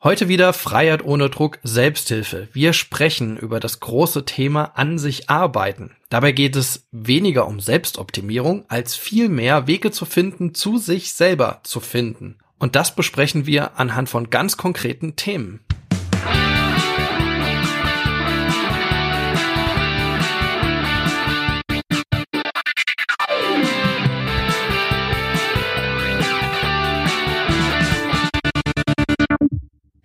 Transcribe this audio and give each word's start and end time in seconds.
Heute 0.00 0.28
wieder 0.28 0.52
Freiheit 0.52 1.04
ohne 1.04 1.28
Druck, 1.28 1.58
Selbsthilfe. 1.64 2.46
Wir 2.52 2.72
sprechen 2.72 3.36
über 3.36 3.58
das 3.58 3.80
große 3.80 4.24
Thema 4.24 4.76
an 4.76 4.96
sich 4.96 5.28
arbeiten. 5.28 5.96
Dabei 6.08 6.30
geht 6.30 6.54
es 6.54 6.86
weniger 6.92 7.48
um 7.48 7.58
Selbstoptimierung, 7.58 8.64
als 8.68 8.94
vielmehr 8.94 9.66
Wege 9.66 9.90
zu 9.90 10.04
finden, 10.04 10.54
zu 10.54 10.78
sich 10.78 11.14
selber 11.14 11.58
zu 11.64 11.80
finden. 11.80 12.38
Und 12.60 12.76
das 12.76 12.94
besprechen 12.94 13.44
wir 13.46 13.76
anhand 13.76 14.08
von 14.08 14.30
ganz 14.30 14.56
konkreten 14.56 15.16
Themen. 15.16 15.64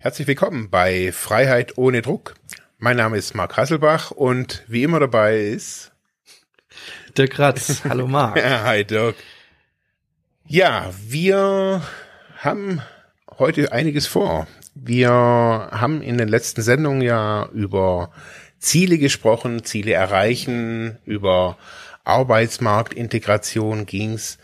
Herzlich 0.04 0.28
willkommen 0.28 0.68
bei 0.68 1.12
Freiheit 1.12 1.78
ohne 1.78 2.02
Druck. 2.02 2.34
Mein 2.76 2.98
Name 2.98 3.16
ist 3.16 3.34
Marc 3.34 3.56
Hasselbach 3.56 4.10
und 4.10 4.62
wie 4.68 4.82
immer 4.82 5.00
dabei 5.00 5.38
ist 5.38 5.92
Dirk 7.16 7.38
Ratz. 7.38 7.84
Hallo 7.88 8.06
Marc. 8.06 8.36
ja, 8.36 8.64
hi 8.64 8.84
Dirk. 8.84 9.16
Ja, 10.46 10.92
wir 11.00 11.80
haben 12.36 12.82
heute 13.38 13.72
einiges 13.72 14.06
vor. 14.06 14.46
Wir 14.74 15.10
haben 15.10 16.02
in 16.02 16.18
den 16.18 16.28
letzten 16.28 16.60
Sendungen 16.60 17.00
ja 17.00 17.48
über 17.54 18.10
Ziele 18.58 18.98
gesprochen, 18.98 19.64
Ziele 19.64 19.94
erreichen, 19.94 20.98
über 21.06 21.56
Arbeitsmarktintegration 22.04 23.86
ging's. 23.86 24.36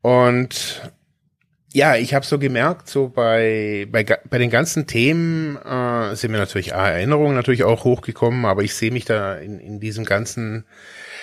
Und 0.00 0.90
ja, 1.74 1.96
ich 1.96 2.14
habe 2.14 2.24
so 2.24 2.38
gemerkt, 2.38 2.88
so 2.88 3.08
bei, 3.08 3.88
bei, 3.90 4.04
bei 4.04 4.38
den 4.38 4.48
ganzen 4.48 4.86
Themen 4.86 5.56
äh, 5.56 6.14
sind 6.14 6.30
mir 6.30 6.38
natürlich 6.38 6.70
Erinnerungen 6.70 7.34
natürlich 7.34 7.64
auch 7.64 7.82
hochgekommen, 7.82 8.44
aber 8.44 8.62
ich 8.62 8.74
sehe 8.76 8.92
mich 8.92 9.06
da 9.06 9.34
in, 9.34 9.58
in 9.58 9.80
diesem 9.80 10.04
ganzen 10.04 10.66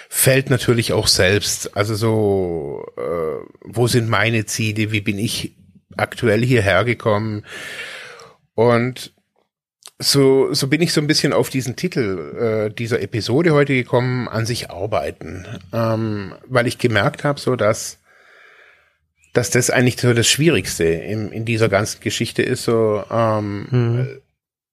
Feld 0.09 0.49
natürlich 0.49 0.91
auch 0.91 1.07
selbst. 1.07 1.77
Also 1.77 1.95
so, 1.95 2.85
äh, 2.97 3.45
wo 3.61 3.87
sind 3.87 4.09
meine 4.09 4.45
Ziele, 4.45 4.91
wie 4.91 4.99
bin 4.99 5.17
ich 5.17 5.55
aktuell 5.95 6.43
hierher 6.43 6.83
gekommen? 6.83 7.45
Und 8.53 9.13
so, 9.99 10.53
so 10.53 10.67
bin 10.67 10.81
ich 10.81 10.91
so 10.91 10.99
ein 10.99 11.07
bisschen 11.07 11.31
auf 11.31 11.49
diesen 11.49 11.77
Titel 11.77 12.67
äh, 12.69 12.75
dieser 12.75 13.01
Episode 13.01 13.53
heute 13.53 13.73
gekommen, 13.73 14.27
an 14.27 14.45
sich 14.45 14.69
arbeiten, 14.69 15.45
ähm, 15.71 16.33
weil 16.45 16.67
ich 16.67 16.77
gemerkt 16.77 17.23
habe, 17.23 17.39
so 17.39 17.55
dass 17.55 18.00
dass 19.33 19.49
das 19.49 19.69
eigentlich 19.69 19.99
so 19.99 20.13
das 20.13 20.27
Schwierigste 20.27 20.83
in, 20.83 21.31
in 21.31 21.45
dieser 21.45 21.69
ganzen 21.69 22.01
Geschichte 22.01 22.41
ist, 22.41 22.63
so 22.63 23.03
ähm, 23.09 23.67
mhm. 23.69 24.21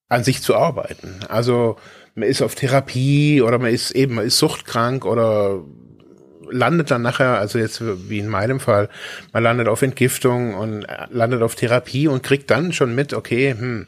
an 0.09 0.25
sich 0.25 0.43
zu 0.43 0.57
arbeiten. 0.57 1.21
Also 1.29 1.77
man 2.15 2.29
ist 2.29 2.43
auf 2.43 2.55
Therapie 2.55 3.41
oder 3.43 3.59
man 3.59 3.73
ist 3.73 3.93
eben, 3.93 4.17
man 4.17 4.27
ist 4.27 4.39
suchtkrank 4.39 5.05
oder 5.05 5.63
landet 6.51 6.91
dann 6.91 7.03
nachher, 7.03 7.39
also 7.39 7.59
jetzt 7.59 7.83
wie 8.09 8.19
in 8.19 8.29
meinem 8.29 8.59
Fall, 8.59 8.89
man 9.33 9.43
landet 9.43 9.69
auf 9.69 9.83
Entgiftung 9.83 10.55
und 10.55 10.87
landet 11.11 11.43
auf 11.43 11.55
Therapie 11.55 12.09
und 12.09 12.23
kriegt 12.23 12.51
dann 12.51 12.73
schon 12.73 12.95
mit, 12.95 13.13
okay, 13.13 13.55
hm, 13.57 13.87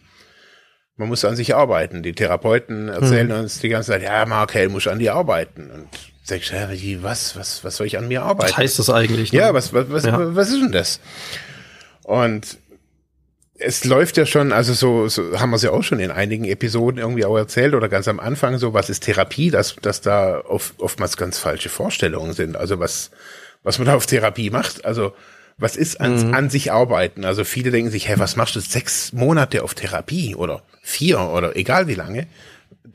man 0.97 1.09
muss 1.09 1.25
an 1.25 1.35
sich 1.35 1.55
arbeiten. 1.55 2.03
Die 2.03 2.13
Therapeuten 2.13 2.89
erzählen 2.89 3.31
hm. 3.31 3.41
uns 3.41 3.59
die 3.61 3.71
ganze 3.71 3.93
Zeit, 3.93 4.03
ja, 4.03 4.27
Mark, 4.27 4.55
hey, 4.55 4.69
muss 4.69 4.87
an 4.87 4.99
dir 4.99 5.15
arbeiten. 5.15 5.71
Und 5.71 5.89
ja, 6.31 7.03
was, 7.03 7.37
was, 7.37 7.65
was 7.65 7.77
soll 7.77 7.87
ich 7.87 7.99
an 7.99 8.09
mir 8.09 8.23
arbeiten? 8.23 8.51
Was 8.51 8.57
heißt 8.57 8.79
das 8.79 8.91
eigentlich? 8.91 9.33
Ne? 9.33 9.39
Ja, 9.39 9.55
was, 9.55 9.73
was, 9.73 9.91
was, 9.91 10.05
ja. 10.05 10.35
was 10.35 10.51
ist 10.51 10.61
denn 10.61 10.73
das? 10.73 11.01
Und 12.03 12.59
es 13.61 13.85
läuft 13.85 14.17
ja 14.17 14.27
schon, 14.27 14.53
also 14.53 14.73
so, 14.73 15.09
so 15.09 15.39
haben 15.39 15.51
wir 15.51 15.57
es 15.57 15.63
ja 15.63 15.71
auch 15.71 15.83
schon 15.83 16.01
in 16.01 16.11
einigen 16.11 16.45
Episoden 16.45 16.99
irgendwie 16.99 17.25
auch 17.25 17.37
erzählt 17.37 17.75
oder 17.75 17.89
ganz 17.89 18.09
am 18.09 18.19
Anfang 18.19 18.59
so, 18.59 18.73
was 18.73 18.89
ist 18.89 19.05
Therapie, 19.05 19.51
dass, 19.51 19.77
dass 19.77 20.01
da 20.01 20.41
oft, 20.41 20.81
oftmals 20.81 21.17
ganz 21.17 21.39
falsche 21.39 21.69
Vorstellungen 21.69 22.33
sind. 22.33 22.57
Also 22.57 22.79
was, 22.79 23.11
was 23.63 23.79
man 23.79 23.87
da 23.87 23.95
auf 23.95 24.07
Therapie 24.07 24.51
macht. 24.51 24.85
Also 24.85 25.13
was 25.59 25.77
ist 25.77 26.01
an, 26.01 26.29
mhm. 26.29 26.35
an 26.35 26.51
sich 26.51 26.73
arbeiten? 26.73 27.25
Also 27.25 27.45
viele 27.45 27.71
denken 27.71 27.91
sich, 27.91 28.09
hey, 28.09 28.19
was 28.19 28.35
machst 28.35 28.57
du 28.57 28.61
sechs 28.61 29.13
Monate 29.13 29.63
auf 29.63 29.75
Therapie 29.75 30.35
oder 30.35 30.63
vier 30.83 31.21
oder 31.21 31.55
egal 31.55 31.87
wie 31.87 31.95
lange? 31.95 32.27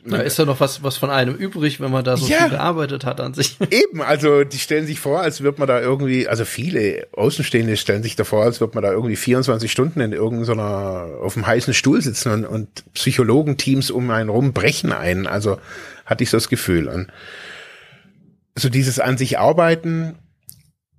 Da 0.07 0.17
ist 0.17 0.37
ja 0.37 0.45
noch 0.45 0.59
was, 0.59 0.83
was 0.83 0.97
von 0.97 1.09
einem 1.09 1.33
übrig, 1.33 1.79
wenn 1.79 1.91
man 1.91 2.03
da 2.03 2.15
so 2.15 2.27
ja, 2.27 2.41
viel 2.41 2.49
gearbeitet 2.51 3.05
hat 3.05 3.19
an 3.19 3.33
sich. 3.33 3.57
Eben, 3.71 4.01
also 4.01 4.43
die 4.43 4.59
stellen 4.59 4.85
sich 4.85 4.99
vor, 4.99 5.21
als 5.21 5.41
wird 5.41 5.57
man 5.57 5.67
da 5.67 5.81
irgendwie, 5.81 6.27
also 6.27 6.45
viele 6.45 7.07
Außenstehende 7.13 7.75
stellen 7.75 8.03
sich 8.03 8.15
davor, 8.15 8.43
als 8.43 8.61
wird 8.61 8.75
man 8.75 8.83
da 8.83 8.91
irgendwie 8.91 9.15
24 9.15 9.71
Stunden 9.71 10.01
in 10.01 10.13
irgendeiner, 10.13 11.07
auf 11.21 11.33
dem 11.33 11.47
heißen 11.47 11.73
Stuhl 11.73 12.01
sitzen 12.01 12.31
und, 12.31 12.45
und 12.45 12.93
Psychologenteams 12.93 13.89
um 13.89 14.09
einen 14.11 14.29
rum 14.29 14.53
brechen 14.53 14.91
ein. 14.91 15.25
Also 15.25 15.57
hatte 16.05 16.23
ich 16.23 16.29
so 16.29 16.37
das 16.37 16.49
Gefühl. 16.49 16.87
Und 16.87 17.07
so 18.55 18.69
dieses 18.69 18.99
an 18.99 19.17
sich 19.17 19.39
arbeiten, 19.39 20.19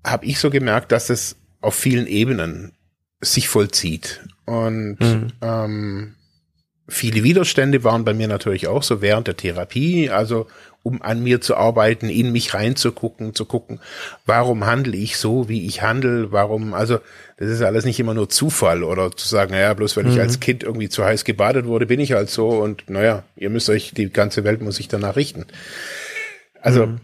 habe 0.05 0.27
ich 0.27 0.41
so 0.41 0.50
gemerkt, 0.50 0.91
dass 0.91 1.11
es 1.11 1.37
auf 1.61 1.75
vielen 1.75 2.06
Ebenen 2.09 2.72
sich 3.21 3.49
vollzieht. 3.49 4.21
Und 4.47 4.99
mhm. 5.00 5.28
ähm, 5.41 6.16
Viele 6.88 7.24
Widerstände 7.24 7.82
waren 7.82 8.04
bei 8.04 8.14
mir 8.14 8.28
natürlich 8.28 8.69
auch 8.69 8.82
so 8.82 9.02
während 9.02 9.26
der 9.26 9.36
Therapie, 9.36 10.08
also 10.10 10.47
um 10.84 11.02
an 11.02 11.20
mir 11.20 11.41
zu 11.41 11.56
arbeiten, 11.56 12.08
in 12.08 12.30
mich 12.30 12.54
reinzugucken, 12.54 13.34
zu 13.34 13.44
gucken, 13.44 13.80
warum 14.24 14.66
handle 14.66 14.97
ich 14.97 15.16
so, 15.16 15.48
wie 15.48 15.66
ich 15.66 15.82
handle, 15.82 16.30
warum, 16.30 16.74
also 16.74 17.00
das 17.38 17.48
ist 17.48 17.62
alles 17.62 17.84
nicht 17.84 17.98
immer 17.98 18.14
nur 18.14 18.28
Zufall 18.28 18.84
oder 18.84 19.10
zu 19.10 19.26
sagen, 19.26 19.50
naja, 19.50 19.74
bloß 19.74 19.97
weil 19.97 20.04
mhm. 20.04 20.12
ich 20.12 20.20
als 20.20 20.38
Kind 20.38 20.62
irgendwie 20.62 20.88
zu 20.88 21.04
heiß 21.04 21.24
gebadet 21.24 21.66
wurde, 21.66 21.86
bin 21.86 21.98
ich 21.98 22.12
halt 22.12 22.30
so 22.30 22.50
und 22.50 22.88
naja, 22.88 23.24
ihr 23.34 23.50
müsst 23.50 23.68
euch, 23.68 23.94
die 23.97 24.10
ganze 24.10 24.44
Welt 24.44 24.62
muss 24.62 24.76
sich 24.76 24.86
danach 24.86 25.16
richten. 25.16 25.47
Also, 26.60 26.86
mhm. 26.86 27.00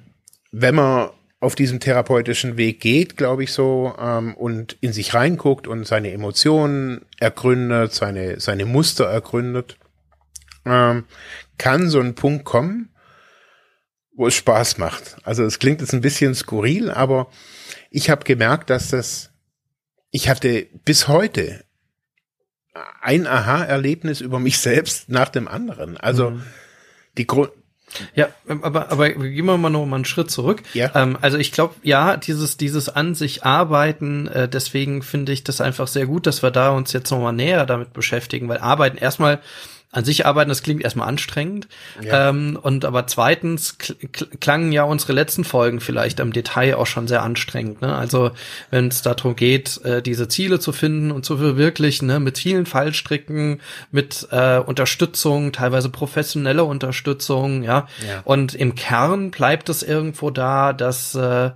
wenn 0.53 0.77
man 0.77 1.11
auf 1.43 1.57
diesem 1.57 1.81
therapeutischen 1.81 2.57
Weg 2.57 2.79
geht, 2.79 3.17
glaube 3.17 3.43
ich 3.43 3.53
so, 3.53 3.97
ähm, 3.99 4.37
und 4.37 4.77
in 4.81 4.93
sich 4.93 5.13
reinguckt 5.13 5.67
und 5.67 5.85
seine 5.85 6.13
Emotionen 6.13 7.05
ergründet, 7.19 7.93
seine, 7.93 8.39
seine 8.39 8.65
Muster 8.65 9.07
ergründet, 9.07 9.77
ähm, 10.65 11.05
kann 11.59 11.89
so 11.89 11.99
ein 11.99 12.15
Punkt 12.15 12.45
kommen, 12.45 12.95
wo 14.15 14.29
es 14.29 14.37
Spaß 14.37 14.79
macht. 14.79 15.17
Also 15.25 15.43
es 15.43 15.59
klingt 15.59 15.81
jetzt 15.81 15.93
ein 15.93 16.01
bisschen 16.01 16.37
skurril, 16.37 16.93
aber 16.93 17.29
ich 17.91 18.09
habe 18.09 18.23
gemerkt, 18.23 18.71
dass 18.71 18.91
das, 18.91 19.33
ich 20.13 20.29
hatte 20.29 20.69
bis 20.85 21.09
heute 21.09 21.65
ein 23.01 23.27
Aha-Erlebnis 23.27 24.21
über 24.21 24.39
mich 24.39 24.59
selbst 24.61 25.09
nach 25.09 25.29
dem 25.29 25.49
anderen. 25.49 25.97
Also 25.97 26.31
mhm. 26.31 26.45
die 27.19 27.27
Grund, 27.27 27.51
ja, 28.15 28.29
aber, 28.49 28.91
aber 28.91 29.11
gehen 29.11 29.45
wir 29.45 29.57
mal 29.57 29.71
noch 29.71 29.87
mal 29.87 29.97
einen 29.97 30.05
Schritt 30.05 30.31
zurück. 30.31 30.63
Ja. 30.75 30.91
Ähm, 30.95 31.19
also 31.21 31.39
ich 31.39 31.53
glaube, 31.53 31.75
ja, 31.83 32.17
dieses, 32.17 32.57
dieses 32.57 32.89
an 32.89 33.15
sich 33.15 33.45
arbeiten, 33.45 34.29
äh, 34.29 34.49
deswegen 34.49 35.03
finde 35.03 35.33
ich 35.33 35.45
das 35.45 35.61
einfach 35.61 35.87
sehr 35.87 36.07
gut, 36.07 36.27
dass 36.27 36.43
wir 36.43 36.51
da 36.51 36.71
uns 36.71 36.93
jetzt 36.93 37.11
noch 37.11 37.21
mal 37.21 37.33
näher 37.33 37.67
damit 37.67 37.93
beschäftigen, 37.93 38.49
weil 38.49 38.59
arbeiten 38.59 38.97
erstmal 38.97 39.41
an 39.93 40.05
sich 40.05 40.25
arbeiten, 40.25 40.49
das 40.49 40.63
klingt 40.63 40.83
erstmal 40.83 41.07
anstrengend. 41.07 41.69
Ja. 42.03 42.31
Ähm, 42.31 42.59
und 42.61 42.87
aber 42.87 43.07
zweitens 43.07 43.77
klangen 44.41 44.73
ja 44.73 44.85
unsere 44.85 45.13
letzten 45.13 45.45
Folgen 45.45 45.81
vielleicht 45.81 46.19
im 46.19 46.33
Detail 46.33 46.77
auch 46.77 46.87
schon 46.87 47.07
sehr 47.07 47.23
anstrengend. 47.23 47.83
Ne? 47.83 47.95
Also 47.95 48.31
wenn 48.71 48.89
es 48.89 49.03
darum 49.03 49.37
geht, 49.37 49.85
äh, 49.85 50.01
diese 50.01 50.29
Ziele 50.29 50.59
zu 50.59 50.73
finden 50.73 51.13
und 51.13 51.27
zu 51.27 51.37
verwirklichen, 51.37 52.09
ne? 52.09 52.21
mit 52.21 52.39
vielen 52.39 52.65
Fallstricken, 52.65 53.61
mit 53.91 54.27
äh, 54.31 54.59
Unterstützung, 54.61 55.53
teilweise 55.53 55.91
professionelle 55.91 56.65
Unterstützung, 56.65 57.63
ja? 57.63 57.87
ja. 58.09 58.23
Und 58.25 58.55
im 58.55 58.75
Kern 58.75 59.31
bleibt 59.31 59.69
es 59.69 59.83
irgendwo 59.83 60.31
da, 60.31 60.73
dass 60.73 61.15
äh, 61.15 61.51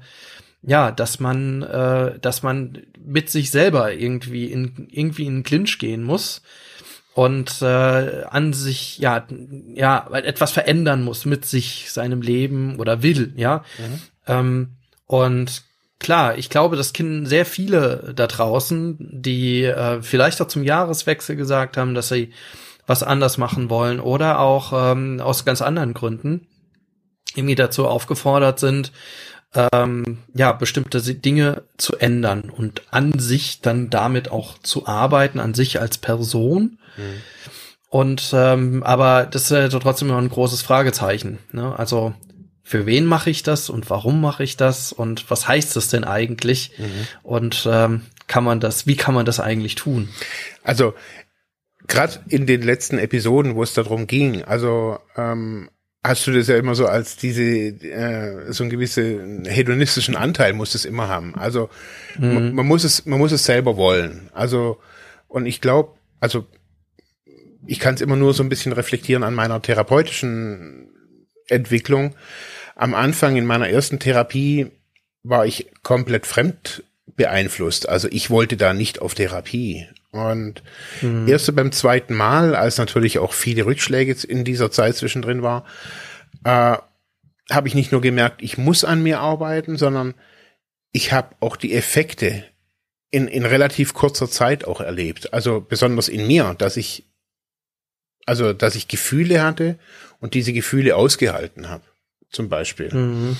ja, 0.63 0.91
dass 0.91 1.21
man, 1.21 1.63
äh, 1.63 2.19
dass 2.19 2.43
man 2.43 2.83
mit 3.03 3.31
sich 3.31 3.51
selber 3.51 3.95
irgendwie 3.95 4.47
in 4.47 4.89
irgendwie 4.91 5.25
in 5.25 5.37
den 5.37 5.43
Clinch 5.45 5.79
gehen 5.79 6.03
muss 6.03 6.43
und 7.16 7.62
äh, 7.62 8.25
an 8.29 8.52
sich 8.52 8.99
ja 8.99 9.26
ja 9.75 10.06
etwas 10.12 10.52
verändern 10.52 11.02
muss 11.02 11.25
mit 11.25 11.46
sich 11.46 11.91
seinem 11.91 12.20
Leben 12.20 12.79
oder 12.79 13.02
will 13.02 13.32
ja 13.37 13.64
mhm. 13.79 14.00
ähm, 14.26 14.69
und 15.06 15.62
klar 15.99 16.37
ich 16.37 16.50
glaube 16.50 16.76
das 16.76 16.93
kennen 16.93 17.25
sehr 17.25 17.46
viele 17.46 18.12
da 18.14 18.26
draußen 18.26 18.99
die 19.00 19.64
äh, 19.64 20.02
vielleicht 20.02 20.43
auch 20.43 20.49
zum 20.49 20.62
Jahreswechsel 20.62 21.37
gesagt 21.37 21.79
haben 21.79 21.94
dass 21.94 22.08
sie 22.08 22.35
was 22.87 23.02
anders 23.02 23.38
machen 23.38 23.70
wollen 23.70 23.99
oder 23.99 24.38
auch 24.38 24.75
ähm, 24.75 25.19
aus 25.19 25.46
ganz 25.46 25.62
anderen 25.62 25.94
Gründen 25.94 26.46
irgendwie 27.35 27.55
dazu 27.55 27.88
aufgefordert 27.88 28.58
sind 28.58 28.93
ähm, 29.54 30.19
ja, 30.34 30.52
bestimmte 30.52 31.00
Dinge 31.00 31.62
zu 31.76 31.96
ändern 31.96 32.50
und 32.50 32.82
an 32.90 33.19
sich 33.19 33.60
dann 33.60 33.90
damit 33.90 34.31
auch 34.31 34.58
zu 34.58 34.87
arbeiten, 34.87 35.40
an 35.40 35.54
sich 35.54 35.81
als 35.81 35.98
Person. 35.98 36.78
Mhm. 36.96 37.22
Und 37.88 38.31
ähm, 38.34 38.82
aber 38.82 39.26
das 39.26 39.44
ist 39.44 39.50
ja 39.50 39.69
trotzdem 39.69 40.08
noch 40.08 40.19
ein 40.19 40.28
großes 40.28 40.62
Fragezeichen. 40.62 41.38
Ne? 41.52 41.78
Also 41.78 42.14
für 42.62 42.84
wen 42.84 43.06
mache 43.06 43.31
ich 43.31 43.44
das 43.44 43.70
und 43.70 43.88
warum 43.90 44.20
mache 44.20 44.43
ich 44.43 44.56
das 44.56 44.93
und 44.93 45.31
was 45.31 45.46
heißt 45.46 45.76
das 45.76 45.88
denn 45.88 46.04
eigentlich? 46.04 46.72
Mhm. 46.78 47.06
Und 47.22 47.69
ähm, 47.70 48.02
kann 48.26 48.44
man 48.44 48.58
das, 48.60 48.87
wie 48.87 48.96
kann 48.96 49.14
man 49.14 49.25
das 49.25 49.38
eigentlich 49.38 49.76
tun? 49.76 50.08
Also 50.64 50.94
gerade 51.87 52.19
in 52.28 52.46
den 52.46 52.62
letzten 52.62 52.98
Episoden, 52.98 53.54
wo 53.54 53.62
es 53.62 53.72
darum 53.72 54.08
ging, 54.08 54.43
also 54.43 54.98
ähm, 55.16 55.70
hast 56.08 56.26
du 56.26 56.32
das 56.32 56.49
ja 56.49 56.56
immer 56.56 56.75
so 56.75 56.87
als 56.87 57.17
diese 57.17 57.43
äh, 57.43 58.53
so 58.53 58.64
ein 58.64 58.70
gewissen 58.70 59.44
hedonistischen 59.44 60.17
Anteil 60.17 60.53
muss 60.53 60.75
es 60.75 60.85
immer 60.85 61.08
haben. 61.08 61.35
Also 61.35 61.69
mhm. 62.19 62.35
man, 62.35 62.55
man, 62.55 62.67
muss 62.67 62.85
es 62.85 63.06
man 63.06 63.19
muss 63.19 63.32
es 63.32 63.44
selber 63.44 63.76
wollen. 63.76 64.31
Also 64.32 64.79
und 65.29 65.47
ich 65.47 65.61
glaube, 65.61 65.94
also 66.20 66.47
ich 67.67 67.81
kann 67.81 67.94
es 67.94 68.00
immer 68.00 68.17
nur 68.17 68.35
so 68.35 68.43
ein 68.43 68.49
bisschen 68.49 68.73
reflektieren 68.73 69.23
an 69.23 69.35
meiner 69.35 69.61
therapeutischen 69.61 70.88
Entwicklung. 71.49 72.14
Am 72.75 72.94
Anfang 72.94 73.37
in 73.37 73.47
meiner 73.47 73.69
ersten 73.69 73.99
Therapie 73.99 74.67
war 75.23 75.47
ich 75.47 75.70
komplett 75.82 76.26
fremd 76.26 76.85
beeinflusst. 77.17 77.88
Also 77.88 78.08
ich 78.11 78.31
wollte 78.31 78.56
da 78.56 78.75
nicht 78.75 79.00
auf 79.00 79.14
Therapie. 79.14 79.87
Und 80.17 80.63
mhm. 81.03 81.29
erst 81.29 81.55
beim 81.55 81.73
zweiten 81.73 82.15
Mal, 82.15 82.55
als 82.55 82.79
natürlich 82.79 83.19
auch 83.19 83.33
viele 83.33 83.67
Rückschläge 83.67 84.17
in 84.27 84.45
dieser 84.45 84.71
Zeit 84.71 84.97
zwischendrin 84.97 85.43
war, 85.43 85.65
äh, 86.45 86.77
habe 87.51 87.69
ich 87.69 87.75
nicht 87.75 87.93
nur 87.93 88.01
gemerkt, 88.01 88.43
ich 88.43 88.59
muss 88.59 88.85
an 88.85 89.03
mir 89.03 89.21
arbeiten, 89.21 89.77
sondern 89.77 90.15
ich 90.93 91.13
habe 91.13 91.37
auch 91.41 91.57
die 91.57 91.75
Effekte 91.75 92.45
in, 93.11 93.29
in 93.29 93.45
relativ 93.45 93.95
kurzer 93.95 94.29
Zeit 94.29 94.65
auch 94.65 94.81
erlebt. 94.81 95.33
Also 95.33 95.61
besonders 95.61 96.09
in 96.09 96.27
mir, 96.27 96.55
dass 96.59 96.77
ich, 96.77 97.05
also 98.25 98.53
dass 98.53 98.75
ich 98.75 98.89
Gefühle 98.89 99.43
hatte 99.43 99.79
und 100.21 100.35
diese 100.35 100.53
Gefühle 100.53 100.97
ausgehalten 100.97 101.69
habe, 101.69 101.85
zum 102.31 102.49
Beispiel. 102.49 102.93
Mhm. 102.93 103.37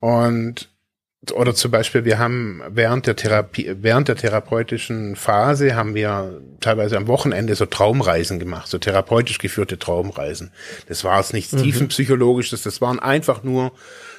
Und 0.00 0.71
oder 1.30 1.54
zum 1.54 1.70
Beispiel, 1.70 2.04
wir 2.04 2.18
haben 2.18 2.62
während 2.68 3.06
der 3.06 3.14
Therapie, 3.14 3.76
während 3.80 4.08
der 4.08 4.16
therapeutischen 4.16 5.14
Phase 5.14 5.76
haben 5.76 5.94
wir 5.94 6.42
teilweise 6.58 6.96
am 6.96 7.06
Wochenende 7.06 7.54
so 7.54 7.64
Traumreisen 7.64 8.40
gemacht, 8.40 8.66
so 8.66 8.78
therapeutisch 8.78 9.38
geführte 9.38 9.78
Traumreisen. 9.78 10.50
Das 10.88 11.04
war 11.04 11.18
jetzt 11.18 11.32
nichts 11.32 11.52
mhm. 11.52 11.62
tiefenpsychologisches, 11.62 12.62
das 12.62 12.80
waren 12.80 12.98
einfach 12.98 13.44
nur 13.44 13.70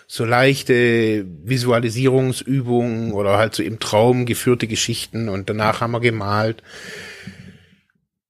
so 0.07 0.23
leichte 0.23 1.25
Visualisierungsübungen 1.44 3.11
oder 3.11 3.38
halt 3.38 3.55
so 3.55 3.63
im 3.63 3.79
Traum 3.79 4.25
geführte 4.25 4.67
Geschichten 4.67 5.27
und 5.27 5.50
danach 5.50 5.81
haben 5.81 5.91
wir 5.91 6.00
gemalt. 6.00 6.63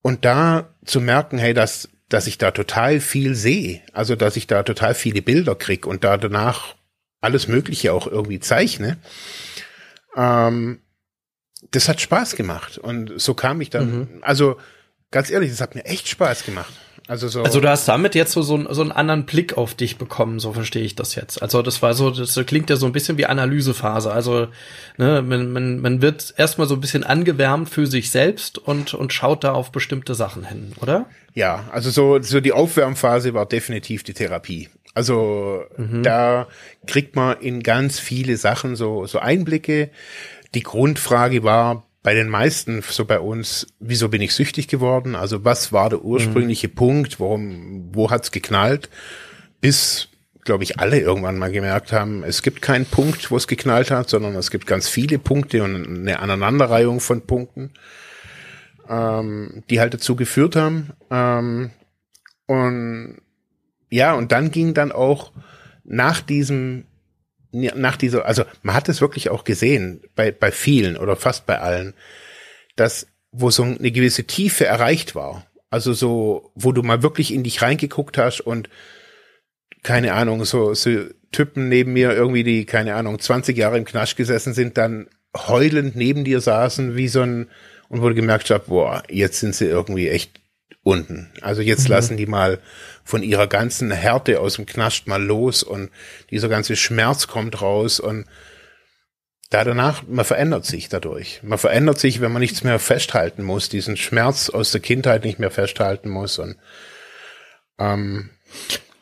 Und 0.01 0.25
da 0.25 0.73
zu 0.83 0.99
merken, 0.99 1.37
hey, 1.37 1.53
dass, 1.53 1.89
dass 2.09 2.25
ich 2.25 2.39
da 2.39 2.49
total 2.49 2.99
viel 2.99 3.35
sehe, 3.35 3.81
also 3.93 4.15
dass 4.15 4.35
ich 4.35 4.47
da 4.47 4.63
total 4.63 4.95
viele 4.95 5.21
Bilder 5.21 5.53
krieg 5.53 5.85
und 5.85 6.03
da 6.03 6.17
danach 6.17 6.75
alles 7.23 7.47
Mögliche 7.47 7.93
auch 7.93 8.07
irgendwie 8.07 8.39
zeichne. 8.39 8.97
Ähm, 10.15 10.81
das 11.71 11.87
hat 11.87 12.01
Spaß 12.01 12.35
gemacht. 12.35 12.77
Und 12.77 13.13
so 13.19 13.33
kam 13.33 13.61
ich 13.61 13.69
dann, 13.69 13.99
mhm. 13.99 14.07
also 14.21 14.57
ganz 15.11 15.29
ehrlich, 15.29 15.49
das 15.49 15.61
hat 15.61 15.75
mir 15.75 15.85
echt 15.85 16.07
Spaß 16.07 16.43
gemacht. 16.43 16.73
Also, 17.07 17.27
so 17.27 17.43
also 17.43 17.59
du 17.59 17.67
hast 17.67 17.85
damit 17.87 18.15
jetzt 18.15 18.31
so, 18.31 18.41
so, 18.41 18.73
so 18.73 18.81
einen 18.81 18.93
anderen 18.93 19.25
Blick 19.25 19.57
auf 19.57 19.73
dich 19.73 19.97
bekommen, 19.97 20.39
so 20.39 20.53
verstehe 20.53 20.83
ich 20.83 20.95
das 20.95 21.15
jetzt. 21.15 21.41
Also 21.41 21.61
das 21.61 21.81
war 21.81 21.93
so, 21.93 22.11
das 22.11 22.39
klingt 22.45 22.69
ja 22.69 22.77
so 22.77 22.85
ein 22.85 22.93
bisschen 22.93 23.17
wie 23.17 23.25
Analysephase. 23.25 24.09
Also 24.11 24.47
ne, 24.97 25.21
man, 25.21 25.51
man, 25.51 25.79
man 25.79 26.01
wird 26.01 26.33
erstmal 26.37 26.67
so 26.67 26.75
ein 26.75 26.81
bisschen 26.81 27.03
angewärmt 27.03 27.69
für 27.69 27.87
sich 27.87 28.09
selbst 28.09 28.57
und, 28.57 28.93
und 28.93 29.11
schaut 29.11 29.43
da 29.43 29.51
auf 29.51 29.71
bestimmte 29.73 30.15
Sachen 30.15 30.45
hin, 30.45 30.73
oder? 30.81 31.07
Ja, 31.33 31.65
also 31.71 31.89
so, 31.89 32.21
so 32.21 32.39
die 32.39 32.53
Aufwärmphase 32.53 33.33
war 33.33 33.47
definitiv 33.47 34.03
die 34.03 34.13
Therapie. 34.13 34.69
Also 34.93 35.63
mhm. 35.77 36.03
da 36.03 36.47
kriegt 36.85 37.15
man 37.15 37.39
in 37.39 37.63
ganz 37.63 37.99
viele 37.99 38.37
Sachen 38.37 38.75
so, 38.75 39.05
so 39.05 39.19
Einblicke. 39.19 39.89
Die 40.53 40.63
Grundfrage 40.63 41.43
war 41.43 41.87
bei 42.03 42.13
den 42.13 42.29
meisten, 42.29 42.81
so 42.81 43.05
bei 43.05 43.19
uns, 43.19 43.67
wieso 43.79 44.09
bin 44.09 44.21
ich 44.21 44.35
süchtig 44.35 44.67
geworden? 44.67 45.15
Also 45.15 45.45
was 45.45 45.71
war 45.71 45.89
der 45.89 46.03
ursprüngliche 46.03 46.67
mhm. 46.67 46.75
Punkt? 46.75 47.19
Warum, 47.19 47.89
wo 47.93 48.11
hat's 48.11 48.31
geknallt? 48.31 48.89
Bis, 49.61 50.09
glaube 50.43 50.65
ich, 50.65 50.79
alle 50.79 50.99
irgendwann 50.99 51.39
mal 51.39 51.51
gemerkt 51.51 51.93
haben, 51.93 52.23
es 52.23 52.43
gibt 52.43 52.61
keinen 52.61 52.85
Punkt, 52.85 53.31
wo 53.31 53.37
es 53.37 53.47
geknallt 53.47 53.89
hat, 53.89 54.09
sondern 54.09 54.35
es 54.35 54.51
gibt 54.51 54.67
ganz 54.67 54.89
viele 54.89 55.17
Punkte 55.17 55.63
und 55.63 55.87
eine 55.87 56.19
Aneinanderreihung 56.19 56.99
von 56.99 57.21
Punkten, 57.21 57.71
ähm, 58.89 59.63
die 59.69 59.79
halt 59.79 59.93
dazu 59.93 60.17
geführt 60.17 60.57
haben. 60.57 60.91
Ähm, 61.09 61.71
und 62.47 63.22
ja, 63.93 64.15
und 64.15 64.31
dann 64.31 64.49
ging 64.49 64.73
dann 64.73 64.91
auch 64.91 65.31
nach 65.83 66.19
diesem, 66.21 66.85
nach 67.51 67.95
dieser, 67.95 68.25
also 68.25 68.43
man 68.63 68.73
hat 68.73 68.89
es 68.89 69.01
wirklich 69.01 69.29
auch 69.29 69.43
gesehen, 69.43 70.01
bei, 70.15 70.31
bei 70.31 70.51
vielen 70.51 70.97
oder 70.97 71.15
fast 71.15 71.45
bei 71.45 71.59
allen, 71.59 71.93
dass, 72.75 73.05
wo 73.31 73.51
so 73.51 73.61
eine 73.61 73.91
gewisse 73.91 74.23
Tiefe 74.23 74.65
erreicht 74.65 75.13
war. 75.13 75.45
Also 75.69 75.93
so, 75.93 76.51
wo 76.55 76.71
du 76.71 76.81
mal 76.81 77.03
wirklich 77.03 77.31
in 77.31 77.43
dich 77.43 77.61
reingeguckt 77.61 78.17
hast 78.17 78.41
und 78.41 78.67
keine 79.83 80.13
Ahnung, 80.13 80.43
so, 80.43 80.73
so 80.73 80.89
Typen 81.31 81.69
neben 81.69 81.93
mir 81.93 82.13
irgendwie, 82.13 82.43
die, 82.43 82.65
keine 82.65 82.95
Ahnung, 82.95 83.19
20 83.19 83.55
Jahre 83.55 83.77
im 83.77 83.85
Knasch 83.85 84.15
gesessen 84.15 84.55
sind, 84.55 84.75
dann 84.79 85.07
heulend 85.37 85.95
neben 85.95 86.23
dir 86.23 86.41
saßen, 86.41 86.95
wie 86.95 87.09
so 87.09 87.21
ein, 87.21 87.47
und 87.89 88.01
wo 88.01 88.09
du 88.09 88.15
gemerkt 88.15 88.49
hast, 88.49 88.65
boah, 88.65 89.03
jetzt 89.07 89.39
sind 89.39 89.53
sie 89.53 89.65
irgendwie 89.65 90.09
echt 90.09 90.42
unten. 90.83 91.31
Also 91.41 91.61
jetzt 91.61 91.85
mhm. 91.85 91.91
lassen 91.95 92.17
die 92.17 92.25
mal 92.25 92.59
von 93.03 93.23
ihrer 93.23 93.47
ganzen 93.47 93.91
Härte 93.91 94.39
aus 94.39 94.55
dem 94.55 94.65
Knast 94.65 95.07
mal 95.07 95.21
los 95.21 95.63
und 95.63 95.89
dieser 96.29 96.49
ganze 96.49 96.75
Schmerz 96.75 97.27
kommt 97.27 97.61
raus 97.61 97.99
und 97.99 98.25
da 99.49 99.63
danach, 99.63 100.03
man 100.07 100.25
verändert 100.25 100.65
sich 100.65 100.89
dadurch. 100.89 101.41
Man 101.43 101.59
verändert 101.59 101.99
sich, 101.99 102.21
wenn 102.21 102.31
man 102.31 102.41
nichts 102.41 102.63
mehr 102.63 102.79
festhalten 102.79 103.43
muss, 103.43 103.69
diesen 103.69 103.97
Schmerz 103.97 104.49
aus 104.49 104.71
der 104.71 104.81
Kindheit 104.81 105.23
nicht 105.23 105.39
mehr 105.39 105.51
festhalten 105.51 106.09
muss 106.09 106.37
und 106.39 106.57
ähm, 107.79 108.29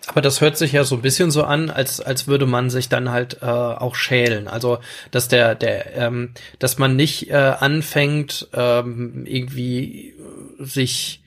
aber 0.08 0.22
das 0.22 0.42
hört 0.42 0.58
sich 0.58 0.74
ja 0.74 0.84
so 0.84 0.96
ein 0.96 1.02
bisschen 1.02 1.32
so 1.32 1.44
an, 1.44 1.70
als 1.70 2.02
als 2.02 2.28
würde 2.28 2.46
man 2.46 2.70
sich 2.70 2.90
dann 2.90 3.12
halt 3.12 3.38
äh, 3.42 3.46
auch 3.46 3.96
schälen. 3.96 4.48
Also 4.48 4.80
dass 5.12 5.28
der 5.28 5.56
der 5.56 5.96
ähm, 5.96 6.34
dass 6.60 6.78
man 6.78 6.96
nicht 6.96 7.30
äh, 7.30 7.36
anfängt 7.36 8.50
ähm, 8.54 9.26
irgendwie 9.26 10.16
sich 10.60 11.21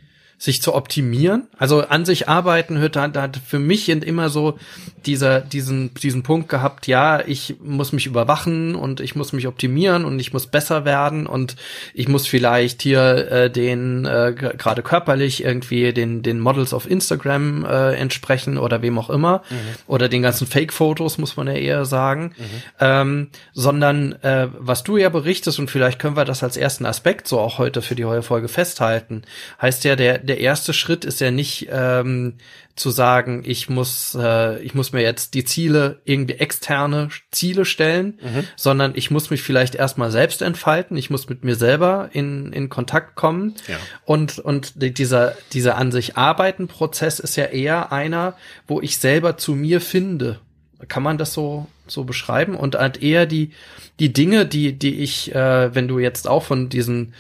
sich 0.45 0.61
zu 0.63 0.75
optimieren. 0.75 1.49
Also 1.57 1.81
an 1.81 2.05
sich 2.05 2.29
arbeiten 2.29 2.79
hört 2.79 2.97
hat, 2.97 3.17
hat 3.17 3.41
für 3.45 3.59
mich 3.59 3.89
immer 4.05 4.29
so 4.29 4.59
dieser, 5.07 5.41
diesen, 5.41 5.93
diesen 5.95 6.23
Punkt 6.23 6.49
gehabt, 6.49 6.87
ja, 6.87 7.23
ich 7.27 7.57
muss 7.63 7.93
mich 7.93 8.07
überwachen 8.07 8.75
und 8.75 9.01
ich 9.01 9.15
muss 9.15 9.33
mich 9.33 9.47
optimieren 9.47 10.05
und 10.05 10.19
ich 10.19 10.33
muss 10.33 10.47
besser 10.47 10.85
werden 10.85 11.27
und 11.27 11.57
ich 11.93 12.09
muss 12.09 12.27
vielleicht 12.27 12.83
hier 12.83 13.31
äh, 13.31 13.51
den, 13.51 14.05
äh, 14.05 14.35
gerade 14.35 14.83
körperlich 14.83 15.45
irgendwie 15.45 15.93
den, 15.93 16.23
den 16.23 16.41
Models 16.41 16.73
auf 16.73 16.91
Instagram 16.91 17.65
äh, 17.65 17.95
entsprechen 17.95 18.59
oder 18.59 18.83
wem 18.83 18.99
auch 18.99 19.11
immer. 19.11 19.43
Mhm. 19.51 19.57
Oder 19.87 20.09
den 20.09 20.23
ganzen 20.23 20.47
Fake-Fotos, 20.47 21.19
muss 21.19 21.37
man 21.37 21.47
ja 21.47 21.55
eher 21.55 21.85
sagen. 21.85 22.35
Mhm. 22.37 22.45
Ähm, 22.81 23.29
sondern 23.53 24.13
äh, 24.23 24.49
was 24.59 24.85
du 24.85 24.97
ja 24.97 25.09
berichtest, 25.09 25.59
und 25.59 25.71
vielleicht 25.71 25.99
können 25.99 26.17
wir 26.17 26.25
das 26.25 26.43
als 26.43 26.57
ersten 26.57 26.87
Aspekt 26.87 27.29
so 27.29 27.39
auch 27.39 27.59
heute 27.59 27.83
für 27.83 27.95
die 27.95 28.03
neue 28.03 28.23
Folge 28.23 28.49
festhalten, 28.49 29.23
heißt 29.61 29.85
ja, 29.85 29.97
der, 29.97 30.19
der 30.19 30.41
erste 30.41 30.73
Schritt 30.73 31.05
ist 31.05 31.21
ja 31.21 31.31
nicht 31.31 31.69
ähm, 31.71 32.35
zu 32.77 32.91
sagen, 32.91 33.43
ich 33.47 33.69
muss, 33.69 34.17
äh, 34.19 34.61
ich 34.63 34.75
muss 34.75 34.93
mir 34.93 35.03
jetzt 35.03 35.35
die 35.35 35.45
Ziele, 35.45 36.01
irgendwie 36.05 36.35
externe 36.35 37.09
Ziele 37.31 37.65
stellen, 37.65 38.19
mhm. 38.21 38.45
sondern 38.57 38.93
ich 38.97 39.13
muss 39.13 39.31
mich 39.31 39.43
vielleicht 39.43 39.77
erstmal 39.77 40.11
selbst 40.11 40.43
entfalten, 40.43 40.97
ich 40.97 41.09
muss 41.09 41.29
mit 41.29 41.45
mir 41.45 41.55
selber 41.55 42.11
in, 42.13 42.53
in 42.53 42.69
Kontakt 42.69 43.15
kommen. 43.15 43.55
Ja. 43.69 43.77
Und, 44.05 44.41
und 44.41 44.73
dieser, 44.99 45.37
dieser 45.53 45.77
an 45.77 45.93
sich 45.93 46.17
arbeiten 46.17 46.67
Prozess 46.67 47.21
ist 47.21 47.37
ja 47.37 47.45
eher 47.45 47.93
einer, 47.93 48.37
wo 48.67 48.81
ich 48.81 48.99
selber 48.99 49.37
zu 49.37 49.55
mir 49.55 49.81
finde. 49.81 50.41
Kann 50.89 51.05
man 51.05 51.17
das 51.17 51.33
so, 51.33 51.69
so 51.87 52.03
beschreiben? 52.03 52.57
Und 52.57 52.75
halt 52.75 53.01
eher 53.01 53.27
die, 53.27 53.53
die 54.01 54.13
Dinge, 54.13 54.47
die, 54.47 54.73
die 54.73 54.97
ich, 54.97 55.33
äh, 55.33 55.73
wenn 55.75 55.87
du 55.87 56.01
jetzt 56.01 56.27
auch 56.27 56.43
von 56.43 56.69
diesen 56.69 57.15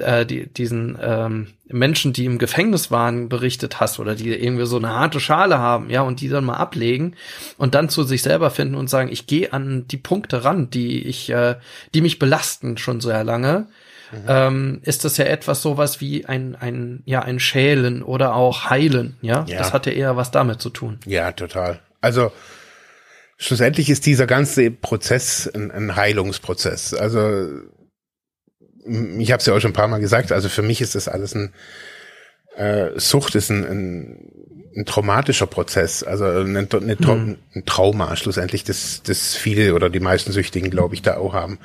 äh, 0.00 0.24
die, 0.26 0.46
diesen 0.46 0.98
ähm, 1.00 1.48
Menschen, 1.66 2.12
die 2.12 2.24
im 2.24 2.38
Gefängnis 2.38 2.90
waren, 2.90 3.28
berichtet 3.28 3.80
hast 3.80 3.98
oder 3.98 4.14
die 4.14 4.28
irgendwie 4.30 4.66
so 4.66 4.76
eine 4.76 4.90
harte 4.90 5.20
Schale 5.20 5.58
haben, 5.58 5.90
ja, 5.90 6.02
und 6.02 6.20
die 6.20 6.28
dann 6.28 6.44
mal 6.44 6.56
ablegen 6.56 7.14
und 7.56 7.74
dann 7.74 7.88
zu 7.88 8.02
sich 8.02 8.22
selber 8.22 8.50
finden 8.50 8.74
und 8.74 8.88
sagen, 8.88 9.10
ich 9.10 9.26
gehe 9.26 9.52
an 9.52 9.86
die 9.88 9.96
Punkte 9.96 10.44
ran, 10.44 10.70
die 10.70 11.02
ich, 11.02 11.30
äh, 11.30 11.56
die 11.94 12.00
mich 12.00 12.18
belasten 12.18 12.78
schon 12.78 13.00
sehr 13.00 13.24
lange. 13.24 13.66
Mhm. 14.12 14.24
Ähm, 14.26 14.80
ist 14.84 15.04
das 15.04 15.18
ja 15.18 15.26
etwas 15.26 15.60
sowas 15.60 16.00
wie 16.00 16.24
ein, 16.24 16.56
ein, 16.56 17.02
ja, 17.04 17.20
ein 17.20 17.40
Schälen 17.40 18.02
oder 18.02 18.34
auch 18.34 18.70
Heilen, 18.70 19.16
ja? 19.20 19.44
ja? 19.46 19.58
Das 19.58 19.72
hat 19.72 19.86
ja 19.86 19.92
eher 19.92 20.16
was 20.16 20.30
damit 20.30 20.62
zu 20.62 20.70
tun. 20.70 20.98
Ja, 21.04 21.32
total. 21.32 21.80
Also, 22.00 22.32
schlussendlich 23.36 23.90
ist 23.90 24.06
dieser 24.06 24.26
ganze 24.26 24.70
Prozess 24.70 25.46
ein, 25.46 25.70
ein 25.70 25.96
Heilungsprozess. 25.96 26.94
Also, 26.94 27.48
ich 29.18 29.32
habe 29.32 29.40
es 29.40 29.46
ja 29.46 29.54
auch 29.54 29.60
schon 29.60 29.70
ein 29.70 29.74
paar 29.74 29.88
Mal 29.88 30.00
gesagt, 30.00 30.32
also 30.32 30.48
für 30.48 30.62
mich 30.62 30.80
ist 30.80 30.94
das 30.94 31.08
alles 31.08 31.34
ein 31.34 31.52
äh, 32.58 32.98
Sucht 32.98 33.36
ist 33.36 33.50
ein, 33.50 33.64
ein, 33.64 34.32
ein 34.76 34.84
traumatischer 34.84 35.46
Prozess, 35.46 36.02
also 36.02 36.24
eine, 36.24 36.66
eine, 36.70 36.96
mhm. 36.98 37.36
ein 37.54 37.64
Trauma 37.64 38.16
schlussendlich, 38.16 38.64
das, 38.64 39.02
das 39.04 39.36
viele 39.36 39.74
oder 39.74 39.88
die 39.90 40.00
meisten 40.00 40.32
Süchtigen, 40.32 40.70
glaube 40.70 40.94
ich, 40.94 41.02
da 41.02 41.18
auch 41.18 41.34
haben. 41.34 41.58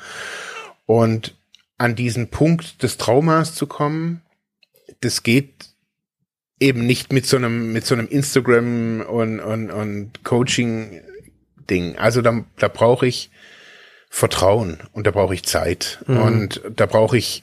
Und 0.86 1.36
an 1.78 1.96
diesen 1.96 2.28
Punkt 2.28 2.82
des 2.82 2.96
Traumas 2.96 3.54
zu 3.54 3.66
kommen, 3.66 4.22
das 5.00 5.24
geht 5.24 5.74
eben 6.60 6.86
nicht 6.86 7.12
mit 7.12 7.26
so 7.26 7.36
einem, 7.36 7.72
mit 7.72 7.84
so 7.84 7.94
einem 7.94 8.06
Instagram 8.06 9.00
und, 9.00 9.40
und, 9.40 9.70
und 9.72 10.22
Coaching-Ding. 10.22 11.98
Also 11.98 12.22
da, 12.22 12.44
da 12.58 12.68
brauche 12.68 13.06
ich 13.08 13.30
Vertrauen 14.14 14.78
und 14.92 15.08
da 15.08 15.10
brauche 15.10 15.34
ich 15.34 15.42
Zeit 15.42 15.98
mhm. 16.06 16.18
und 16.20 16.62
da 16.76 16.86
brauche 16.86 17.18
ich 17.18 17.42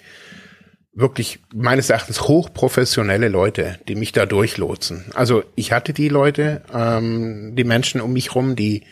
wirklich 0.94 1.40
meines 1.54 1.90
Erachtens 1.90 2.22
hochprofessionelle 2.30 3.28
Leute, 3.28 3.78
die 3.90 3.96
mich 3.96 4.14
da 4.14 4.26
durchlotsen. 4.26 5.04
Also 5.14 5.44
ich 5.56 5.74
hatte 5.74 5.92
die 5.92 6.08
Leute, 6.08 6.62
ähm, 6.74 7.58
die 7.58 7.66
Menschen 7.66 8.00
um 8.00 8.14
mich 8.14 8.36
rum, 8.36 8.56
die, 8.56 8.86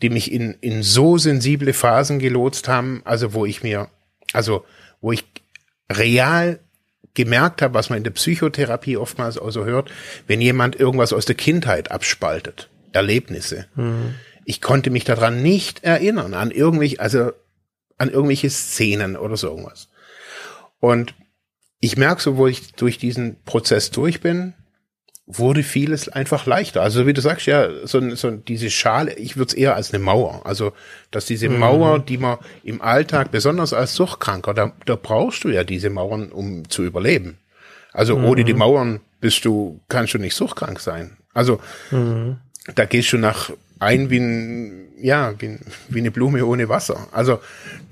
die 0.00 0.08
mich 0.08 0.32
in, 0.32 0.54
in 0.62 0.82
so 0.82 1.18
sensible 1.18 1.74
Phasen 1.74 2.18
gelotst 2.18 2.66
haben, 2.66 3.02
also 3.04 3.34
wo 3.34 3.44
ich 3.44 3.62
mir, 3.62 3.90
also 4.32 4.64
wo 5.02 5.12
ich 5.12 5.26
real 5.92 6.60
gemerkt 7.12 7.60
habe, 7.60 7.74
was 7.74 7.90
man 7.90 7.98
in 7.98 8.04
der 8.04 8.12
Psychotherapie 8.12 8.96
oftmals 8.96 9.36
auch 9.36 9.50
so 9.50 9.66
hört, 9.66 9.90
wenn 10.26 10.40
jemand 10.40 10.80
irgendwas 10.80 11.12
aus 11.12 11.26
der 11.26 11.36
Kindheit 11.36 11.90
abspaltet, 11.90 12.70
Erlebnisse. 12.94 13.66
Mhm. 13.74 14.14
Ich 14.50 14.60
konnte 14.60 14.90
mich 14.90 15.04
daran 15.04 15.42
nicht 15.42 15.84
erinnern, 15.84 16.34
an 16.34 16.50
irgendwelche, 16.50 16.98
also 16.98 17.30
an 17.98 18.10
irgendwelche 18.10 18.50
Szenen 18.50 19.16
oder 19.16 19.36
so 19.36 19.46
irgendwas. 19.46 19.88
Und 20.80 21.14
ich 21.78 21.96
merke 21.96 22.20
so, 22.20 22.36
wo 22.36 22.48
ich 22.48 22.72
durch 22.72 22.98
diesen 22.98 23.40
Prozess 23.44 23.92
durch 23.92 24.20
bin, 24.20 24.54
wurde 25.28 25.62
vieles 25.62 26.08
einfach 26.08 26.46
leichter. 26.46 26.82
Also 26.82 27.06
wie 27.06 27.12
du 27.12 27.20
sagst, 27.20 27.46
ja, 27.46 27.68
so, 27.86 28.16
so 28.16 28.32
diese 28.32 28.70
Schale, 28.70 29.14
ich 29.14 29.36
würde 29.36 29.50
es 29.50 29.54
eher 29.54 29.76
als 29.76 29.94
eine 29.94 30.02
Mauer. 30.02 30.44
Also, 30.44 30.72
dass 31.12 31.26
diese 31.26 31.48
mhm. 31.48 31.60
Mauer, 31.60 32.00
die 32.00 32.18
man 32.18 32.38
im 32.64 32.82
Alltag, 32.82 33.30
besonders 33.30 33.72
als 33.72 33.94
Suchtkranker, 33.94 34.52
da, 34.52 34.72
da 34.84 34.96
brauchst 34.96 35.44
du 35.44 35.48
ja 35.50 35.62
diese 35.62 35.90
Mauern, 35.90 36.32
um 36.32 36.68
zu 36.68 36.82
überleben. 36.82 37.38
Also 37.92 38.18
mhm. 38.18 38.24
ohne 38.24 38.44
die 38.44 38.54
Mauern 38.54 38.98
bist 39.20 39.44
du, 39.44 39.80
kannst 39.88 40.12
du 40.14 40.18
nicht 40.18 40.34
suchtkrank 40.34 40.80
sein. 40.80 41.18
Also 41.34 41.60
mhm. 41.92 42.38
Da 42.74 42.84
gehst 42.84 43.12
du 43.12 43.18
nach 43.18 43.50
ein 43.78 44.10
wie 44.10 44.18
ein, 44.18 44.88
ja, 45.00 45.32
wie, 45.38 45.58
wie 45.88 45.98
eine 45.98 46.10
Blume 46.10 46.44
ohne 46.44 46.68
Wasser. 46.68 47.08
Also 47.12 47.40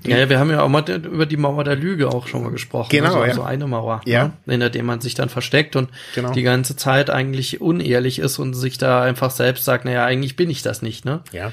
ja, 0.03 0.17
ja, 0.17 0.29
wir 0.29 0.39
haben 0.39 0.49
ja 0.49 0.61
auch 0.61 0.69
mal 0.69 0.87
über 0.89 1.25
die 1.25 1.35
Mauer 1.35 1.63
der 1.63 1.75
Lüge 1.75 2.07
auch 2.09 2.27
schon 2.27 2.43
mal 2.43 2.51
gesprochen. 2.51 2.89
Genau, 2.89 3.15
also, 3.15 3.25
ja. 3.25 3.33
so 3.33 3.43
eine 3.43 3.67
Mauer, 3.67 4.01
ja. 4.05 4.31
Ne? 4.45 4.53
hinter 4.53 4.69
dem 4.69 4.85
man 4.85 5.01
sich 5.01 5.13
dann 5.13 5.27
versteckt 5.29 5.75
und 5.75 5.89
genau. 6.15 6.31
die 6.31 6.43
ganze 6.43 6.75
Zeit 6.77 7.09
eigentlich 7.09 7.59
unehrlich 7.59 8.19
ist 8.19 8.39
und 8.39 8.53
sich 8.53 8.77
da 8.77 9.01
einfach 9.01 9.31
selbst 9.31 9.65
sagt, 9.65 9.85
naja, 9.85 10.05
eigentlich 10.05 10.35
bin 10.35 10.49
ich 10.49 10.61
das 10.61 10.81
nicht, 10.81 11.03
ne? 11.03 11.21
Ja. 11.31 11.51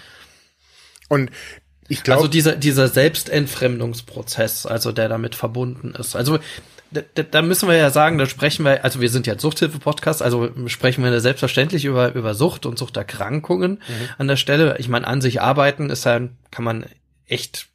Und 1.08 1.30
ich 1.88 2.02
glaube. 2.02 2.18
Also 2.18 2.30
dieser, 2.30 2.54
dieser 2.54 2.88
Selbstentfremdungsprozess, 2.88 4.66
also 4.66 4.92
der 4.92 5.08
damit 5.08 5.34
verbunden 5.34 5.94
ist. 5.98 6.14
Also 6.14 6.38
da, 6.90 7.22
da 7.22 7.42
müssen 7.42 7.68
wir 7.68 7.76
ja 7.76 7.90
sagen, 7.90 8.18
da 8.18 8.26
sprechen 8.26 8.64
wir, 8.64 8.84
also 8.84 9.00
wir 9.00 9.10
sind 9.10 9.26
ja 9.26 9.38
Suchthilfe-Podcast, 9.38 10.22
also 10.22 10.50
sprechen 10.66 11.04
wir 11.04 11.20
selbstverständlich 11.20 11.84
über, 11.84 12.14
über 12.14 12.34
Sucht 12.34 12.66
und 12.66 12.78
Suchterkrankungen 12.78 13.72
mhm. 13.72 14.08
an 14.18 14.28
der 14.28 14.36
Stelle. 14.36 14.76
Ich 14.78 14.88
meine, 14.88 15.06
an 15.06 15.20
sich 15.20 15.40
arbeiten 15.40 15.90
ist 15.90 16.04
ja, 16.04 16.20
kann 16.50 16.64
man 16.64 16.86
echt 17.26 17.68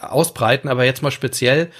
ausbreiten, 0.00 0.68
aber 0.68 0.84
jetzt 0.84 1.02
mal 1.02 1.10
speziell, 1.10 1.70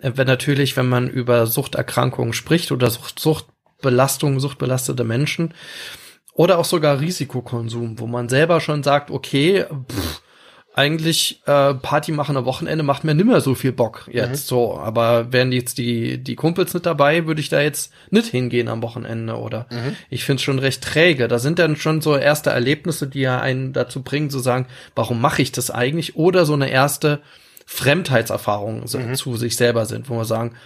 äh, 0.00 0.12
wenn 0.14 0.26
natürlich, 0.26 0.76
wenn 0.76 0.88
man 0.88 1.08
über 1.08 1.46
Suchterkrankungen 1.46 2.32
spricht 2.32 2.72
oder 2.72 2.90
Sucht, 2.90 3.18
Suchtbelastung, 3.18 4.40
suchtbelastete 4.40 5.04
Menschen 5.04 5.54
oder 6.32 6.58
auch 6.58 6.64
sogar 6.64 7.00
Risikokonsum, 7.00 7.98
wo 7.98 8.06
man 8.06 8.28
selber 8.28 8.60
schon 8.60 8.82
sagt, 8.82 9.10
okay, 9.10 9.64
pff, 9.64 10.22
eigentlich 10.76 11.40
äh, 11.46 11.72
Party 11.72 12.12
machen 12.12 12.36
am 12.36 12.44
Wochenende 12.44 12.84
macht 12.84 13.02
mir 13.02 13.14
nimmer 13.14 13.40
so 13.40 13.54
viel 13.54 13.72
Bock 13.72 14.08
jetzt 14.12 14.44
mhm. 14.44 14.48
so, 14.48 14.78
aber 14.78 15.32
wären 15.32 15.50
jetzt 15.50 15.78
die 15.78 16.22
die 16.22 16.36
Kumpels 16.36 16.74
nicht 16.74 16.84
dabei, 16.84 17.26
würde 17.26 17.40
ich 17.40 17.48
da 17.48 17.62
jetzt 17.62 17.94
nicht 18.10 18.26
hingehen 18.26 18.68
am 18.68 18.82
Wochenende 18.82 19.36
oder 19.36 19.66
mhm. 19.70 19.96
ich 20.10 20.24
finde 20.24 20.36
es 20.36 20.42
schon 20.42 20.58
recht 20.58 20.84
träge. 20.84 21.28
Da 21.28 21.38
sind 21.38 21.58
dann 21.58 21.76
schon 21.76 22.02
so 22.02 22.14
erste 22.14 22.50
Erlebnisse, 22.50 23.06
die 23.06 23.20
ja 23.20 23.40
einen 23.40 23.72
dazu 23.72 24.02
bringen 24.02 24.28
zu 24.28 24.38
sagen, 24.38 24.66
warum 24.94 25.18
mache 25.18 25.40
ich 25.40 25.50
das 25.50 25.70
eigentlich 25.70 26.14
oder 26.14 26.44
so 26.44 26.52
eine 26.52 26.68
erste 26.68 27.20
Fremdheitserfahrung 27.64 28.86
so, 28.86 28.98
mhm. 28.98 29.14
zu 29.14 29.34
sich 29.38 29.56
selber 29.56 29.86
sind, 29.86 30.10
wo 30.10 30.18
wir 30.18 30.26
sagen, 30.26 30.56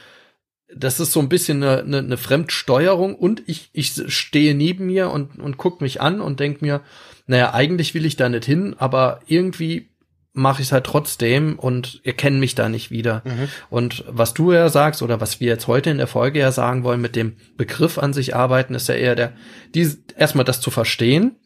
das 0.75 0.99
ist 0.99 1.13
so 1.13 1.21
ein 1.21 1.29
bisschen 1.29 1.63
eine, 1.63 1.83
eine, 1.83 1.99
eine 1.99 2.17
Fremdsteuerung 2.17 3.15
und 3.15 3.43
ich, 3.47 3.71
ich 3.73 3.93
stehe 4.09 4.57
neben 4.57 4.87
mir 4.87 5.11
und, 5.11 5.39
und 5.39 5.57
guck 5.57 5.81
mich 5.81 6.01
an 6.01 6.21
und 6.21 6.41
denk 6.41 6.63
mir, 6.63 6.81
naja, 7.29 7.55
eigentlich 7.55 7.95
will 7.95 8.05
ich 8.05 8.17
da 8.17 8.29
nicht 8.29 8.45
hin, 8.45 8.75
aber 8.77 9.21
irgendwie 9.27 9.90
mache 10.33 10.63
ich 10.63 10.69
es 10.69 10.73
halt 10.73 10.85
trotzdem 10.85 11.59
und 11.59 12.01
ihr 12.05 12.13
kennt 12.13 12.39
mich 12.39 12.55
da 12.55 12.69
nicht 12.69 12.91
wieder. 12.91 13.23
Mhm. 13.25 13.49
Und 13.69 14.05
was 14.07 14.35
du 14.35 14.53
ja 14.53 14.69
sagst 14.69 15.03
oder 15.03 15.21
was 15.21 15.41
wir 15.41 15.49
jetzt 15.49 15.67
heute 15.67 15.91
in 15.91 15.99
der 15.99 16.07
Folge 16.07 16.39
ja 16.39 16.53
sagen 16.53 16.85
wollen 16.85 17.01
mit 17.01 17.17
dem 17.17 17.37
Begriff 17.57 17.99
an 17.99 18.13
sich 18.13 18.35
arbeiten, 18.35 18.75
ist 18.75 18.89
ja 18.89 18.95
eher 18.95 19.17
der, 19.17 19.33
die, 19.75 19.91
erstmal 20.17 20.45
das 20.45 20.61
zu 20.61 20.71
verstehen, 20.71 21.37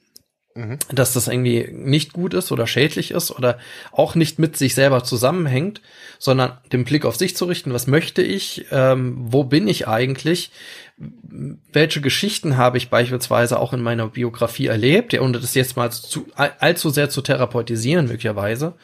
mhm. 0.55 0.79
dass 0.93 1.15
das 1.15 1.29
irgendwie 1.29 1.69
nicht 1.73 2.13
gut 2.13 2.35
ist 2.35 2.53
oder 2.53 2.67
schädlich 2.67 3.11
ist 3.11 3.31
oder 3.31 3.59
auch 3.93 4.15
nicht 4.15 4.39
mit 4.39 4.57
sich 4.57 4.75
selber 4.75 5.03
zusammenhängt, 5.03 5.81
sondern 6.19 6.59
den 6.73 6.85
Blick 6.85 7.05
auf 7.05 7.17
sich 7.17 7.37
zu 7.37 7.47
richten, 7.47 7.73
was 7.73 7.87
möchte 7.87 8.23
ich, 8.23 8.67
ähm, 8.71 9.17
wo 9.19 9.45
bin 9.45 9.67
ich 9.67 9.89
eigentlich, 9.89 10.51
welche 10.97 12.01
Geschichten 12.01 12.57
habe 12.57 12.79
ich 12.79 12.89
beispielsweise 12.89 13.59
auch 13.59 13.73
in 13.73 13.83
meiner 13.83 14.07
Biografie 14.09 14.67
erlebt, 14.67 15.13
ohne 15.19 15.41
das 15.41 15.55
jetzt 15.55 15.77
mal 15.77 15.91
zu, 15.91 16.27
allzu 16.35 16.91
sehr 16.91 17.11
zu 17.11 17.21
therapeutisieren, 17.21 18.07
möglicherweise, 18.07 18.75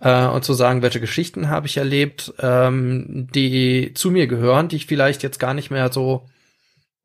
äh, 0.00 0.26
und 0.26 0.44
zu 0.44 0.52
sagen, 0.52 0.82
welche 0.82 1.00
Geschichten 1.00 1.48
habe 1.48 1.66
ich 1.66 1.78
erlebt, 1.78 2.34
ähm, 2.40 3.28
die 3.34 3.92
zu 3.94 4.10
mir 4.10 4.26
gehören, 4.26 4.68
die 4.68 4.76
ich 4.76 4.86
vielleicht 4.86 5.22
jetzt 5.22 5.40
gar 5.40 5.54
nicht 5.54 5.70
mehr 5.70 5.90
so 5.90 6.26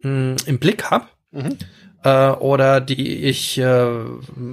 mh, 0.02 0.10
hm, 0.10 0.36
im 0.46 0.60
Blick 0.60 0.92
habe. 0.92 1.06
Mhm 1.32 1.58
äh, 2.04 2.30
oder 2.30 2.82
die 2.82 3.24
ich 3.24 3.58
äh, 3.60 3.86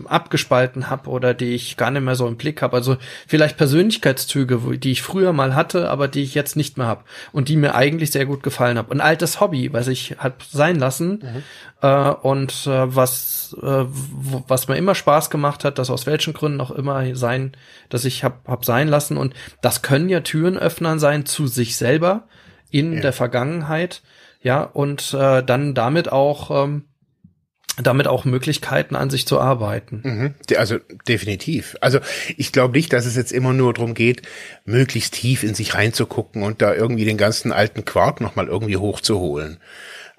abgespalten 0.04 0.90
habe 0.90 1.08
oder 1.08 1.34
die 1.34 1.54
ich 1.54 1.76
gar 1.76 1.90
nicht 1.90 2.02
mehr 2.02 2.14
so 2.14 2.26
im 2.26 2.36
Blick 2.36 2.62
habe. 2.62 2.76
Also 2.76 2.96
vielleicht 3.26 3.56
Persönlichkeitszüge, 3.56 4.64
wo, 4.64 4.72
die 4.72 4.92
ich 4.92 5.02
früher 5.02 5.32
mal 5.32 5.54
hatte, 5.54 5.90
aber 5.90 6.08
die 6.08 6.22
ich 6.22 6.34
jetzt 6.34 6.56
nicht 6.56 6.76
mehr 6.76 6.86
habe 6.86 7.04
und 7.32 7.48
die 7.48 7.56
mir 7.56 7.74
eigentlich 7.74 8.10
sehr 8.10 8.26
gut 8.26 8.42
gefallen 8.42 8.76
haben. 8.76 8.92
Ein 8.92 9.00
altes 9.00 9.40
Hobby, 9.40 9.72
was 9.72 9.88
ich 9.88 10.16
hab 10.18 10.42
sein 10.42 10.76
lassen 10.76 11.22
mhm. 11.22 11.42
äh, 11.82 12.10
und 12.10 12.66
äh, 12.66 12.94
was 12.94 13.56
äh, 13.62 13.84
was 13.86 14.68
mir 14.68 14.76
immer 14.76 14.94
Spaß 14.94 15.30
gemacht 15.30 15.64
hat, 15.64 15.78
das 15.78 15.90
aus 15.90 16.06
welchen 16.06 16.34
Gründen 16.34 16.60
auch 16.60 16.70
immer 16.70 17.14
sein, 17.16 17.52
dass 17.88 18.04
ich 18.04 18.24
hab, 18.24 18.46
hab 18.46 18.64
sein 18.64 18.88
lassen 18.88 19.16
und 19.16 19.34
das 19.62 19.82
können 19.82 20.08
ja 20.08 20.20
Türenöffner 20.20 20.98
sein 20.98 21.24
zu 21.24 21.46
sich 21.46 21.76
selber 21.76 22.24
in 22.70 22.94
ja. 22.94 23.00
der 23.00 23.12
Vergangenheit, 23.14 24.02
ja 24.42 24.62
und 24.62 25.14
äh, 25.14 25.42
dann 25.42 25.74
damit 25.74 26.12
auch 26.12 26.64
ähm, 26.64 26.84
damit 27.82 28.06
auch 28.06 28.24
Möglichkeiten 28.24 28.96
an 28.96 29.10
sich 29.10 29.26
zu 29.26 29.40
arbeiten. 29.40 30.00
Mhm. 30.04 30.34
Also 30.56 30.78
definitiv. 31.06 31.76
Also 31.80 32.00
ich 32.36 32.52
glaube 32.52 32.76
nicht, 32.76 32.92
dass 32.92 33.06
es 33.06 33.16
jetzt 33.16 33.32
immer 33.32 33.52
nur 33.52 33.74
darum 33.74 33.94
geht, 33.94 34.22
möglichst 34.64 35.14
tief 35.14 35.44
in 35.44 35.54
sich 35.54 35.74
reinzugucken 35.74 36.42
und 36.42 36.62
da 36.62 36.74
irgendwie 36.74 37.04
den 37.04 37.18
ganzen 37.18 37.52
alten 37.52 37.84
Quark 37.84 38.20
nochmal 38.20 38.48
irgendwie 38.48 38.76
hochzuholen. 38.76 39.58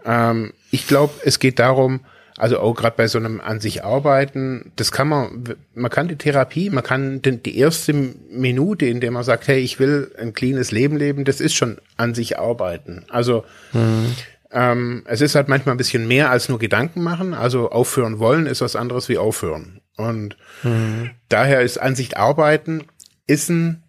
Ähm, 0.06 0.54
ich 0.72 0.88
glaube, 0.88 1.13
es 1.25 1.39
geht 1.39 1.60
darum, 1.60 2.01
also 2.38 2.60
auch 2.60 2.74
gerade 2.74 2.96
bei 2.96 3.08
so 3.08 3.18
einem 3.18 3.42
an 3.42 3.60
sich 3.60 3.84
arbeiten, 3.84 4.72
das 4.78 4.94
kann 4.94 5.10
man, 5.10 5.44
man 5.74 5.92
kann 5.92 6.08
die 6.08 6.16
Therapie, 6.16 6.70
man 6.70 6.86
kann 6.86 7.22
den, 7.22 7.44
die 7.44 7.58
erste 7.58 7.92
Minute, 7.94 8.86
in 8.86 9.01
der 9.01 9.12
man 9.12 9.24
sagt, 9.24 9.50
hey, 9.50 9.60
ich 9.60 9.78
will 9.78 10.13
ein 10.18 10.34
cleanes 10.34 10.72
Leben 10.72 10.96
leben, 10.96 11.25
das 11.25 11.42
ist 11.42 11.54
schon 11.54 11.80
an 11.98 12.16
sich 12.16 12.39
arbeiten. 12.39 13.04
Also 13.10 13.44
mhm. 13.74 14.16
Ähm, 14.51 15.03
es 15.06 15.22
ist 15.22 15.36
halt 15.36 15.48
manchmal 15.48 15.75
ein 15.75 15.77
bisschen 15.77 16.08
mehr 16.08 16.32
als 16.32 16.50
nur 16.50 16.60
Gedanken 16.60 17.01
machen. 17.01 17.34
Also 17.34 17.70
aufhören 17.70 18.20
wollen 18.20 18.46
ist 18.46 18.62
was 18.62 18.75
anderes 18.75 19.10
wie 19.10 19.18
aufhören. 19.18 19.82
Und 19.96 20.38
mhm. 20.63 21.12
daher 21.27 21.62
ist 21.62 21.77
Ansicht 21.77 22.18
arbeiten 22.18 22.86
ist 23.27 23.50
ein, 23.50 23.84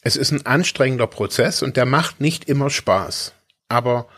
es 0.00 0.16
ist 0.16 0.32
ein 0.32 0.46
anstrengender 0.46 1.06
Prozess 1.06 1.62
und 1.62 1.76
der 1.76 1.84
macht 1.84 2.20
nicht 2.20 2.48
immer 2.48 2.70
Spaß. 2.70 3.34
Aber 3.68 4.08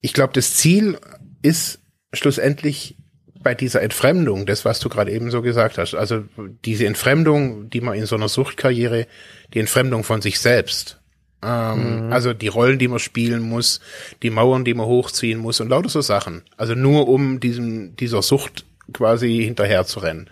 ich 0.00 0.14
glaube, 0.14 0.32
das 0.32 0.54
Ziel 0.54 0.98
ist 1.42 1.80
schlussendlich 2.12 2.96
bei 3.42 3.54
dieser 3.54 3.82
Entfremdung, 3.82 4.46
das, 4.46 4.64
was 4.64 4.80
du 4.80 4.88
gerade 4.88 5.12
eben 5.12 5.30
so 5.30 5.42
gesagt 5.42 5.78
hast, 5.78 5.94
also 5.94 6.24
diese 6.64 6.86
Entfremdung, 6.86 7.70
die 7.70 7.80
man 7.80 7.94
in 7.94 8.06
so 8.06 8.16
einer 8.16 8.28
Suchtkarriere, 8.28 9.06
die 9.54 9.60
Entfremdung 9.60 10.04
von 10.04 10.20
sich 10.20 10.40
selbst, 10.40 10.99
ähm, 11.42 12.06
mhm. 12.06 12.12
Also 12.12 12.32
die 12.32 12.48
Rollen, 12.48 12.78
die 12.78 12.88
man 12.88 12.98
spielen 12.98 13.42
muss, 13.42 13.80
die 14.22 14.30
Mauern, 14.30 14.64
die 14.64 14.74
man 14.74 14.86
hochziehen 14.86 15.38
muss 15.38 15.60
und 15.60 15.68
lauter 15.68 15.88
so 15.88 16.00
Sachen. 16.00 16.42
Also 16.56 16.74
nur 16.74 17.08
um 17.08 17.40
diesem, 17.40 17.96
dieser 17.96 18.22
Sucht 18.22 18.66
quasi 18.92 19.42
hinterher 19.44 19.86
zu 19.86 20.00
rennen. 20.00 20.28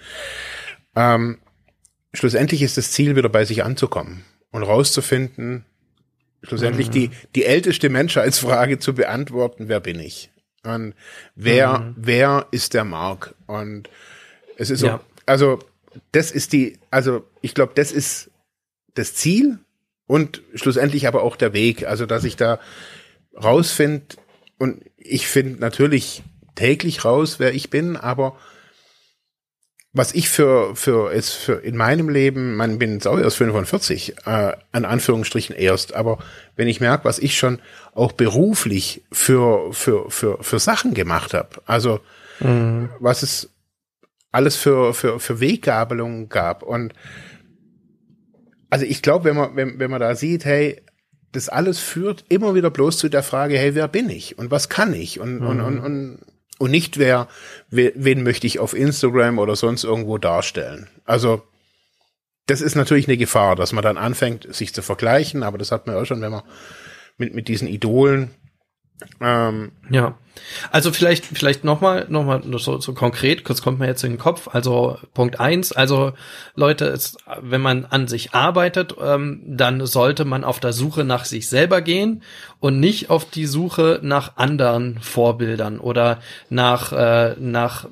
Ähm, 0.94 1.38
schlussendlich 2.12 2.62
ist 2.62 2.76
das 2.76 2.92
Ziel, 2.92 3.16
wieder 3.16 3.28
bei 3.28 3.44
sich 3.44 3.64
anzukommen 3.64 4.24
und 4.50 4.62
rauszufinden, 4.62 5.64
schlussendlich 6.42 6.88
mhm. 6.88 6.92
die, 6.92 7.10
die 7.34 7.44
älteste 7.44 7.88
Menschheitsfrage 7.88 8.78
zu 8.78 8.94
beantworten, 8.94 9.68
wer 9.68 9.80
bin 9.80 10.00
ich? 10.00 10.30
Und 10.64 10.94
wer, 11.34 11.78
mhm. 11.78 11.94
wer 11.96 12.46
ist 12.50 12.74
der 12.74 12.84
Mark? 12.84 13.34
Und 13.46 13.88
es 14.56 14.70
ist 14.70 14.82
ja. 14.82 14.98
so, 14.98 15.00
also 15.24 15.58
das 16.12 16.32
ist 16.32 16.52
die, 16.52 16.78
also 16.90 17.24
ich 17.40 17.54
glaube, 17.54 17.72
das 17.74 17.92
ist 17.92 18.30
das 18.94 19.14
Ziel 19.14 19.58
und 20.08 20.42
schlussendlich 20.54 21.06
aber 21.06 21.22
auch 21.22 21.36
der 21.36 21.52
Weg. 21.52 21.86
Also, 21.86 22.06
dass 22.06 22.24
ich 22.24 22.34
da 22.34 22.58
rausfinde, 23.40 24.16
und 24.58 24.82
ich 24.96 25.28
finde 25.28 25.60
natürlich 25.60 26.24
täglich 26.56 27.04
raus, 27.04 27.38
wer 27.38 27.54
ich 27.54 27.70
bin, 27.70 27.96
aber 27.96 28.36
was 29.92 30.12
ich 30.12 30.28
für, 30.28 30.74
für, 30.74 31.12
ist 31.12 31.30
für 31.32 31.54
in 31.54 31.76
meinem 31.76 32.08
Leben, 32.08 32.56
man 32.56 32.78
bin 32.78 32.94
jetzt 32.94 33.06
auch 33.06 33.18
erst 33.18 33.36
45, 33.36 34.16
äh, 34.26 34.52
an 34.72 34.84
Anführungsstrichen 34.84 35.56
erst, 35.56 35.94
aber 35.94 36.18
wenn 36.56 36.68
ich 36.68 36.80
merke, 36.80 37.04
was 37.04 37.18
ich 37.18 37.38
schon 37.38 37.60
auch 37.94 38.12
beruflich 38.12 39.02
für, 39.12 39.72
für, 39.72 40.10
für, 40.10 40.42
für 40.42 40.58
Sachen 40.58 40.94
gemacht 40.94 41.34
habe, 41.34 41.62
also 41.66 42.00
mhm. 42.40 42.90
was 42.98 43.22
es 43.22 43.50
alles 44.30 44.56
für, 44.56 44.94
für, 44.94 45.20
für 45.20 45.40
Weggabelungen 45.40 46.28
gab 46.28 46.62
und 46.62 46.92
also 48.70 48.84
ich 48.84 49.02
glaube, 49.02 49.24
wenn 49.24 49.36
man, 49.36 49.56
wenn, 49.56 49.78
wenn 49.78 49.90
man 49.90 50.00
da 50.00 50.14
sieht, 50.14 50.44
hey, 50.44 50.82
das 51.32 51.48
alles 51.48 51.78
führt 51.78 52.24
immer 52.28 52.54
wieder 52.54 52.70
bloß 52.70 52.98
zu 52.98 53.08
der 53.08 53.22
Frage, 53.22 53.58
hey, 53.58 53.74
wer 53.74 53.88
bin 53.88 54.08
ich 54.08 54.38
und 54.38 54.50
was 54.50 54.68
kann 54.68 54.94
ich 54.94 55.20
und, 55.20 55.40
mhm. 55.40 55.46
und, 55.46 55.60
und, 55.60 55.78
und 55.80 56.18
und 56.58 56.72
nicht 56.72 56.98
wer, 56.98 57.28
wen 57.70 58.22
möchte 58.22 58.46
ich 58.46 58.58
auf 58.58 58.74
Instagram 58.74 59.38
oder 59.38 59.56
sonst 59.56 59.84
irgendwo 59.84 60.18
darstellen. 60.18 60.88
Also 61.04 61.42
das 62.46 62.60
ist 62.60 62.74
natürlich 62.74 63.06
eine 63.06 63.16
Gefahr, 63.16 63.56
dass 63.56 63.72
man 63.72 63.84
dann 63.84 63.96
anfängt, 63.96 64.52
sich 64.52 64.74
zu 64.74 64.82
vergleichen, 64.82 65.42
aber 65.42 65.58
das 65.58 65.70
hat 65.70 65.86
man 65.86 65.96
auch 65.96 66.04
schon, 66.04 66.20
wenn 66.20 66.32
man 66.32 66.42
mit, 67.16 67.34
mit 67.34 67.48
diesen 67.48 67.68
Idolen 67.68 68.30
ähm, 69.20 69.72
ja, 69.90 70.16
also 70.70 70.92
vielleicht 70.92 71.24
vielleicht 71.26 71.64
nochmal 71.64 72.06
noch 72.08 72.24
mal 72.24 72.42
so, 72.58 72.80
so 72.80 72.94
konkret, 72.94 73.44
kurz 73.44 73.62
kommt 73.62 73.78
mir 73.78 73.86
jetzt 73.86 74.04
in 74.04 74.12
den 74.12 74.18
Kopf. 74.18 74.48
Also 74.52 74.98
Punkt 75.14 75.40
eins, 75.40 75.72
also 75.72 76.12
Leute, 76.54 76.86
es, 76.86 77.16
wenn 77.40 77.60
man 77.60 77.84
an 77.84 78.08
sich 78.08 78.34
arbeitet, 78.34 78.94
ähm, 79.00 79.42
dann 79.46 79.84
sollte 79.86 80.24
man 80.24 80.44
auf 80.44 80.60
der 80.60 80.72
Suche 80.72 81.04
nach 81.04 81.24
sich 81.24 81.48
selber 81.48 81.80
gehen 81.80 82.22
und 82.60 82.80
nicht 82.80 83.10
auf 83.10 83.24
die 83.24 83.46
Suche 83.46 84.00
nach 84.02 84.36
anderen 84.36 85.00
Vorbildern 85.00 85.80
oder 85.80 86.20
nach 86.50 86.92
äh, 86.92 87.34
nach 87.38 87.86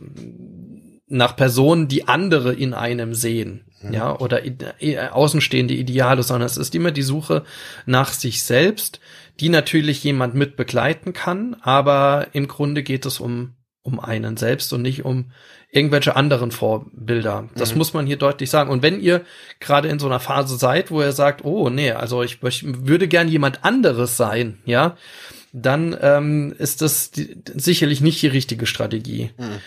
nach 1.09 1.37
Personen, 1.37 1.87
die 1.89 2.09
andere 2.09 2.53
in 2.53 2.75
einem 2.75 3.15
sehen, 3.15 3.65
mhm. 3.81 3.93
ja, 3.93 4.19
oder 4.19 4.43
außenstehende 5.13 5.75
Ideale, 5.75 6.23
sondern 6.25 6.47
es 6.47 6.57
ist 6.57 6.75
immer 6.75 6.91
die 6.91 7.03
Suche 7.03 7.45
nach 7.87 8.13
sich 8.13 8.43
selbst 8.43 9.01
die 9.41 9.49
natürlich 9.49 10.03
jemand 10.03 10.35
mit 10.35 10.57
begleiten 10.57 11.13
kann, 11.13 11.57
aber 11.61 12.29
im 12.33 12.49
Grunde 12.49 12.83
geht 12.83 13.07
es 13.07 13.21
um 13.21 13.57
um 13.87 14.01
einen 14.01 14.37
selbst 14.37 14.73
und 14.73 14.83
nicht 14.83 15.05
um 15.05 15.31
irgendwelche 15.71 16.17
anderen 16.17 16.51
Vorbilder. 16.51 17.49
Das 17.55 17.73
mhm. 17.73 17.79
muss 17.79 17.95
man 17.95 18.07
hier 18.07 18.17
deutlich 18.17 18.51
sagen. 18.51 18.71
Und 18.71 18.83
wenn 18.83 19.01
ihr 19.01 19.25
gerade 19.61 19.89
in 19.89 19.99
so 19.99 20.07
einer 20.07 20.21
Phase 20.21 20.57
seid, 20.57 20.91
wo 20.91 21.01
ihr 21.01 21.13
sagt, 21.13 21.45
oh 21.45 21.71
nee, 21.71 21.93
also 21.93 22.23
ich, 22.23 22.43
ich 22.43 22.65
würde 22.65 23.09
gern 23.09 23.29
jemand 23.29 23.65
anderes 23.65 24.17
sein, 24.17 24.59
ja, 24.65 24.97
dann 25.53 25.97
ähm, 26.01 26.55
ist 26.59 26.83
das 26.83 27.13
die, 27.13 27.37
sicherlich 27.55 28.01
nicht 28.01 28.21
die 28.21 28.27
richtige 28.27 28.67
Strategie. 28.67 29.31
Mhm. 29.39 29.61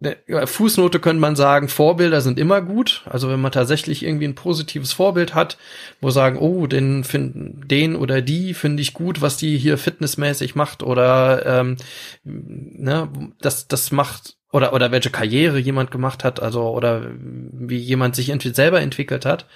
Fußnote 0.00 1.00
könnte 1.00 1.20
man 1.20 1.34
sagen, 1.34 1.68
Vorbilder 1.68 2.20
sind 2.20 2.38
immer 2.38 2.62
gut. 2.62 3.02
Also 3.06 3.28
wenn 3.30 3.40
man 3.40 3.50
tatsächlich 3.50 4.04
irgendwie 4.04 4.26
ein 4.26 4.36
positives 4.36 4.92
Vorbild 4.92 5.34
hat, 5.34 5.58
wo 6.00 6.10
sagen, 6.10 6.38
oh, 6.38 6.68
den 6.68 7.02
finden, 7.02 7.66
den 7.66 7.96
oder 7.96 8.22
die 8.22 8.54
finde 8.54 8.80
ich 8.80 8.94
gut, 8.94 9.20
was 9.22 9.38
die 9.38 9.58
hier 9.58 9.76
fitnessmäßig 9.76 10.54
macht 10.54 10.84
oder 10.84 11.44
ähm, 11.44 11.76
ne, 12.22 13.08
das, 13.40 13.66
das 13.66 13.90
macht 13.90 14.36
oder 14.52 14.72
oder 14.72 14.92
welche 14.92 15.10
Karriere 15.10 15.58
jemand 15.58 15.90
gemacht 15.90 16.22
hat, 16.22 16.40
also 16.40 16.68
oder 16.70 17.06
wie 17.18 17.78
jemand 17.78 18.14
sich 18.14 18.30
entweder 18.30 18.54
selber 18.54 18.80
entwickelt 18.80 19.26
hat, 19.26 19.46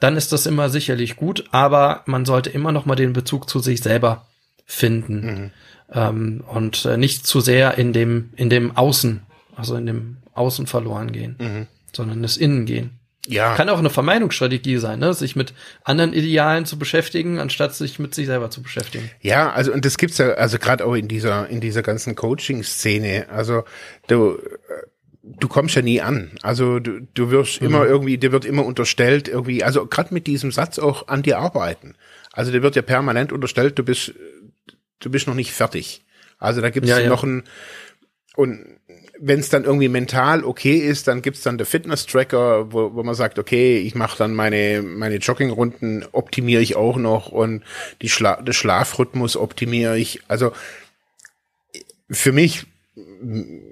dann 0.00 0.16
ist 0.16 0.32
das 0.32 0.46
immer 0.46 0.68
sicherlich 0.70 1.14
gut, 1.14 1.44
aber 1.52 2.02
man 2.06 2.24
sollte 2.24 2.50
immer 2.50 2.72
noch 2.72 2.84
mal 2.84 2.96
den 2.96 3.12
Bezug 3.12 3.48
zu 3.48 3.60
sich 3.60 3.80
selber 3.80 4.26
finden 4.66 5.24
mhm. 5.24 5.50
ähm, 5.92 6.44
und 6.48 6.84
äh, 6.84 6.96
nicht 6.96 7.26
zu 7.26 7.40
sehr 7.40 7.78
in 7.78 7.92
dem 7.92 8.30
in 8.36 8.50
dem 8.50 8.76
Außen 8.76 9.22
also 9.58 9.74
in 9.74 9.86
dem 9.86 10.16
Außen 10.34 10.66
verloren 10.68 11.10
gehen, 11.10 11.36
mhm. 11.38 11.66
sondern 11.92 12.22
das 12.22 12.36
Innen 12.36 12.64
gehen. 12.64 12.92
Ja. 13.26 13.56
Kann 13.56 13.68
auch 13.68 13.78
eine 13.78 13.90
Vermeidungsstrategie 13.90 14.78
sein, 14.78 15.00
ne? 15.00 15.12
sich 15.12 15.36
mit 15.36 15.52
anderen 15.84 16.14
Idealen 16.14 16.64
zu 16.64 16.78
beschäftigen, 16.78 17.40
anstatt 17.40 17.74
sich 17.74 17.98
mit 17.98 18.14
sich 18.14 18.26
selber 18.26 18.50
zu 18.50 18.62
beschäftigen. 18.62 19.10
Ja, 19.20 19.50
also 19.50 19.72
und 19.72 19.84
das 19.84 19.98
gibt's 19.98 20.16
ja, 20.16 20.30
also 20.30 20.58
gerade 20.58 20.86
auch 20.86 20.94
in 20.94 21.08
dieser 21.08 21.48
in 21.48 21.60
dieser 21.60 21.82
ganzen 21.82 22.14
Coaching-Szene. 22.14 23.26
Also 23.28 23.64
du 24.06 24.38
du 25.22 25.48
kommst 25.48 25.74
ja 25.74 25.82
nie 25.82 26.00
an. 26.00 26.30
Also 26.42 26.78
du, 26.78 27.00
du 27.12 27.30
wirst 27.30 27.60
mhm. 27.60 27.66
immer 27.66 27.84
irgendwie, 27.84 28.16
dir 28.16 28.32
wird 28.32 28.44
immer 28.44 28.64
unterstellt 28.64 29.28
irgendwie, 29.28 29.62
also 29.62 29.86
gerade 29.86 30.14
mit 30.14 30.26
diesem 30.26 30.52
Satz 30.52 30.78
auch 30.78 31.08
an 31.08 31.22
dir 31.22 31.38
arbeiten. 31.38 31.96
Also 32.32 32.52
dir 32.52 32.62
wird 32.62 32.76
ja 32.76 32.82
permanent 32.82 33.32
unterstellt, 33.32 33.78
du 33.78 33.82
bist 33.82 34.14
du 35.00 35.10
bist 35.10 35.26
noch 35.26 35.34
nicht 35.34 35.52
fertig. 35.52 36.04
Also 36.38 36.60
da 36.60 36.70
gibt's 36.70 36.88
ja, 36.88 37.00
ja. 37.00 37.08
noch 37.08 37.24
ein 37.24 37.42
und 38.36 38.77
wenn 39.20 39.40
es 39.40 39.48
dann 39.48 39.64
irgendwie 39.64 39.88
mental 39.88 40.44
okay 40.44 40.76
ist, 40.76 41.08
dann 41.08 41.22
gibt's 41.22 41.42
dann 41.42 41.58
der 41.58 41.66
Fitness-Tracker, 41.66 42.72
wo, 42.72 42.94
wo 42.94 43.02
man 43.02 43.14
sagt, 43.14 43.38
okay, 43.38 43.78
ich 43.78 43.94
mache 43.94 44.18
dann 44.18 44.34
meine, 44.34 44.82
meine 44.82 45.16
Joggingrunden, 45.16 46.04
optimiere 46.12 46.62
ich 46.62 46.76
auch 46.76 46.96
noch 46.96 47.28
und 47.28 47.62
die 48.00 48.08
Schla 48.08 48.40
den 48.40 48.54
Schlafrhythmus 48.54 49.36
optimiere 49.36 49.98
ich. 49.98 50.22
Also 50.28 50.52
für 52.10 52.32
mich 52.32 52.66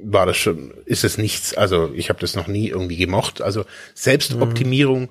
war 0.03 0.27
das 0.27 0.37
schon, 0.37 0.73
ist 0.85 1.05
es 1.05 1.19
nichts, 1.19 1.55
also 1.55 1.93
ich 1.95 2.09
habe 2.09 2.21
das 2.21 2.35
noch 2.35 2.47
nie 2.49 2.69
irgendwie 2.69 2.97
gemocht. 2.97 3.41
Also 3.41 3.65
Selbstoptimierung, 3.95 5.03
mhm. 5.03 5.09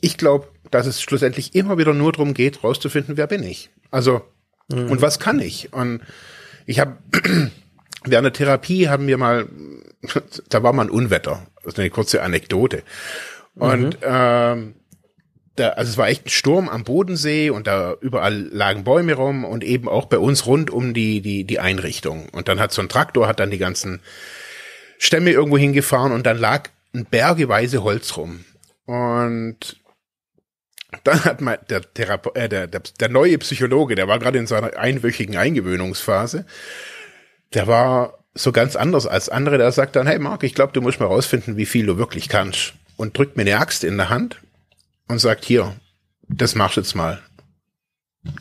ich 0.00 0.16
glaube, 0.16 0.48
dass 0.70 0.86
es 0.86 1.00
schlussendlich 1.00 1.54
immer 1.54 1.78
wieder 1.78 1.94
nur 1.94 2.12
darum 2.12 2.34
geht, 2.34 2.64
rauszufinden, 2.64 3.16
wer 3.16 3.26
bin 3.26 3.42
ich. 3.42 3.70
Also, 3.90 4.22
mhm. 4.68 4.90
und 4.90 5.02
was 5.02 5.18
kann 5.20 5.40
ich? 5.40 5.72
Und 5.72 6.00
ich 6.66 6.80
habe 6.80 6.98
Während 8.06 8.26
der 8.26 8.32
Therapie 8.32 8.88
haben 8.88 9.06
wir 9.06 9.18
mal, 9.18 9.48
da 10.48 10.62
war 10.62 10.72
mal 10.72 10.86
ein 10.86 10.90
Unwetter. 10.90 11.46
Das 11.62 11.74
ist 11.74 11.78
eine 11.78 11.90
kurze 11.90 12.22
Anekdote. 12.22 12.82
Und 13.54 14.00
mhm. 14.00 14.06
ähm, 14.06 14.74
da, 15.56 15.70
also 15.70 15.90
es 15.90 15.98
war 15.98 16.08
echt 16.08 16.26
ein 16.26 16.30
Sturm 16.30 16.68
am 16.68 16.84
Bodensee 16.84 17.50
und 17.50 17.66
da 17.66 17.94
überall 18.00 18.34
lagen 18.34 18.84
Bäume 18.84 19.14
rum 19.14 19.44
und 19.44 19.62
eben 19.62 19.88
auch 19.88 20.06
bei 20.06 20.18
uns 20.18 20.46
rund 20.46 20.70
um 20.70 20.94
die, 20.94 21.20
die, 21.20 21.44
die 21.44 21.60
Einrichtung. 21.60 22.28
Und 22.30 22.48
dann 22.48 22.60
hat 22.60 22.72
so 22.72 22.82
ein 22.82 22.88
Traktor, 22.88 23.28
hat 23.28 23.40
dann 23.40 23.50
die 23.50 23.58
ganzen 23.58 24.00
Stämme 24.98 25.30
irgendwo 25.30 25.58
hingefahren 25.58 26.12
und 26.12 26.26
dann 26.26 26.38
lag 26.38 26.70
ein 26.92 27.04
bergeweise 27.04 27.82
Holz 27.84 28.16
rum. 28.16 28.44
Und 28.86 29.80
dann 31.02 31.24
hat 31.24 31.40
mal 31.40 31.58
der, 31.68 31.82
Therape 31.82 32.34
äh, 32.34 32.48
der, 32.48 32.66
der, 32.66 32.82
der 33.00 33.08
neue 33.08 33.38
Psychologe, 33.38 33.94
der 33.94 34.08
war 34.08 34.18
gerade 34.18 34.38
in 34.38 34.46
seiner 34.46 34.76
einwöchigen 34.76 35.36
Eingewöhnungsphase, 35.36 36.46
der 37.54 37.66
war 37.66 38.18
so 38.34 38.52
ganz 38.52 38.76
anders 38.76 39.06
als 39.06 39.28
andere. 39.28 39.58
Der 39.58 39.70
sagt 39.72 39.96
dann, 39.96 40.06
hey 40.06 40.18
Marc, 40.18 40.42
ich 40.42 40.54
glaube, 40.54 40.72
du 40.72 40.80
musst 40.80 41.00
mal 41.00 41.06
rausfinden, 41.06 41.56
wie 41.56 41.66
viel 41.66 41.86
du 41.86 41.96
wirklich 41.96 42.28
kannst. 42.28 42.74
Und 42.96 43.16
drückt 43.16 43.36
mir 43.36 43.42
eine 43.42 43.58
Axt 43.58 43.84
in 43.84 43.96
der 43.96 44.08
Hand 44.08 44.40
und 45.08 45.18
sagt, 45.18 45.44
hier, 45.44 45.74
das 46.28 46.54
machst 46.54 46.76
du 46.76 46.80
jetzt 46.80 46.94
mal. 46.94 47.22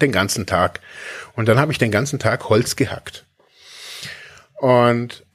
Den 0.02 0.12
ganzen 0.12 0.46
Tag. 0.46 0.80
Und 1.36 1.48
dann 1.48 1.60
habe 1.60 1.72
ich 1.72 1.78
den 1.78 1.92
ganzen 1.92 2.20
Tag 2.20 2.50
Holz 2.50 2.76
gehackt. 2.76 3.26
Und 4.56 5.26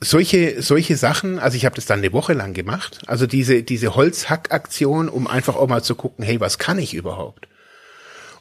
solche, 0.00 0.60
solche 0.62 0.96
Sachen, 0.96 1.38
also 1.38 1.56
ich 1.56 1.64
habe 1.64 1.76
das 1.76 1.86
dann 1.86 2.00
eine 2.00 2.12
Woche 2.12 2.32
lang 2.32 2.52
gemacht. 2.52 3.02
Also 3.06 3.26
diese, 3.26 3.62
diese 3.62 3.94
Holzhackaktion, 3.94 5.08
um 5.08 5.26
einfach 5.26 5.56
auch 5.56 5.68
mal 5.68 5.82
zu 5.82 5.94
gucken, 5.94 6.24
hey, 6.24 6.40
was 6.40 6.58
kann 6.58 6.78
ich 6.78 6.94
überhaupt? 6.94 7.48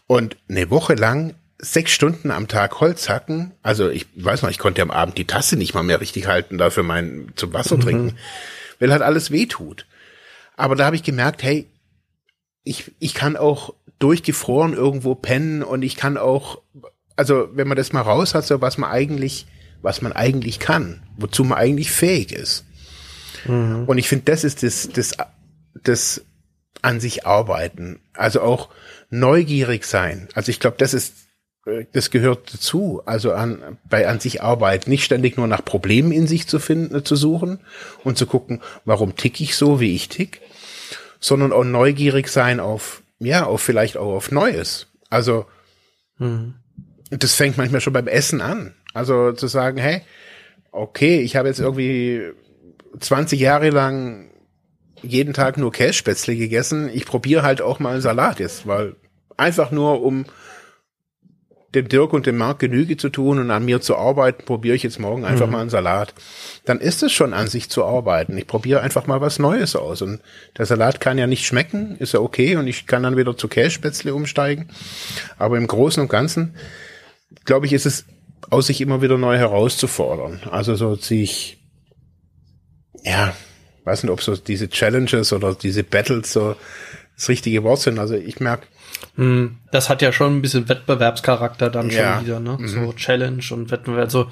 Und 0.07 0.37
eine 0.49 0.69
Woche 0.69 0.95
lang 0.95 1.35
sechs 1.59 1.91
Stunden 1.91 2.31
am 2.31 2.47
Tag 2.47 2.79
Holz 2.79 3.09
hacken. 3.09 3.51
Also 3.61 3.89
ich 3.89 4.07
weiß 4.15 4.41
noch, 4.41 4.49
ich 4.49 4.59
konnte 4.59 4.81
am 4.81 4.91
Abend 4.91 5.17
die 5.17 5.27
Tasse 5.27 5.57
nicht 5.57 5.73
mal 5.73 5.83
mehr 5.83 6.01
richtig 6.01 6.27
halten, 6.27 6.57
dafür 6.57 6.83
mein 6.83 7.31
zum 7.35 7.53
Wasser 7.53 7.75
mhm. 7.75 7.81
trinken, 7.81 8.17
weil 8.79 8.91
halt 8.91 9.01
alles 9.01 9.29
weh 9.31 9.45
tut. 9.45 9.85
Aber 10.55 10.75
da 10.75 10.85
habe 10.85 10.95
ich 10.95 11.03
gemerkt, 11.03 11.43
hey, 11.43 11.67
ich, 12.63 12.91
ich 12.99 13.13
kann 13.13 13.37
auch 13.37 13.73
durchgefroren 13.99 14.73
irgendwo 14.73 15.15
pennen 15.15 15.63
und 15.63 15.81
ich 15.83 15.97
kann 15.97 16.17
auch, 16.17 16.61
also 17.15 17.49
wenn 17.53 17.67
man 17.67 17.77
das 17.77 17.93
mal 17.93 18.01
raus 18.01 18.33
hat, 18.33 18.45
so 18.45 18.61
was 18.61 18.77
man 18.77 18.89
eigentlich, 18.89 19.45
was 19.81 20.01
man 20.01 20.13
eigentlich 20.13 20.59
kann, 20.59 21.03
wozu 21.17 21.43
man 21.43 21.57
eigentlich 21.57 21.91
fähig 21.91 22.31
ist. 22.31 22.65
Mhm. 23.45 23.83
Und 23.85 23.97
ich 23.97 24.07
finde, 24.07 24.25
das 24.25 24.45
ist 24.45 24.63
das, 24.63 24.89
das, 24.89 25.17
das 25.83 26.25
an 26.81 27.01
sich 27.01 27.25
arbeiten. 27.25 27.99
Also 28.13 28.41
auch 28.41 28.69
neugierig 29.09 29.83
sein. 29.85 30.29
Also 30.33 30.49
ich 30.51 30.59
glaube, 30.61 30.77
das 30.77 30.93
ist 30.93 31.13
das 31.91 32.11
gehört 32.11 32.53
dazu, 32.53 33.01
also 33.05 33.33
an, 33.33 33.77
bei 33.89 34.07
an 34.07 34.19
sich 34.19 34.41
Arbeit, 34.41 34.87
nicht 34.87 35.03
ständig 35.03 35.37
nur 35.37 35.47
nach 35.47 35.63
Problemen 35.63 36.11
in 36.11 36.27
sich 36.27 36.47
zu 36.47 36.59
finden, 36.59 37.03
zu 37.03 37.15
suchen 37.15 37.59
und 38.03 38.17
zu 38.17 38.25
gucken, 38.25 38.61
warum 38.85 39.15
tick 39.15 39.41
ich 39.41 39.55
so, 39.55 39.79
wie 39.79 39.95
ich 39.95 40.09
tick, 40.09 40.41
sondern 41.19 41.51
auch 41.51 41.63
neugierig 41.63 42.27
sein 42.29 42.59
auf, 42.59 43.01
ja, 43.19 43.45
auf 43.45 43.61
vielleicht 43.61 43.97
auch 43.97 44.13
auf 44.13 44.31
Neues. 44.31 44.87
Also, 45.09 45.45
mhm. 46.17 46.55
das 47.09 47.35
fängt 47.35 47.57
manchmal 47.57 47.81
schon 47.81 47.93
beim 47.93 48.07
Essen 48.07 48.41
an. 48.41 48.73
Also 48.93 49.31
zu 49.33 49.47
sagen, 49.47 49.77
hey, 49.77 50.01
okay, 50.71 51.19
ich 51.21 51.35
habe 51.35 51.47
jetzt 51.47 51.59
irgendwie 51.59 52.31
20 52.99 53.39
Jahre 53.39 53.69
lang 53.69 54.29
jeden 55.01 55.33
Tag 55.33 55.57
nur 55.57 55.71
Kässpätzle 55.71 56.35
gegessen, 56.35 56.89
ich 56.93 57.05
probiere 57.05 57.43
halt 57.43 57.61
auch 57.61 57.79
mal 57.79 57.93
einen 57.93 58.01
Salat 58.01 58.39
jetzt, 58.39 58.67
weil 58.67 58.95
einfach 59.37 59.71
nur 59.71 60.01
um 60.01 60.25
dem 61.75 61.87
Dirk 61.87 62.13
und 62.13 62.25
dem 62.25 62.37
Marc 62.37 62.59
Genüge 62.59 62.97
zu 62.97 63.09
tun 63.09 63.37
und 63.37 63.51
an 63.51 63.65
mir 63.65 63.79
zu 63.79 63.95
arbeiten, 63.95 64.43
probiere 64.43 64.75
ich 64.75 64.83
jetzt 64.83 64.99
morgen 64.99 65.23
einfach 65.23 65.45
mhm. 65.45 65.51
mal 65.51 65.61
einen 65.61 65.69
Salat. 65.69 66.13
Dann 66.65 66.79
ist 66.79 67.03
es 67.03 67.11
schon 67.11 67.33
an 67.33 67.47
sich 67.47 67.69
zu 67.69 67.85
arbeiten. 67.85 68.37
Ich 68.37 68.47
probiere 68.47 68.81
einfach 68.81 69.05
mal 69.05 69.21
was 69.21 69.37
Neues 69.37 69.75
aus. 69.75 70.01
Und 70.01 70.19
der 70.57 70.65
Salat 70.65 70.99
kann 70.99 71.19
ja 71.19 71.27
nicht 71.27 71.45
schmecken, 71.45 71.95
ist 71.99 72.13
ja 72.13 72.21
okay. 72.21 72.55
Und 72.55 72.67
ich 72.67 72.87
kann 72.87 73.03
dann 73.03 73.17
wieder 73.17 73.37
zu 73.37 73.47
Kässpätzle 73.47 74.15
umsteigen. 74.15 74.69
Aber 75.37 75.57
im 75.57 75.67
Großen 75.67 76.01
und 76.01 76.09
Ganzen, 76.09 76.55
glaube 77.45 77.67
ich, 77.67 77.73
ist 77.73 77.85
es 77.85 78.05
aus 78.49 78.67
sich 78.67 78.81
immer 78.81 79.03
wieder 79.03 79.19
neu 79.19 79.37
herauszufordern. 79.37 80.41
Also 80.49 80.75
so 80.75 80.95
sich, 80.95 81.59
ja, 83.03 83.35
weiß 83.83 84.03
nicht, 84.03 84.11
ob 84.11 84.21
so 84.21 84.35
diese 84.35 84.69
Challenges 84.69 85.33
oder 85.33 85.53
diese 85.53 85.83
Battles 85.83 86.33
so 86.33 86.55
das 87.15 87.29
richtige 87.29 87.63
Wort 87.63 87.81
sind. 87.81 87.99
Also 87.99 88.15
ich 88.15 88.39
merke, 88.39 88.65
das 89.71 89.89
hat 89.89 90.01
ja 90.01 90.11
schon 90.11 90.37
ein 90.37 90.41
bisschen 90.41 90.69
Wettbewerbscharakter 90.69 91.69
dann 91.69 91.91
schon 91.91 91.99
ja. 91.99 92.21
wieder, 92.21 92.39
ne? 92.39 92.57
Mhm. 92.59 92.67
So 92.67 92.93
Challenge 92.93 93.43
und 93.51 93.71
Wettbewerb. 93.71 94.05
Also 94.05 94.29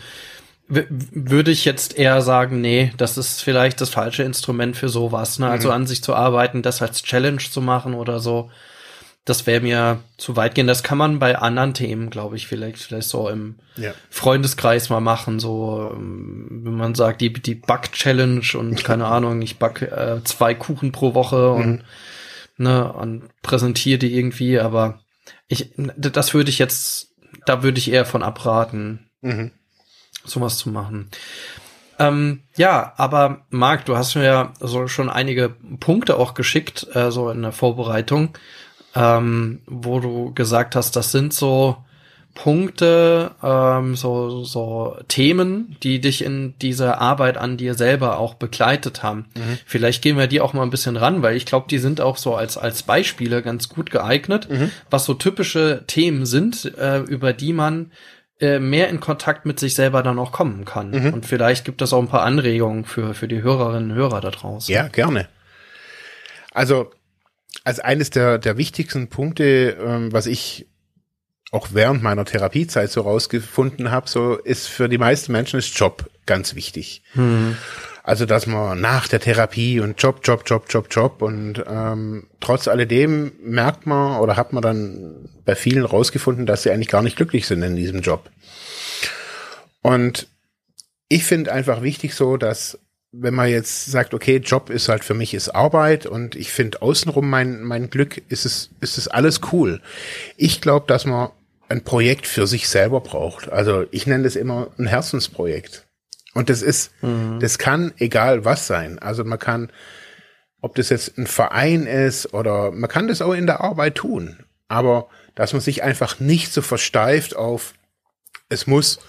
würde 0.69 1.51
ich 1.51 1.63
jetzt 1.63 1.97
eher 1.97 2.21
sagen, 2.21 2.59
nee, 2.59 2.91
das 2.97 3.17
ist 3.17 3.41
vielleicht 3.41 3.79
das 3.79 3.89
falsche 3.89 4.23
Instrument 4.23 4.75
für 4.75 4.89
sowas, 4.89 5.39
ne? 5.39 5.49
Also 5.49 5.69
mhm. 5.69 5.75
an 5.75 5.87
sich 5.87 6.03
zu 6.03 6.13
arbeiten, 6.13 6.61
das 6.61 6.81
als 6.81 7.03
Challenge 7.03 7.39
zu 7.39 7.61
machen 7.61 7.93
oder 7.93 8.19
so. 8.19 8.49
Das 9.23 9.45
wäre 9.45 9.59
mir 9.59 9.99
zu 10.17 10.37
weit 10.37 10.55
gehen. 10.55 10.67
Das 10.67 10.83
kann 10.83 10.97
man 10.97 11.19
bei 11.19 11.37
anderen 11.37 11.73
Themen, 11.73 12.09
glaube 12.09 12.37
ich, 12.37 12.47
vielleicht, 12.47 12.77
vielleicht 12.77 13.09
so 13.09 13.27
im 13.27 13.55
ja. 13.75 13.91
Freundeskreis 14.09 14.89
mal 14.89 15.01
machen. 15.01 15.39
So, 15.39 15.91
ähm, 15.93 16.47
wenn 16.63 16.75
man 16.75 16.95
sagt, 16.95 17.19
die, 17.19 17.33
die 17.33 17.55
Back-Challenge 17.55 18.45
und 18.57 18.83
keine 18.85 19.05
Ahnung, 19.05 19.41
ich 19.41 19.59
back 19.59 19.81
äh, 19.81 20.23
zwei 20.23 20.53
Kuchen 20.53 20.93
pro 20.93 21.13
Woche 21.13 21.55
mhm. 21.57 21.81
Ne, 22.57 22.91
und 22.91 23.29
präsentiere 23.41 23.99
die 23.99 24.15
irgendwie, 24.15 24.59
aber 24.59 24.99
ich, 25.47 25.71
das 25.75 26.33
würde 26.33 26.49
ich 26.49 26.59
jetzt, 26.59 27.13
da 27.45 27.63
würde 27.63 27.79
ich 27.79 27.91
eher 27.91 28.05
von 28.05 28.23
abraten, 28.23 29.09
mhm. 29.21 29.51
sowas 30.25 30.57
zu 30.57 30.69
machen. 30.69 31.09
Ähm, 31.99 32.41
ja, 32.55 32.93
aber 32.97 33.45
Marc, 33.49 33.85
du 33.85 33.97
hast 33.97 34.15
mir 34.15 34.23
ja 34.23 34.53
so 34.59 34.87
schon 34.87 35.09
einige 35.09 35.49
Punkte 35.79 36.17
auch 36.17 36.33
geschickt, 36.33 36.87
äh, 36.93 37.11
so 37.11 37.29
in 37.29 37.41
der 37.41 37.51
Vorbereitung, 37.51 38.37
ähm, 38.93 39.61
wo 39.65 39.99
du 39.99 40.33
gesagt 40.33 40.75
hast, 40.75 40.95
das 40.95 41.11
sind 41.11 41.33
so 41.33 41.77
Punkte, 42.37 43.31
ähm, 43.41 43.95
so, 43.95 44.43
so 44.43 44.95
Themen, 45.07 45.75
die 45.81 45.99
dich 45.99 46.23
in 46.23 46.53
dieser 46.59 47.01
Arbeit 47.01 47.35
an 47.35 47.57
dir 47.57 47.73
selber 47.73 48.19
auch 48.19 48.35
begleitet 48.35 49.01
haben. 49.01 49.25
Mhm. 49.35 49.57
Vielleicht 49.65 50.03
gehen 50.03 50.19
wir 50.19 50.27
die 50.27 50.39
auch 50.39 50.53
mal 50.53 50.61
ein 50.61 50.69
bisschen 50.69 50.97
ran, 50.97 51.23
weil 51.23 51.35
ich 51.35 51.47
glaube, 51.47 51.65
die 51.67 51.79
sind 51.79 51.99
auch 51.99 52.15
so 52.15 52.35
als, 52.35 52.55
als 52.55 52.83
Beispiele 52.83 53.41
ganz 53.41 53.69
gut 53.69 53.89
geeignet, 53.89 54.51
mhm. 54.51 54.71
was 54.91 55.05
so 55.05 55.15
typische 55.15 55.83
Themen 55.87 56.27
sind, 56.27 56.77
äh, 56.77 56.99
über 56.99 57.33
die 57.33 57.53
man 57.53 57.91
äh, 58.39 58.59
mehr 58.59 58.89
in 58.89 58.99
Kontakt 58.99 59.47
mit 59.47 59.59
sich 59.59 59.73
selber 59.73 60.03
dann 60.03 60.19
auch 60.19 60.31
kommen 60.31 60.63
kann. 60.63 60.91
Mhm. 60.91 61.13
Und 61.15 61.25
vielleicht 61.25 61.65
gibt 61.65 61.81
es 61.81 61.91
auch 61.91 61.99
ein 61.99 62.07
paar 62.07 62.21
Anregungen 62.21 62.85
für, 62.85 63.15
für 63.15 63.27
die 63.27 63.41
Hörerinnen 63.41 63.91
und 63.91 63.97
Hörer 63.97 64.21
da 64.21 64.29
draußen. 64.29 64.71
Ja, 64.71 64.89
gerne. 64.89 65.27
Also, 66.51 66.91
als 67.63 67.79
eines 67.79 68.11
der, 68.11 68.37
der 68.37 68.57
wichtigsten 68.57 69.09
Punkte, 69.09 69.75
ähm, 69.83 70.13
was 70.13 70.27
ich 70.27 70.67
auch 71.51 71.69
während 71.71 72.03
meiner 72.03 72.25
Therapiezeit 72.25 72.91
so 72.91 73.01
rausgefunden 73.01 73.91
habe, 73.91 74.09
so 74.09 74.35
ist 74.35 74.67
für 74.67 74.89
die 74.89 74.97
meisten 74.97 75.31
Menschen 75.31 75.59
ist 75.59 75.77
Job 75.77 76.09
ganz 76.25 76.55
wichtig. 76.55 77.03
Mhm. 77.13 77.57
Also 78.03 78.25
dass 78.25 78.47
man 78.47 78.79
nach 78.79 79.07
der 79.07 79.19
Therapie 79.19 79.79
und 79.79 80.01
Job, 80.01 80.21
Job, 80.23 80.43
Job, 80.45 80.65
Job, 80.69 80.87
Job 80.89 81.21
und 81.21 81.63
ähm, 81.67 82.27
trotz 82.39 82.67
alledem 82.67 83.33
merkt 83.41 83.85
man 83.85 84.19
oder 84.19 84.37
hat 84.37 84.53
man 84.53 84.61
dann 84.61 85.29
bei 85.45 85.55
vielen 85.55 85.83
rausgefunden, 85.83 86.45
dass 86.45 86.63
sie 86.63 86.71
eigentlich 86.71 86.87
gar 86.87 87.01
nicht 87.01 87.17
glücklich 87.17 87.47
sind 87.47 87.63
in 87.63 87.75
diesem 87.75 88.01
Job. 88.01 88.29
Und 89.81 90.27
ich 91.09 91.23
finde 91.23 91.51
einfach 91.51 91.81
wichtig 91.81 92.13
so, 92.13 92.37
dass 92.37 92.79
wenn 93.11 93.33
man 93.33 93.49
jetzt 93.49 93.85
sagt, 93.85 94.13
okay, 94.13 94.37
Job 94.37 94.69
ist 94.69 94.89
halt 94.89 95.03
für 95.03 95.13
mich 95.13 95.33
ist 95.33 95.49
Arbeit 95.49 96.05
und 96.05 96.35
ich 96.35 96.51
finde 96.51 96.81
außenrum 96.81 97.29
mein, 97.29 97.63
mein 97.63 97.89
Glück, 97.89 98.21
ist 98.29 98.45
es, 98.45 98.69
ist 98.81 98.97
es 98.97 99.07
alles 99.07 99.41
cool. 99.51 99.81
Ich 100.35 100.61
glaube, 100.61 100.87
dass 100.87 101.05
man 101.05 101.29
ein 101.69 101.83
Projekt 101.83 102.27
für 102.27 102.47
sich 102.47 102.69
selber 102.69 103.01
braucht. 103.01 103.49
Also 103.49 103.85
ich 103.91 104.07
nenne 104.07 104.23
das 104.23 104.35
immer 104.35 104.71
ein 104.77 104.87
Herzensprojekt. 104.87 105.85
Und 106.33 106.49
das 106.49 106.61
ist, 106.61 106.91
mhm. 107.01 107.39
das 107.39 107.57
kann 107.57 107.93
egal 107.97 108.45
was 108.45 108.67
sein. 108.67 108.99
Also 108.99 109.23
man 109.23 109.39
kann, 109.39 109.71
ob 110.61 110.75
das 110.75 110.89
jetzt 110.89 111.17
ein 111.17 111.27
Verein 111.27 111.87
ist 111.87 112.33
oder 112.33 112.71
man 112.71 112.89
kann 112.89 113.07
das 113.07 113.21
auch 113.21 113.33
in 113.33 113.47
der 113.47 113.61
Arbeit 113.61 113.95
tun. 113.95 114.45
Aber 114.67 115.07
dass 115.35 115.53
man 115.53 115.61
sich 115.61 115.83
einfach 115.83 116.19
nicht 116.19 116.51
so 116.53 116.61
versteift 116.61 117.35
auf, 117.35 117.73
es 118.49 118.67
muss 118.67 118.99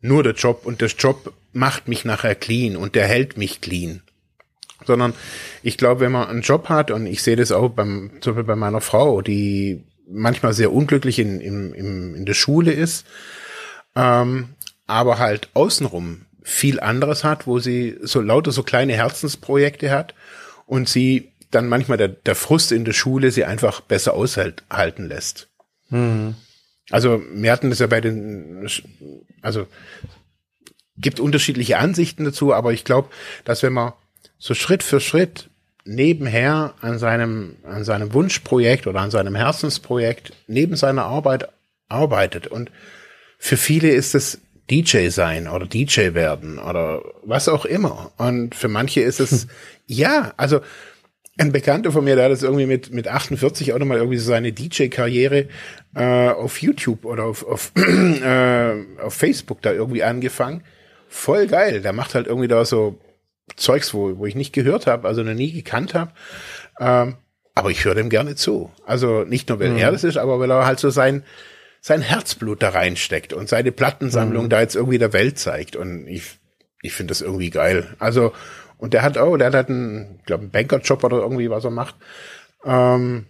nur 0.00 0.22
der 0.22 0.34
Job 0.34 0.64
und 0.64 0.80
der 0.80 0.88
Job 0.88 1.32
macht 1.52 1.88
mich 1.88 2.04
nachher 2.04 2.34
clean 2.34 2.76
und 2.76 2.94
der 2.94 3.06
hält 3.06 3.36
mich 3.36 3.60
clean. 3.60 4.02
Sondern 4.86 5.12
ich 5.62 5.76
glaube, 5.76 6.00
wenn 6.00 6.12
man 6.12 6.28
einen 6.28 6.42
Job 6.42 6.68
hat, 6.68 6.90
und 6.90 7.06
ich 7.06 7.22
sehe 7.22 7.36
das 7.36 7.52
auch 7.52 7.68
beim, 7.70 8.10
zum 8.20 8.34
Beispiel 8.34 8.46
bei 8.46 8.56
meiner 8.56 8.80
Frau, 8.80 9.22
die 9.22 9.84
manchmal 10.08 10.52
sehr 10.52 10.72
unglücklich 10.72 11.18
in, 11.18 11.40
in, 11.40 11.72
in, 11.74 12.14
in 12.14 12.24
der 12.24 12.34
Schule 12.34 12.72
ist, 12.72 13.06
ähm, 13.96 14.50
aber 14.86 15.18
halt 15.18 15.50
außenrum 15.54 16.22
viel 16.42 16.80
anderes 16.80 17.24
hat, 17.24 17.46
wo 17.46 17.58
sie 17.58 17.98
so 18.02 18.20
lauter 18.20 18.52
so 18.52 18.62
kleine 18.62 18.94
Herzensprojekte 18.94 19.90
hat 19.90 20.14
und 20.66 20.88
sie 20.88 21.32
dann 21.50 21.68
manchmal 21.68 21.98
der, 21.98 22.08
der 22.08 22.34
Frust 22.34 22.72
in 22.72 22.84
der 22.84 22.92
Schule 22.92 23.30
sie 23.30 23.44
einfach 23.44 23.80
besser 23.80 24.14
aushalten 24.14 25.08
lässt. 25.08 25.48
Mhm. 25.90 26.36
Also 26.90 27.22
wir 27.32 27.52
hatten 27.52 27.70
das 27.70 27.80
ja 27.80 27.86
bei 27.86 28.00
den, 28.00 28.68
also 29.42 29.66
gibt 30.96 31.20
unterschiedliche 31.20 31.78
Ansichten 31.78 32.24
dazu, 32.24 32.52
aber 32.52 32.72
ich 32.72 32.84
glaube, 32.84 33.08
dass 33.44 33.62
wenn 33.62 33.72
man 33.72 33.92
so 34.38 34.54
Schritt 34.54 34.82
für 34.82 35.00
Schritt 35.00 35.48
nebenher 35.84 36.74
an 36.80 36.98
seinem, 36.98 37.56
an 37.64 37.84
seinem 37.84 38.12
Wunschprojekt 38.12 38.86
oder 38.86 39.00
an 39.00 39.10
seinem 39.10 39.34
Herzensprojekt 39.34 40.32
neben 40.46 40.76
seiner 40.76 41.04
Arbeit 41.04 41.48
arbeitet. 41.88 42.46
Und 42.46 42.70
für 43.38 43.56
viele 43.56 43.88
ist 43.90 44.14
es 44.14 44.40
DJ 44.70 45.08
sein 45.08 45.48
oder 45.48 45.66
DJ 45.66 46.12
werden 46.12 46.58
oder 46.58 47.02
was 47.22 47.48
auch 47.48 47.64
immer. 47.64 48.12
Und 48.18 48.54
für 48.54 48.68
manche 48.68 49.00
ist 49.00 49.18
es, 49.18 49.46
ja, 49.86 50.34
also 50.36 50.60
ein 51.38 51.52
Bekannter 51.52 51.92
von 51.92 52.04
mir, 52.04 52.16
der 52.16 52.26
hat 52.26 52.32
das 52.32 52.42
irgendwie 52.42 52.66
mit, 52.66 52.92
mit 52.92 53.06
48 53.06 53.72
auch 53.72 53.78
nochmal 53.78 53.98
irgendwie 53.98 54.18
so 54.18 54.28
seine 54.28 54.52
DJ-Karriere 54.52 55.46
äh, 55.94 56.28
auf 56.28 56.60
YouTube 56.60 57.04
oder 57.04 57.24
auf, 57.24 57.46
auf, 57.46 57.72
äh, 57.76 58.74
auf 59.00 59.14
Facebook 59.14 59.62
da 59.62 59.72
irgendwie 59.72 60.02
angefangen. 60.02 60.64
Voll 61.08 61.46
geil. 61.46 61.80
Der 61.80 61.92
macht 61.92 62.14
halt 62.14 62.26
irgendwie 62.26 62.48
da 62.48 62.64
so 62.64 62.98
Zeugs, 63.56 63.94
wo, 63.94 64.18
wo 64.18 64.26
ich 64.26 64.34
nicht 64.34 64.52
gehört 64.52 64.86
habe, 64.86 65.06
also 65.08 65.22
noch 65.22 65.34
nie 65.34 65.52
gekannt 65.52 65.94
habe. 65.94 66.12
Ähm, 66.80 67.16
aber 67.54 67.70
ich 67.70 67.84
höre 67.84 67.94
dem 67.94 68.10
gerne 68.10 68.34
zu. 68.34 68.70
Also 68.84 69.24
nicht 69.24 69.48
nur, 69.48 69.60
weil 69.60 69.70
mhm. 69.70 69.78
er 69.78 69.92
das 69.92 70.04
ist, 70.04 70.16
aber 70.16 70.38
weil 70.40 70.50
er 70.50 70.66
halt 70.66 70.80
so 70.80 70.90
sein, 70.90 71.24
sein 71.80 72.02
Herzblut 72.02 72.62
da 72.62 72.70
reinsteckt 72.70 73.32
und 73.32 73.48
seine 73.48 73.72
Plattensammlung 73.72 74.44
mhm. 74.44 74.50
da 74.50 74.60
jetzt 74.60 74.76
irgendwie 74.76 74.98
der 74.98 75.12
Welt 75.12 75.38
zeigt. 75.38 75.76
Und 75.76 76.06
ich, 76.08 76.38
ich 76.82 76.92
finde 76.92 77.12
das 77.12 77.20
irgendwie 77.20 77.50
geil. 77.50 77.96
Also, 77.98 78.32
und 78.78 78.94
der 78.94 79.02
hat 79.02 79.18
auch, 79.18 79.36
der 79.36 79.48
hat 79.48 79.54
halt 79.54 79.68
einen, 79.68 80.16
ich 80.18 80.24
glaube, 80.24 80.42
einen 80.42 80.50
Bankerjob 80.50 81.04
oder 81.04 81.18
irgendwie, 81.18 81.50
was 81.50 81.64
er 81.64 81.70
macht. 81.70 81.96
Ähm, 82.64 83.26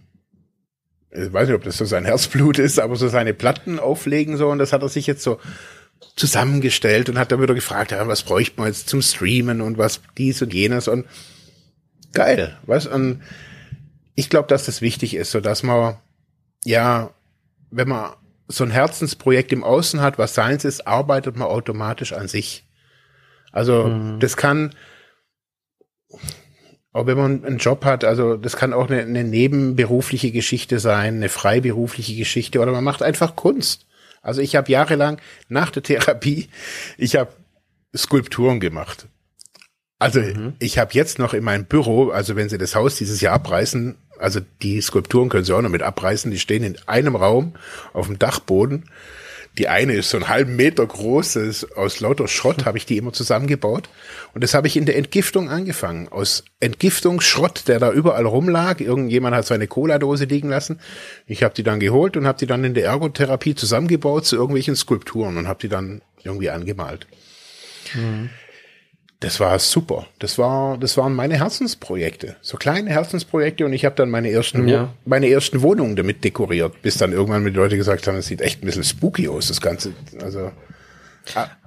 ich 1.11 1.33
weiß 1.33 1.47
nicht, 1.47 1.57
ob 1.57 1.63
das 1.63 1.77
so 1.77 1.85
sein 1.85 2.05
Herzblut 2.05 2.59
ist, 2.59 2.79
aber 2.79 2.95
so 2.95 3.07
seine 3.07 3.33
Platten 3.33 3.79
auflegen 3.79 4.37
so 4.37 4.49
und 4.49 4.59
das 4.59 4.73
hat 4.73 4.83
er 4.83 4.89
sich 4.89 5.07
jetzt 5.07 5.23
so 5.23 5.39
zusammengestellt 6.15 7.09
und 7.09 7.17
hat 7.17 7.31
dann 7.31 7.41
wieder 7.41 7.55
gefragt, 7.55 7.91
ja, 7.91 8.07
was 8.07 8.23
bräuchte 8.23 8.59
man 8.59 8.67
jetzt 8.67 8.89
zum 8.89 9.01
Streamen 9.01 9.61
und 9.61 9.77
was 9.77 10.01
dies 10.17 10.41
und 10.41 10.53
jenes 10.53 10.87
und 10.87 11.05
geil, 12.13 12.57
was? 12.65 12.85
Und 12.87 13.21
ich 14.15 14.29
glaube, 14.29 14.47
dass 14.47 14.65
das 14.65 14.81
wichtig 14.81 15.15
ist, 15.15 15.31
so 15.31 15.39
dass 15.39 15.63
man, 15.63 15.97
ja, 16.63 17.11
wenn 17.71 17.87
man 17.87 18.13
so 18.47 18.63
ein 18.63 18.71
Herzensprojekt 18.71 19.51
im 19.51 19.63
Außen 19.63 20.01
hat, 20.01 20.17
was 20.17 20.33
seins 20.33 20.65
ist, 20.65 20.87
arbeitet 20.87 21.37
man 21.37 21.47
automatisch 21.47 22.13
an 22.13 22.27
sich. 22.27 22.65
Also 23.51 23.85
mhm. 23.87 24.19
das 24.19 24.37
kann, 24.37 24.75
auch 26.91 27.05
wenn 27.05 27.17
man 27.17 27.45
einen 27.45 27.57
Job 27.57 27.85
hat, 27.85 28.03
also 28.03 28.35
das 28.35 28.55
kann 28.55 28.73
auch 28.73 28.89
eine, 28.89 29.01
eine 29.01 29.23
nebenberufliche 29.23 30.31
Geschichte 30.31 30.79
sein, 30.79 31.15
eine 31.15 31.29
freiberufliche 31.29 32.15
Geschichte 32.15 32.59
oder 32.59 32.71
man 32.71 32.83
macht 32.83 33.03
einfach 33.03 33.35
Kunst. 33.35 33.85
Also 34.21 34.41
ich 34.41 34.55
habe 34.55 34.71
jahrelang 34.71 35.21
nach 35.47 35.69
der 35.69 35.83
Therapie, 35.83 36.49
ich 36.97 37.15
habe 37.15 37.31
Skulpturen 37.95 38.59
gemacht. 38.59 39.07
Also 39.99 40.21
mhm. 40.21 40.53
ich 40.59 40.79
habe 40.79 40.93
jetzt 40.93 41.19
noch 41.19 41.33
in 41.33 41.43
meinem 41.43 41.65
Büro, 41.65 42.09
also 42.09 42.35
wenn 42.35 42.49
Sie 42.49 42.57
das 42.57 42.73
Haus 42.73 42.95
dieses 42.95 43.21
Jahr 43.21 43.33
abreißen, 43.33 43.95
also 44.17 44.39
die 44.61 44.81
Skulpturen 44.81 45.29
können 45.29 45.43
Sie 45.43 45.53
auch 45.53 45.61
noch 45.61 45.69
mit 45.69 45.83
abreißen, 45.83 46.31
die 46.31 46.39
stehen 46.39 46.63
in 46.63 46.77
einem 46.87 47.15
Raum 47.15 47.53
auf 47.93 48.07
dem 48.07 48.17
Dachboden. 48.17 48.85
Die 49.59 49.67
eine 49.67 49.93
ist 49.93 50.09
so 50.09 50.17
einen 50.17 50.29
halben 50.29 50.55
Meter 50.55 50.87
groß, 50.87 51.33
das 51.33 51.43
ist 51.43 51.77
aus 51.77 51.99
lauter 51.99 52.29
Schrott 52.29 52.65
habe 52.65 52.77
ich 52.77 52.85
die 52.85 52.95
immer 52.95 53.11
zusammengebaut. 53.11 53.89
Und 54.33 54.41
das 54.41 54.53
habe 54.53 54.67
ich 54.67 54.77
in 54.77 54.85
der 54.85 54.95
Entgiftung 54.95 55.49
angefangen. 55.49 56.07
Aus 56.07 56.45
Entgiftungsschrott, 56.61 57.67
der 57.67 57.79
da 57.79 57.91
überall 57.91 58.25
rumlag. 58.25 58.79
Irgendjemand 58.79 59.35
hat 59.35 59.45
seine 59.45 59.67
Cola-Dose 59.67 60.23
liegen 60.23 60.47
lassen. 60.47 60.79
Ich 61.27 61.43
habe 61.43 61.53
die 61.53 61.63
dann 61.63 61.81
geholt 61.81 62.15
und 62.15 62.25
habe 62.25 62.39
die 62.39 62.47
dann 62.47 62.63
in 62.63 62.73
der 62.73 62.85
Ergotherapie 62.85 63.53
zusammengebaut 63.53 64.25
zu 64.25 64.37
irgendwelchen 64.37 64.77
Skulpturen 64.77 65.35
und 65.35 65.49
habe 65.49 65.59
die 65.59 65.69
dann 65.69 66.01
irgendwie 66.23 66.49
angemalt. 66.49 67.05
Mhm 67.93 68.29
das 69.19 69.39
war 69.39 69.59
super. 69.59 70.07
Das 70.19 70.37
war, 70.37 70.77
das 70.77 70.95
waren 70.95 71.13
meine 71.13 71.37
Herzensprojekte, 71.39 72.37
so 72.41 72.57
kleine 72.57 72.89
Herzensprojekte 72.89 73.65
und 73.65 73.73
ich 73.73 73.83
habe 73.83 73.95
dann 73.95 74.09
meine 74.09 74.31
ersten, 74.31 74.67
ja. 74.67 74.93
meine 75.05 75.29
ersten 75.29 75.61
Wohnungen 75.61 75.95
damit 75.95 76.23
dekoriert, 76.23 76.81
bis 76.81 76.97
dann 76.97 77.11
irgendwann 77.11 77.43
mit 77.43 77.55
Leute 77.55 77.75
gesagt 77.75 78.07
haben, 78.07 78.17
es 78.17 78.27
sieht 78.27 78.41
echt 78.41 78.63
ein 78.63 78.65
bisschen 78.65 78.83
spooky 78.83 79.27
aus, 79.27 79.49
das 79.49 79.59
Ganze. 79.59 79.93
Also. 80.21 80.51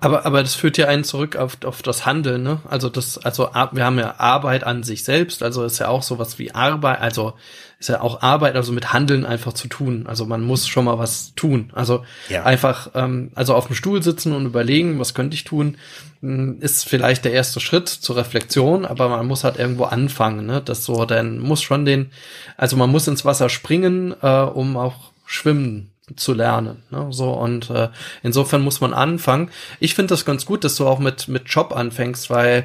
Aber, 0.01 0.27
aber 0.27 0.43
das 0.43 0.55
führt 0.55 0.77
ja 0.77 0.89
einen 0.89 1.05
zurück 1.05 1.37
auf, 1.37 1.57
auf 1.65 1.83
das 1.83 2.05
Handeln, 2.05 2.43
ne? 2.43 2.61
Also 2.69 2.89
das, 2.89 3.19
also 3.19 3.51
wir 3.73 3.85
haben 3.85 3.99
ja 3.99 4.17
Arbeit 4.19 4.65
an 4.65 4.83
sich 4.83 5.05
selbst, 5.05 5.43
also 5.43 5.65
ist 5.65 5.79
ja 5.79 5.89
auch 5.89 6.03
sowas 6.03 6.39
wie 6.39 6.53
Arbeit, 6.53 7.01
also 7.01 7.35
ist 7.79 7.89
ja 7.89 8.01
auch 8.01 8.23
Arbeit, 8.23 8.57
also 8.57 8.73
mit 8.73 8.93
Handeln 8.93 9.25
einfach 9.25 9.53
zu 9.53 9.69
tun. 9.69 10.07
Also 10.07 10.27
man 10.27 10.43
muss 10.43 10.69
schon 10.69 10.85
mal 10.85 10.99
was 10.99 11.35
tun. 11.35 11.71
Also 11.75 12.05
ja. 12.29 12.45
einfach, 12.45 12.91
ähm, 12.95 13.31
also 13.35 13.55
auf 13.55 13.67
dem 13.67 13.75
Stuhl 13.75 14.03
sitzen 14.03 14.33
und 14.33 14.47
überlegen, 14.47 14.99
was 14.99 15.15
könnte 15.15 15.35
ich 15.35 15.45
tun, 15.45 15.77
hm, 16.21 16.61
ist 16.61 16.89
vielleicht 16.89 17.25
der 17.25 17.33
erste 17.33 17.61
Schritt 17.61 17.89
zur 17.89 18.17
Reflexion, 18.17 18.85
aber 18.85 19.09
man 19.09 19.27
muss 19.27 19.45
halt 19.45 19.59
irgendwo 19.59 19.85
anfangen, 19.85 20.47
ne? 20.47 20.63
Das 20.65 20.85
so, 20.85 21.05
dann 21.05 21.39
muss 21.39 21.63
schon 21.63 21.85
den, 21.85 22.11
also 22.57 22.77
man 22.77 22.91
muss 22.91 23.09
ins 23.09 23.25
Wasser 23.25 23.49
springen, 23.49 24.15
äh, 24.23 24.43
um 24.43 24.77
auch 24.77 25.13
schwimmen 25.27 25.92
zu 26.17 26.35
lernen. 26.35 26.83
Ne? 26.91 27.09
So 27.11 27.31
und 27.31 27.71
äh, 27.71 27.89
insofern 28.23 28.63
muss 28.63 28.81
man 28.81 28.93
anfangen. 28.93 29.51
Ich 29.79 29.95
finde 29.95 30.09
das 30.09 30.25
ganz 30.25 30.45
gut, 30.45 30.65
dass 30.65 30.75
du 30.75 30.87
auch 30.87 30.99
mit 30.99 31.29
mit 31.29 31.49
Job 31.49 31.75
anfängst, 31.75 32.29
weil 32.29 32.65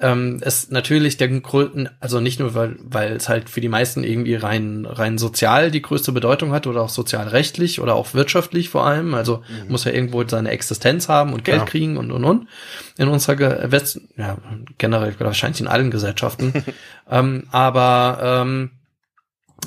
ähm, 0.00 0.38
es 0.42 0.70
natürlich 0.70 1.16
der 1.16 1.28
größten, 1.28 1.88
also 1.98 2.20
nicht 2.20 2.38
nur 2.38 2.54
weil 2.54 2.76
weil 2.82 3.12
es 3.12 3.28
halt 3.28 3.50
für 3.50 3.60
die 3.60 3.68
meisten 3.68 4.04
irgendwie 4.04 4.36
rein 4.36 4.86
rein 4.86 5.18
sozial 5.18 5.72
die 5.72 5.82
größte 5.82 6.12
Bedeutung 6.12 6.52
hat 6.52 6.68
oder 6.68 6.82
auch 6.82 6.88
sozialrechtlich 6.88 7.80
oder 7.80 7.96
auch 7.96 8.14
wirtschaftlich 8.14 8.68
vor 8.68 8.86
allem. 8.86 9.14
Also 9.14 9.38
mhm. 9.38 9.70
muss 9.70 9.84
ja 9.84 9.90
irgendwo 9.90 10.26
seine 10.26 10.50
Existenz 10.50 11.08
haben 11.08 11.32
und 11.32 11.44
Geld 11.44 11.58
ja. 11.58 11.64
kriegen 11.64 11.96
und 11.96 12.12
und 12.12 12.24
und 12.24 12.48
in 12.98 13.08
unserer 13.08 13.72
West 13.72 14.00
ja 14.16 14.38
generell 14.78 15.14
wahrscheinlich 15.18 15.60
in 15.60 15.66
allen 15.66 15.90
Gesellschaften. 15.90 16.52
ähm, 17.10 17.48
aber 17.50 18.18
ähm, 18.22 18.70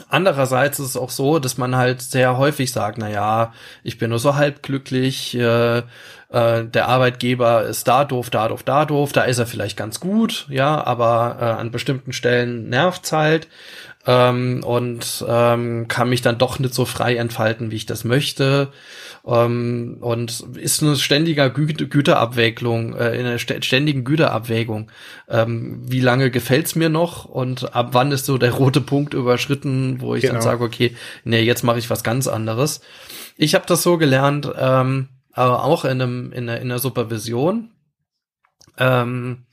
Andererseits 0.07 0.79
ist 0.79 0.87
es 0.87 0.97
auch 0.97 1.09
so, 1.09 1.39
dass 1.39 1.57
man 1.57 1.75
halt 1.75 2.01
sehr 2.01 2.37
häufig 2.37 2.71
sagt, 2.71 2.97
na 2.97 3.09
ja, 3.09 3.53
ich 3.83 3.97
bin 3.97 4.11
nur 4.11 4.19
so 4.19 4.35
halb 4.35 4.61
glücklich, 4.61 5.35
äh, 5.35 5.79
äh, 5.79 5.83
der 6.65 6.87
Arbeitgeber 6.87 7.63
ist 7.63 7.87
da 7.87 8.05
doof, 8.05 8.29
da 8.29 8.47
doof, 8.47 8.63
da 8.63 8.85
doof, 8.85 9.11
da 9.11 9.23
ist 9.23 9.39
er 9.39 9.47
vielleicht 9.47 9.77
ganz 9.77 9.99
gut, 9.99 10.45
ja, 10.49 10.83
aber 10.83 11.37
äh, 11.41 11.45
an 11.45 11.71
bestimmten 11.71 12.13
Stellen 12.13 12.69
nervt's 12.69 13.11
halt 13.11 13.47
ähm, 14.05 14.63
und 14.63 15.25
ähm, 15.27 15.87
kann 15.87 16.09
mich 16.09 16.21
dann 16.21 16.37
doch 16.37 16.59
nicht 16.59 16.73
so 16.73 16.85
frei 16.85 17.15
entfalten, 17.15 17.71
wie 17.71 17.77
ich 17.77 17.85
das 17.85 18.03
möchte. 18.03 18.69
Ähm, 19.29 19.97
und 19.99 20.39
ist 20.55 20.81
eine 20.81 20.95
ständige 20.95 21.51
Gü 21.51 21.67
Güterabwägung, 21.67 22.95
äh, 22.95 23.19
in 23.19 23.27
einer 23.27 23.37
ständigen 23.37 24.03
Güterabwägung. 24.03 24.89
Ähm, 25.27 25.81
wie 25.85 25.99
lange 25.99 26.31
gefällt's 26.31 26.75
mir 26.75 26.89
noch 26.89 27.25
und 27.25 27.75
ab 27.75 27.89
wann 27.91 28.11
ist 28.11 28.25
so 28.25 28.39
der 28.39 28.53
rote 28.53 28.81
Punkt 28.81 29.13
überschritten, 29.13 30.01
wo 30.01 30.15
ich 30.15 30.21
genau. 30.21 30.35
dann 30.35 30.41
sage, 30.41 30.63
okay, 30.63 30.95
nee, 31.25 31.41
jetzt 31.41 31.63
mache 31.63 31.77
ich 31.77 31.91
was 31.91 32.03
ganz 32.03 32.27
anderes. 32.27 32.81
Ich 33.37 33.53
habe 33.53 33.65
das 33.67 33.83
so 33.83 33.97
gelernt, 33.97 34.51
ähm, 34.57 35.09
aber 35.33 35.63
auch 35.63 35.85
in 35.85 36.01
einem 36.01 36.31
in 36.31 36.49
einer, 36.49 36.59
in 36.59 36.71
einer 36.71 36.79
Supervision, 36.79 37.69
ähm, 38.79 39.45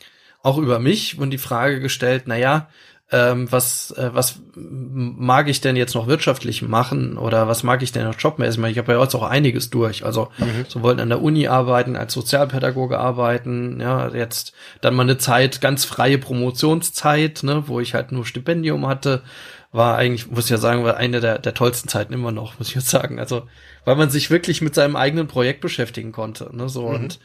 auch 0.42 0.56
über 0.56 0.78
mich 0.78 1.18
und 1.18 1.30
die 1.30 1.38
Frage 1.38 1.80
gestellt, 1.80 2.22
na 2.26 2.36
ja, 2.36 2.68
ähm, 3.12 3.50
was, 3.52 3.92
äh, 3.92 4.10
was 4.12 4.40
mag 4.54 5.48
ich 5.48 5.60
denn 5.60 5.76
jetzt 5.76 5.94
noch 5.94 6.08
wirtschaftlich 6.08 6.62
machen 6.62 7.18
oder 7.18 7.46
was 7.46 7.62
mag 7.62 7.82
ich 7.82 7.92
denn 7.92 8.04
noch 8.04 8.18
jobmäßig 8.18 8.58
machen? 8.58 8.72
Ich 8.72 8.78
habe 8.78 8.92
ja 8.92 9.00
jetzt 9.00 9.14
auch 9.14 9.22
einiges 9.22 9.70
durch. 9.70 10.04
Also 10.04 10.28
mhm. 10.38 10.64
sowohl 10.66 10.98
an 10.98 11.08
der 11.08 11.22
Uni 11.22 11.46
arbeiten, 11.46 11.94
als 11.94 12.14
Sozialpädagoge 12.14 12.98
arbeiten, 12.98 13.78
ja, 13.80 14.08
jetzt 14.08 14.54
dann 14.80 14.96
mal 14.96 15.04
eine 15.04 15.18
Zeit, 15.18 15.60
ganz 15.60 15.84
freie 15.84 16.18
Promotionszeit, 16.18 17.44
ne, 17.44 17.64
wo 17.66 17.78
ich 17.78 17.94
halt 17.94 18.10
nur 18.10 18.26
Stipendium 18.26 18.88
hatte, 18.88 19.22
war 19.70 19.96
eigentlich, 19.96 20.28
muss 20.28 20.44
ich 20.46 20.50
ja 20.50 20.58
sagen, 20.58 20.82
war 20.82 20.96
eine 20.96 21.20
der, 21.20 21.38
der 21.38 21.54
tollsten 21.54 21.88
Zeiten 21.88 22.12
immer 22.12 22.32
noch, 22.32 22.58
muss 22.58 22.68
ich 22.68 22.74
jetzt 22.74 22.90
sagen. 22.90 23.20
Also, 23.20 23.46
weil 23.84 23.94
man 23.94 24.10
sich 24.10 24.30
wirklich 24.30 24.62
mit 24.62 24.74
seinem 24.74 24.96
eigenen 24.96 25.28
Projekt 25.28 25.60
beschäftigen 25.60 26.10
konnte, 26.10 26.50
ne, 26.56 26.68
so 26.68 26.88
mhm. 26.88 26.94
und 26.96 27.20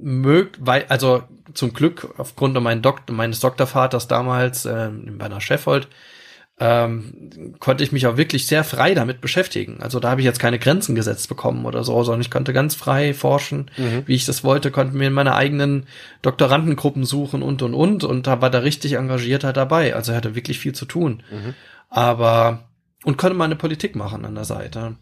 mögt, 0.00 0.58
weil, 0.60 0.84
also 0.88 1.22
zum 1.54 1.72
Glück 1.72 2.14
aufgrund 2.18 2.60
meines, 2.60 2.82
Dok 2.82 3.10
meines 3.10 3.40
Doktorvaters 3.40 4.08
damals 4.08 4.66
äh, 4.66 4.90
bei 4.90 5.26
einer 5.26 5.40
Chefhold, 5.40 5.88
ähm, 6.58 7.54
konnte 7.60 7.84
ich 7.84 7.92
mich 7.92 8.06
auch 8.06 8.16
wirklich 8.16 8.46
sehr 8.46 8.64
frei 8.64 8.94
damit 8.94 9.20
beschäftigen. 9.20 9.82
Also 9.82 10.00
da 10.00 10.10
habe 10.10 10.22
ich 10.22 10.24
jetzt 10.24 10.38
keine 10.40 10.58
Grenzen 10.58 10.94
gesetzt 10.94 11.28
bekommen 11.28 11.66
oder 11.66 11.84
so, 11.84 12.02
sondern 12.02 12.22
ich 12.22 12.30
konnte 12.30 12.54
ganz 12.54 12.74
frei 12.74 13.12
forschen, 13.12 13.70
mhm. 13.76 14.04
wie 14.06 14.14
ich 14.14 14.24
das 14.24 14.42
wollte, 14.42 14.70
konnte 14.70 14.96
mir 14.96 15.08
in 15.08 15.12
meine 15.12 15.34
eigenen 15.34 15.86
Doktorandengruppen 16.22 17.04
suchen 17.04 17.42
und 17.42 17.60
und 17.60 17.74
und 17.74 18.04
und 18.04 18.26
da 18.26 18.40
war 18.40 18.48
da 18.48 18.60
richtig 18.60 18.94
engagierter 18.94 19.52
dabei. 19.52 19.94
Also 19.94 20.12
er 20.12 20.18
hatte 20.18 20.34
wirklich 20.34 20.58
viel 20.58 20.74
zu 20.74 20.86
tun. 20.86 21.22
Mhm. 21.30 21.54
Aber 21.90 22.64
und 23.04 23.18
konnte 23.18 23.36
meine 23.36 23.56
Politik 23.56 23.94
machen 23.94 24.24
an 24.24 24.34
der 24.34 24.44
Seite. 24.44 24.96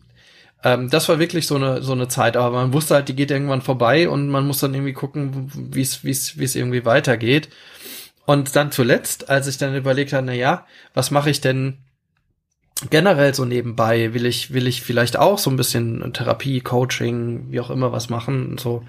Ähm, 0.62 0.90
das 0.90 1.08
war 1.08 1.18
wirklich 1.18 1.46
so 1.46 1.56
eine, 1.56 1.82
so 1.82 1.92
eine 1.92 2.08
Zeit, 2.08 2.36
aber 2.36 2.56
man 2.56 2.72
wusste 2.72 2.94
halt, 2.94 3.08
die 3.08 3.16
geht 3.16 3.30
irgendwann 3.30 3.62
vorbei 3.62 4.08
und 4.08 4.28
man 4.28 4.46
muss 4.46 4.60
dann 4.60 4.74
irgendwie 4.74 4.92
gucken, 4.92 5.50
wie 5.54 5.82
es, 5.82 6.04
wie 6.04 6.10
es, 6.10 6.38
wie 6.38 6.44
es 6.44 6.54
irgendwie 6.54 6.84
weitergeht. 6.84 7.48
Und 8.26 8.56
dann 8.56 8.72
zuletzt, 8.72 9.28
als 9.28 9.46
ich 9.46 9.58
dann 9.58 9.74
überlegt 9.74 10.12
habe, 10.12 10.26
na 10.26 10.32
ja, 10.32 10.66
was 10.94 11.10
mache 11.10 11.30
ich 11.30 11.40
denn 11.40 11.78
generell 12.90 13.34
so 13.34 13.44
nebenbei? 13.44 14.14
Will 14.14 14.26
ich, 14.26 14.52
will 14.52 14.66
ich 14.66 14.82
vielleicht 14.82 15.16
auch 15.16 15.38
so 15.38 15.50
ein 15.50 15.56
bisschen 15.56 16.12
Therapie, 16.12 16.60
Coaching, 16.60 17.50
wie 17.50 17.60
auch 17.60 17.70
immer 17.70 17.92
was 17.92 18.08
machen? 18.08 18.56
So 18.58 18.82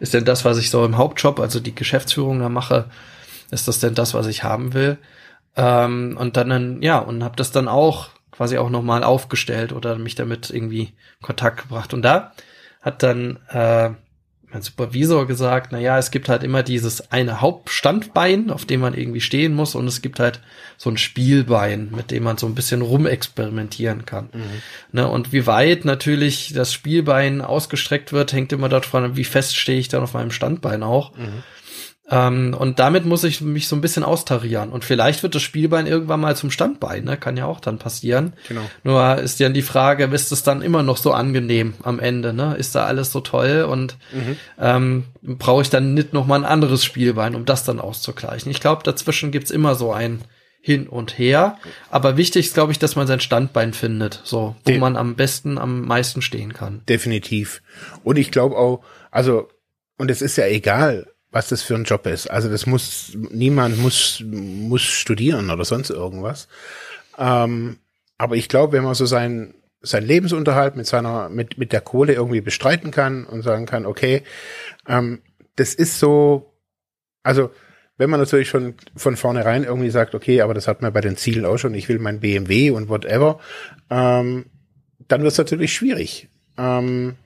ist 0.00 0.14
denn 0.14 0.24
das, 0.24 0.44
was 0.44 0.58
ich 0.58 0.70
so 0.70 0.84
im 0.84 0.96
Hauptjob, 0.96 1.38
also 1.40 1.60
die 1.60 1.74
Geschäftsführung 1.74 2.40
da 2.40 2.48
mache, 2.48 2.90
ist 3.50 3.68
das 3.68 3.78
denn 3.78 3.94
das, 3.94 4.14
was 4.14 4.26
ich 4.26 4.42
haben 4.42 4.74
will? 4.74 4.98
Ähm, 5.56 6.16
und 6.18 6.36
dann, 6.36 6.82
ja, 6.82 6.98
und 6.98 7.24
habe 7.24 7.36
das 7.36 7.52
dann 7.52 7.68
auch 7.68 8.10
quasi 8.38 8.56
auch 8.56 8.70
nochmal 8.70 9.02
aufgestellt 9.02 9.72
oder 9.72 9.98
mich 9.98 10.14
damit 10.14 10.48
irgendwie 10.48 10.82
in 10.82 11.22
Kontakt 11.22 11.62
gebracht. 11.62 11.92
Und 11.92 12.02
da 12.02 12.32
hat 12.80 13.02
dann 13.02 13.40
äh, 13.48 13.90
mein 14.52 14.62
Supervisor 14.62 15.26
gesagt, 15.26 15.72
na 15.72 15.80
ja, 15.80 15.98
es 15.98 16.12
gibt 16.12 16.28
halt 16.28 16.44
immer 16.44 16.62
dieses 16.62 17.10
eine 17.10 17.40
Hauptstandbein, 17.40 18.52
auf 18.52 18.64
dem 18.64 18.78
man 18.78 18.94
irgendwie 18.94 19.20
stehen 19.20 19.54
muss, 19.54 19.74
und 19.74 19.88
es 19.88 20.02
gibt 20.02 20.20
halt 20.20 20.40
so 20.76 20.88
ein 20.88 20.98
Spielbein, 20.98 21.90
mit 21.90 22.12
dem 22.12 22.22
man 22.22 22.36
so 22.36 22.46
ein 22.46 22.54
bisschen 22.54 22.80
rumexperimentieren 22.80 24.06
kann. 24.06 24.28
Mhm. 24.32 24.62
Ne, 24.92 25.08
und 25.08 25.32
wie 25.32 25.48
weit 25.48 25.84
natürlich 25.84 26.52
das 26.54 26.72
Spielbein 26.72 27.40
ausgestreckt 27.40 28.12
wird, 28.12 28.32
hängt 28.32 28.52
immer 28.52 28.68
davon, 28.68 29.16
wie 29.16 29.24
fest 29.24 29.56
stehe 29.56 29.80
ich 29.80 29.88
dann 29.88 30.04
auf 30.04 30.14
meinem 30.14 30.30
Standbein 30.30 30.84
auch. 30.84 31.16
Mhm. 31.16 31.42
Ähm, 32.10 32.54
und 32.58 32.78
damit 32.78 33.04
muss 33.04 33.24
ich 33.24 33.40
mich 33.40 33.68
so 33.68 33.76
ein 33.76 33.80
bisschen 33.80 34.02
austarieren. 34.02 34.70
Und 34.70 34.84
vielleicht 34.84 35.22
wird 35.22 35.34
das 35.34 35.42
Spielbein 35.42 35.86
irgendwann 35.86 36.20
mal 36.20 36.36
zum 36.36 36.50
Standbein, 36.50 37.04
ne? 37.04 37.16
Kann 37.16 37.36
ja 37.36 37.44
auch 37.44 37.60
dann 37.60 37.78
passieren. 37.78 38.32
Genau. 38.48 38.62
Nur 38.82 39.16
ist 39.16 39.40
ja 39.40 39.48
die 39.50 39.62
Frage, 39.62 40.04
ist 40.04 40.32
es 40.32 40.42
dann 40.42 40.62
immer 40.62 40.82
noch 40.82 40.96
so 40.96 41.12
angenehm 41.12 41.74
am 41.82 42.00
Ende, 42.00 42.32
ne? 42.32 42.56
Ist 42.56 42.74
da 42.74 42.86
alles 42.86 43.12
so 43.12 43.20
toll 43.20 43.66
und 43.68 43.96
mhm. 44.12 44.36
ähm, 44.58 45.04
brauche 45.22 45.62
ich 45.62 45.70
dann 45.70 45.94
nicht 45.94 46.14
noch 46.14 46.26
mal 46.26 46.36
ein 46.36 46.44
anderes 46.44 46.84
Spielbein, 46.84 47.34
um 47.34 47.44
das 47.44 47.64
dann 47.64 47.78
auszugleichen? 47.80 48.50
Ich 48.50 48.60
glaube, 48.60 48.82
dazwischen 48.84 49.30
gibt's 49.30 49.50
immer 49.50 49.74
so 49.74 49.92
ein 49.92 50.22
hin 50.60 50.88
und 50.88 51.18
her. 51.18 51.58
Aber 51.90 52.16
wichtig 52.16 52.46
ist, 52.46 52.54
glaube 52.54 52.72
ich, 52.72 52.78
dass 52.78 52.96
man 52.96 53.06
sein 53.06 53.20
Standbein 53.20 53.72
findet, 53.72 54.20
so, 54.24 54.56
wo 54.64 54.70
De 54.70 54.78
man 54.78 54.96
am 54.96 55.14
besten, 55.14 55.58
am 55.58 55.82
meisten 55.82 56.20
stehen 56.20 56.52
kann. 56.52 56.82
Definitiv. 56.88 57.62
Und 58.02 58.18
ich 58.18 58.30
glaube 58.30 58.56
auch, 58.56 58.82
also, 59.10 59.48
und 59.98 60.10
es 60.10 60.20
ist 60.20 60.36
ja 60.36 60.46
egal, 60.46 61.06
was 61.30 61.48
das 61.48 61.62
für 61.62 61.74
ein 61.74 61.84
Job 61.84 62.06
ist. 62.06 62.30
Also 62.30 62.48
das 62.48 62.66
muss, 62.66 63.12
niemand 63.14 63.78
muss, 63.78 64.22
muss 64.24 64.82
studieren 64.82 65.50
oder 65.50 65.64
sonst 65.64 65.90
irgendwas. 65.90 66.48
Ähm, 67.18 67.78
aber 68.16 68.36
ich 68.36 68.48
glaube, 68.48 68.72
wenn 68.72 68.84
man 68.84 68.94
so 68.94 69.06
sein, 69.06 69.54
sein 69.80 70.04
Lebensunterhalt 70.04 70.76
mit 70.76 70.86
seiner, 70.86 71.28
mit, 71.28 71.58
mit 71.58 71.72
der 71.72 71.80
Kohle 71.80 72.14
irgendwie 72.14 72.40
bestreiten 72.40 72.90
kann 72.90 73.24
und 73.24 73.42
sagen 73.42 73.66
kann, 73.66 73.86
okay, 73.86 74.22
ähm, 74.86 75.20
das 75.56 75.74
ist 75.74 75.98
so, 75.98 76.54
also 77.22 77.50
wenn 77.96 78.10
man 78.10 78.20
natürlich 78.20 78.48
schon 78.48 78.74
von 78.96 79.16
vornherein 79.16 79.64
irgendwie 79.64 79.90
sagt, 79.90 80.14
okay, 80.14 80.40
aber 80.40 80.54
das 80.54 80.68
hat 80.68 80.82
man 80.82 80.92
bei 80.92 81.00
den 81.00 81.16
Zielen 81.16 81.44
auch 81.44 81.58
schon, 81.58 81.74
ich 81.74 81.88
will 81.88 81.98
mein 81.98 82.20
BMW 82.20 82.70
und 82.70 82.88
whatever, 82.88 83.40
ähm, 83.90 84.46
dann 85.08 85.22
wird 85.22 85.32
es 85.32 85.38
natürlich 85.38 85.74
schwierig. 85.74 86.28
Ähm, 86.56 87.16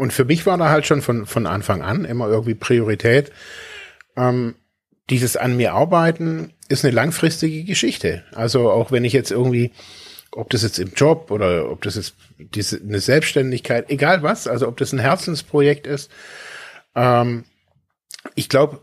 und 0.00 0.14
für 0.14 0.24
mich 0.24 0.46
war 0.46 0.56
da 0.56 0.70
halt 0.70 0.86
schon 0.86 1.02
von, 1.02 1.26
von 1.26 1.46
Anfang 1.46 1.82
an 1.82 2.06
immer 2.06 2.26
irgendwie 2.26 2.54
Priorität. 2.54 3.30
Ähm, 4.16 4.54
dieses 5.10 5.36
an 5.36 5.56
mir 5.56 5.74
arbeiten 5.74 6.54
ist 6.68 6.84
eine 6.84 6.94
langfristige 6.94 7.64
Geschichte. 7.64 8.24
Also 8.32 8.70
auch 8.70 8.90
wenn 8.92 9.04
ich 9.04 9.12
jetzt 9.12 9.30
irgendwie 9.30 9.72
ob 10.32 10.48
das 10.50 10.62
jetzt 10.62 10.78
im 10.78 10.92
Job 10.94 11.30
oder 11.30 11.70
ob 11.70 11.82
das 11.82 11.96
jetzt 11.96 12.14
diese, 12.38 12.80
eine 12.80 13.00
Selbstständigkeit, 13.00 13.90
egal 13.90 14.22
was, 14.22 14.46
also 14.46 14.68
ob 14.68 14.76
das 14.76 14.92
ein 14.92 15.00
Herzensprojekt 15.00 15.86
ist. 15.86 16.10
Ähm, 16.94 17.44
ich 18.36 18.48
glaube, 18.48 18.80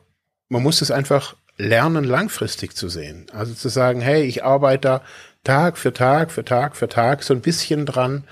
man 0.50 0.62
muss 0.62 0.82
es 0.82 0.92
einfach 0.92 1.36
lernen, 1.58 2.04
langfristig 2.04 2.76
zu 2.76 2.90
sehen. 2.90 3.28
Also 3.32 3.54
zu 3.54 3.70
sagen, 3.70 4.02
hey, 4.02 4.24
ich 4.24 4.44
arbeite 4.44 4.82
da 4.82 5.02
Tag 5.48 5.78
für 5.78 5.94
Tag 5.94 6.32
für 6.32 6.44
Tag 6.44 6.76
für 6.76 6.90
Tag 6.90 7.24
so 7.24 7.34
ein 7.34 7.40
bisschen 7.40 7.86
dran, 7.86 8.26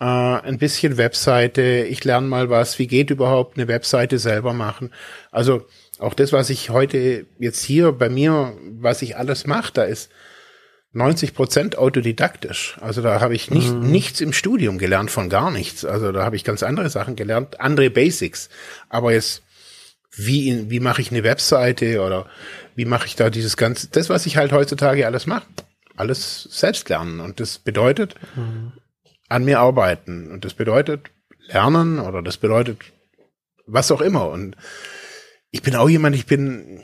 äh, 0.00 0.04
ein 0.04 0.58
bisschen 0.58 0.96
Webseite, 0.96 1.86
ich 1.88 2.02
lerne 2.02 2.26
mal 2.26 2.50
was, 2.50 2.80
wie 2.80 2.88
geht 2.88 3.10
überhaupt 3.10 3.56
eine 3.56 3.68
Webseite 3.68 4.18
selber 4.18 4.52
machen. 4.52 4.90
Also 5.30 5.64
auch 6.00 6.12
das, 6.12 6.32
was 6.32 6.50
ich 6.50 6.70
heute 6.70 7.26
jetzt 7.38 7.62
hier 7.62 7.92
bei 7.92 8.08
mir, 8.08 8.52
was 8.80 9.02
ich 9.02 9.16
alles 9.16 9.46
mache, 9.46 9.72
da 9.74 9.84
ist 9.84 10.10
90 10.92 11.34
Prozent 11.34 11.78
autodidaktisch. 11.78 12.78
Also 12.80 13.00
da 13.00 13.20
habe 13.20 13.36
ich 13.36 13.50
nicht, 13.52 13.72
mhm. 13.72 13.90
nichts 13.92 14.20
im 14.20 14.32
Studium 14.32 14.78
gelernt 14.78 15.12
von 15.12 15.28
gar 15.28 15.52
nichts. 15.52 15.84
Also 15.84 16.10
da 16.10 16.24
habe 16.24 16.34
ich 16.34 16.42
ganz 16.42 16.64
andere 16.64 16.90
Sachen 16.90 17.14
gelernt, 17.14 17.60
andere 17.60 17.90
Basics. 17.90 18.48
Aber 18.88 19.12
jetzt, 19.12 19.42
wie, 20.16 20.68
wie 20.68 20.80
mache 20.80 21.00
ich 21.00 21.12
eine 21.12 21.22
Webseite 21.22 22.00
oder 22.02 22.26
wie 22.74 22.86
mache 22.86 23.06
ich 23.06 23.14
da 23.14 23.30
dieses 23.30 23.56
ganze, 23.56 23.86
das, 23.88 24.08
was 24.08 24.26
ich 24.26 24.36
halt 24.36 24.50
heutzutage 24.50 25.06
alles 25.06 25.26
mache, 25.26 25.46
alles 25.96 26.44
selbst 26.44 26.88
lernen. 26.88 27.20
Und 27.20 27.40
das 27.40 27.58
bedeutet, 27.58 28.14
mhm. 28.36 28.72
an 29.28 29.44
mir 29.44 29.60
arbeiten. 29.60 30.30
Und 30.30 30.44
das 30.44 30.54
bedeutet 30.54 31.10
lernen 31.48 31.98
oder 31.98 32.22
das 32.22 32.36
bedeutet 32.36 32.78
was 33.66 33.90
auch 33.90 34.00
immer. 34.00 34.28
Und 34.28 34.56
ich 35.50 35.62
bin 35.62 35.74
auch 35.76 35.88
jemand, 35.88 36.14
ich 36.14 36.26
bin, 36.26 36.82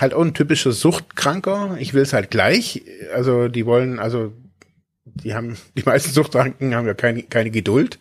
halt 0.00 0.14
auch 0.14 0.22
ein 0.22 0.34
typischer 0.34 0.72
Suchtkranker. 0.72 1.76
Ich 1.78 1.94
will 1.94 2.02
es 2.02 2.12
halt 2.12 2.30
gleich. 2.30 2.82
Also 3.14 3.48
die 3.48 3.66
wollen, 3.66 3.98
also 3.98 4.32
die 5.04 5.34
haben, 5.34 5.56
die 5.76 5.82
meisten 5.84 6.12
Suchtkranken 6.12 6.74
haben 6.74 6.86
ja 6.86 6.94
keine, 6.94 7.22
keine 7.24 7.50
Geduld. 7.50 7.98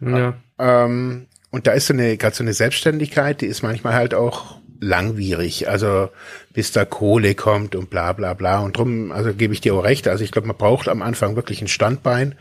Ja. 0.00 0.34
Ähm, 0.58 1.26
und 1.50 1.66
da 1.66 1.72
ist 1.72 1.86
so 1.86 1.94
eine, 1.94 2.16
gerade 2.16 2.34
so 2.34 2.42
eine 2.42 2.52
Selbstständigkeit, 2.52 3.40
die 3.40 3.46
ist 3.46 3.62
manchmal 3.62 3.94
halt 3.94 4.12
auch 4.12 4.58
langwierig. 4.84 5.68
Also 5.68 6.10
bis 6.52 6.72
da 6.72 6.84
Kohle 6.84 7.34
kommt 7.34 7.74
und 7.74 7.90
bla 7.90 8.12
bla 8.12 8.34
bla. 8.34 8.60
Und 8.60 8.76
drum, 8.76 9.12
also 9.12 9.32
gebe 9.32 9.54
ich 9.54 9.60
dir 9.60 9.74
auch 9.74 9.84
recht. 9.84 10.08
Also 10.08 10.24
ich 10.24 10.30
glaube, 10.30 10.48
man 10.48 10.56
braucht 10.56 10.88
am 10.88 11.02
Anfang 11.02 11.36
wirklich 11.36 11.62
ein 11.62 11.68
Standbein, 11.68 12.34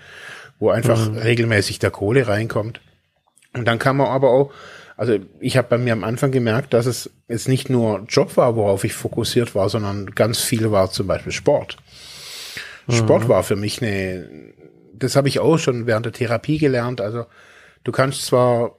wo 0.60 0.70
einfach 0.70 1.10
mhm. 1.10 1.18
regelmäßig 1.18 1.80
der 1.80 1.92
Kohle 1.92 2.28
reinkommt. 2.28 2.82
Und 3.54 3.66
dann 3.66 3.80
kann 3.80 3.98
man 3.98 4.08
aber 4.08 4.30
auch 4.30 4.52
also 4.96 5.18
ich 5.40 5.58
habe 5.58 5.70
bei 5.70 5.78
mir 5.78 5.94
am 5.94 6.04
Anfang 6.04 6.32
gemerkt, 6.32 6.74
dass 6.74 6.86
es 6.86 7.10
jetzt 7.28 7.48
nicht 7.48 7.70
nur 7.70 8.06
Job 8.08 8.38
war, 8.38 8.56
worauf 8.56 8.84
ich 8.84 8.94
fokussiert 8.94 9.56
war, 9.56 9.70
sondern 9.70 10.08
ganz 10.12 10.40
viel 10.40 10.72
war 10.72 10.92
zum 10.92 11.08
Beispiel 11.08 11.32
Sport. 11.32 11.78
Mhm. 12.88 12.94
Sport 12.94 13.28
war 13.28 13.44
für 13.44 13.56
mich 13.56 13.82
eine, 13.82 14.30
das 14.94 15.16
habe 15.16 15.28
ich 15.28 15.40
auch 15.40 15.58
schon 15.58 15.88
während 15.88 16.06
der 16.06 16.14
Therapie 16.14 16.58
gelernt. 16.58 17.02
Also 17.02 17.26
du 17.84 17.92
kannst 17.92 18.26
zwar 18.26 18.76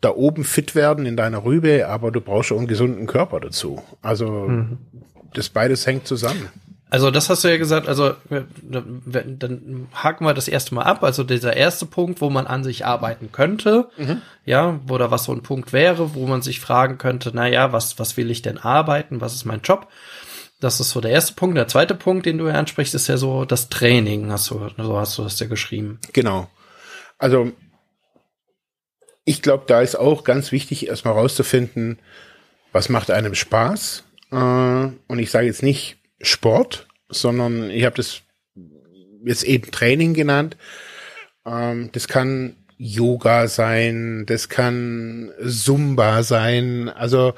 da 0.00 0.10
oben 0.10 0.44
fit 0.44 0.74
werden 0.74 1.06
in 1.06 1.16
deiner 1.16 1.44
Rübe, 1.44 1.88
aber 1.88 2.10
du 2.10 2.20
brauchst 2.20 2.48
schon 2.48 2.58
einen 2.58 2.66
gesunden 2.66 3.06
Körper 3.06 3.40
dazu. 3.40 3.82
Also 4.02 4.30
mhm. 4.30 4.78
das 5.34 5.48
beides 5.48 5.86
hängt 5.86 6.06
zusammen. 6.06 6.48
Also 6.90 7.10
das 7.10 7.28
hast 7.28 7.44
du 7.44 7.48
ja 7.48 7.58
gesagt, 7.58 7.86
also 7.86 8.14
dann 8.30 9.88
haken 9.92 10.24
wir 10.24 10.32
das 10.32 10.48
erste 10.48 10.74
Mal 10.74 10.84
ab. 10.84 11.04
Also 11.04 11.22
dieser 11.22 11.54
erste 11.54 11.84
Punkt, 11.84 12.20
wo 12.22 12.30
man 12.30 12.46
an 12.46 12.64
sich 12.64 12.86
arbeiten 12.86 13.30
könnte, 13.30 13.88
mhm. 13.98 14.22
ja, 14.46 14.80
wo 14.86 14.96
da 14.96 15.10
was 15.10 15.24
so 15.24 15.32
ein 15.32 15.42
Punkt 15.42 15.72
wäre, 15.72 16.14
wo 16.14 16.26
man 16.26 16.40
sich 16.40 16.60
fragen 16.60 16.96
könnte, 16.96 17.30
na 17.34 17.46
ja, 17.46 17.72
was, 17.72 17.98
was 17.98 18.16
will 18.16 18.30
ich 18.30 18.40
denn 18.40 18.56
arbeiten? 18.56 19.20
Was 19.20 19.34
ist 19.34 19.44
mein 19.44 19.60
Job? 19.62 19.88
Das 20.60 20.80
ist 20.80 20.90
so 20.90 21.00
der 21.00 21.10
erste 21.10 21.34
Punkt. 21.34 21.56
Der 21.58 21.68
zweite 21.68 21.94
Punkt, 21.94 22.24
den 22.24 22.38
du 22.38 22.48
ja 22.48 22.54
ansprichst, 22.54 22.94
ist 22.94 23.06
ja 23.06 23.18
so 23.18 23.44
das 23.44 23.68
Training, 23.68 24.32
hast 24.32 24.50
du, 24.50 24.68
so 24.78 24.98
hast 24.98 25.18
du 25.18 25.24
das 25.24 25.38
ja 25.38 25.46
geschrieben. 25.46 25.98
Genau. 26.14 26.48
Also 27.18 27.52
ich 29.28 29.42
glaube, 29.42 29.64
da 29.66 29.82
ist 29.82 29.94
auch 29.94 30.24
ganz 30.24 30.52
wichtig, 30.52 30.88
erstmal 30.88 31.12
rauszufinden, 31.12 31.98
was 32.72 32.88
macht 32.88 33.10
einem 33.10 33.34
Spaß. 33.34 34.04
Äh, 34.32 34.34
und 34.34 35.18
ich 35.18 35.30
sage 35.30 35.46
jetzt 35.46 35.62
nicht, 35.62 35.98
Sport, 36.22 36.88
sondern 37.10 37.68
ich 37.68 37.84
habe 37.84 37.96
das 37.96 38.22
jetzt 39.24 39.44
eben 39.44 39.70
Training 39.70 40.14
genannt. 40.14 40.56
Ähm, 41.44 41.90
das 41.92 42.08
kann 42.08 42.56
Yoga 42.78 43.48
sein, 43.48 44.24
das 44.26 44.48
kann 44.48 45.30
Zumba 45.46 46.22
sein, 46.22 46.88
also 46.88 47.34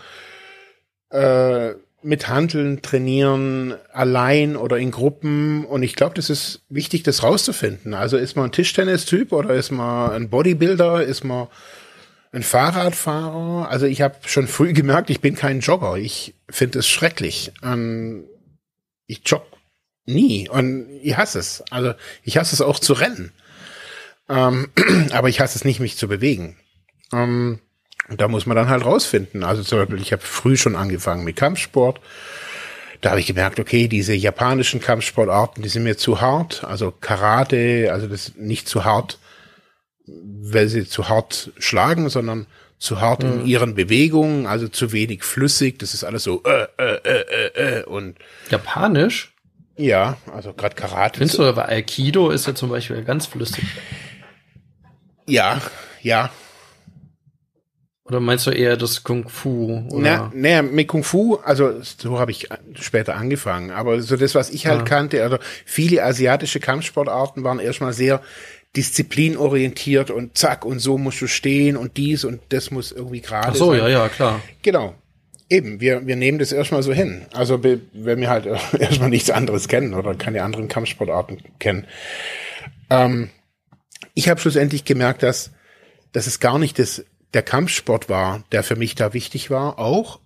äh, 1.11 1.73
mit 2.03 2.29
Handeln 2.29 2.83
trainieren, 2.83 3.75
allein 3.93 4.55
oder 4.57 4.79
in 4.79 4.93
Gruppen. 4.93 5.65
Und 5.65 5.83
ich 5.83 5.97
glaube, 5.97 6.15
das 6.15 6.31
ist 6.31 6.63
wichtig, 6.69 7.03
das 7.03 7.25
rauszufinden. 7.25 7.95
Also 7.95 8.17
ist 8.17 8.37
man 8.37 8.47
ein 8.47 8.53
Tischtennis-Typ 8.53 9.33
oder 9.33 9.55
ist 9.55 9.73
man 9.73 10.13
ein 10.13 10.31
Bodybuilder, 10.31 11.03
ist 11.03 11.25
man 11.25 11.49
ein 12.33 12.43
Fahrradfahrer? 12.43 13.69
Also 13.69 13.87
ich 13.87 14.03
habe 14.03 14.17
schon 14.27 14.47
früh 14.47 14.73
gemerkt, 14.73 15.11
ich 15.11 15.21
bin 15.21 15.35
kein 15.35 15.61
Jogger. 15.61 15.97
Ich 15.97 16.35
finde 16.49 16.79
es 16.79 16.89
schrecklich. 16.89 17.53
Ähm, 17.63 18.25
ich 19.07 19.23
jogge 19.27 19.47
nie 20.07 20.49
und 20.49 20.89
ich 21.03 21.17
hasse 21.17 21.39
es. 21.39 21.65
Also 21.71 21.95
ich 22.23 22.37
hasse 22.37 22.55
es 22.55 22.61
auch 22.61 22.79
zu 22.79 22.93
rennen. 22.93 23.33
Ähm, 24.29 24.69
aber 25.13 25.29
ich 25.29 25.41
hasse 25.41 25.59
es 25.59 25.65
nicht, 25.65 25.81
mich 25.81 25.97
zu 25.97 26.09
bewegen. 26.09 26.57
Ähm, 27.13 27.61
da 28.09 28.29
muss 28.29 28.47
man 28.47 28.57
dann 28.57 28.69
halt 28.69 28.85
rausfinden. 28.85 29.45
Also 29.45 29.63
zum 29.63 29.79
Beispiel, 29.79 30.01
ich 30.01 30.13
habe 30.13 30.23
früh 30.23 30.57
schon 30.57 30.77
angefangen 30.77 31.25
mit 31.25 31.37
Kampfsport. 31.37 32.01
Da 33.01 33.11
habe 33.11 33.21
ich 33.21 33.27
gemerkt, 33.27 33.59
okay, 33.59 33.89
diese 33.89 34.15
japanischen 34.15 34.81
Kampfsportarten, 34.81 35.63
die 35.63 35.69
sind 35.69 35.85
mir 35.85 35.97
zu 35.97 36.21
hart. 36.21 36.65
Also 36.65 36.93
Karate, 36.93 37.91
also 37.93 38.07
das 38.07 38.35
nicht 38.37 38.69
zu 38.69 38.85
hart, 38.85 39.19
weil 40.43 40.69
sie 40.69 40.87
zu 40.87 41.09
hart 41.09 41.53
schlagen, 41.59 42.09
sondern 42.09 42.47
zu 42.79 43.01
hart 43.01 43.23
mhm. 43.23 43.33
in 43.33 43.47
ihren 43.47 43.75
Bewegungen, 43.75 44.47
also 44.47 44.69
zu 44.69 44.93
wenig 44.93 45.23
flüssig. 45.23 45.79
Das 45.79 45.95
ist 45.95 46.05
alles 46.05 46.25
so 46.25 46.43
äh, 46.45 46.67
äh, 46.79 47.01
äh, 47.05 47.51
äh, 47.55 47.79
äh 47.81 47.85
und 47.85 48.19
Japanisch? 48.51 49.35
Ja, 49.77 50.17
also 50.35 50.53
gerade 50.53 50.75
Karate. 50.75 51.19
Findest 51.19 51.39
du, 51.39 51.45
aber 51.45 51.69
Aikido 51.69 52.31
ist 52.31 52.47
ja 52.47 52.55
zum 52.55 52.71
Beispiel 52.71 53.03
ganz 53.03 53.27
flüssig. 53.27 53.65
Ja, 55.27 55.61
ja. 56.03 56.31
Oder 58.05 58.19
meinst 58.19 58.45
du 58.47 58.51
eher 58.51 58.77
das 58.77 59.05
Kung 59.05 59.29
Fu? 59.29 59.87
Oder? 59.91 60.01
Na, 60.03 60.33
naja, 60.35 60.63
mit 60.63 60.89
Kung 60.89 61.05
Fu, 61.05 61.37
also 61.37 61.81
so 61.81 62.19
habe 62.19 62.33
ich 62.33 62.49
später 62.75 63.15
angefangen. 63.15 63.71
Aber 63.71 64.03
so 64.03 64.17
das, 64.17 64.35
was 64.35 64.51
ich 64.51 64.67
halt 64.67 64.81
ja. 64.81 64.85
kannte, 64.85 65.23
also 65.23 65.39
viele 65.65 66.03
asiatische 66.03 66.59
Kampfsportarten 66.59 67.45
waren 67.45 67.61
erstmal 67.61 67.93
sehr 67.93 68.21
disziplinorientiert 68.77 70.11
und 70.11 70.39
zack 70.39 70.65
und 70.65 70.79
so 70.79 70.97
musst 70.97 71.21
du 71.21 71.27
stehen 71.27 71.77
und 71.77 71.97
dies 71.97 72.25
und 72.25 72.41
das 72.51 72.71
muss 72.71 72.93
irgendwie 72.93 73.21
gerade 73.21 73.49
Ach 73.49 73.55
so, 73.55 73.71
sein. 73.71 73.81
ja, 73.81 73.89
ja, 73.89 74.09
klar. 74.09 74.41
Genau. 74.63 74.95
Eben, 75.49 75.81
wir, 75.81 76.07
wir 76.07 76.15
nehmen 76.15 76.39
das 76.39 76.53
erstmal 76.53 76.85
so 76.85 76.93
hin. 76.93 77.27
Also 77.33 77.65
wenn 77.65 78.21
wir 78.21 78.31
halt 78.31 78.47
erstmal 78.79 79.11
nichts 79.11 79.31
anderes 79.31 79.67
kennen 79.67 79.95
oder 79.95 80.15
keine 80.15 80.45
anderen 80.45 80.69
Kampfsportarten 80.69 81.43
kennen. 81.59 81.87
Ähm, 82.89 83.31
ich 84.15 84.29
habe 84.29 84.41
schlussendlich 84.41 84.85
gemerkt, 84.85 85.25
dass, 85.25 85.51
dass 86.13 86.29
es 86.29 86.39
gar 86.39 86.59
nicht 86.61 86.79
das, 86.79 87.05
der 87.35 87.43
Kampfsport 87.43 88.09
war, 88.09 88.45
der 88.53 88.63
für 88.63 88.77
mich 88.77 88.95
da 88.95 89.13
wichtig 89.13 89.51
war. 89.51 89.81
Auch 89.81 90.21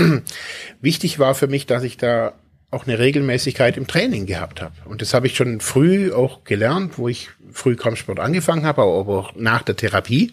wichtig 0.80 1.18
war 1.18 1.34
für 1.34 1.48
mich, 1.48 1.66
dass 1.66 1.82
ich 1.82 1.98
da 1.98 2.32
auch 2.70 2.86
eine 2.86 2.98
Regelmäßigkeit 2.98 3.76
im 3.76 3.86
Training 3.86 4.26
gehabt 4.26 4.62
habe. 4.62 4.74
Und 4.84 5.02
das 5.02 5.12
habe 5.12 5.26
ich 5.26 5.36
schon 5.36 5.60
früh 5.60 6.12
auch 6.12 6.44
gelernt, 6.44 6.98
wo 6.98 7.08
ich 7.08 7.30
früh 7.52 7.76
Kampfsport 7.76 8.20
angefangen 8.20 8.64
habe, 8.64 8.82
aber 8.82 9.18
auch 9.18 9.34
nach 9.34 9.62
der 9.62 9.76
Therapie. 9.76 10.32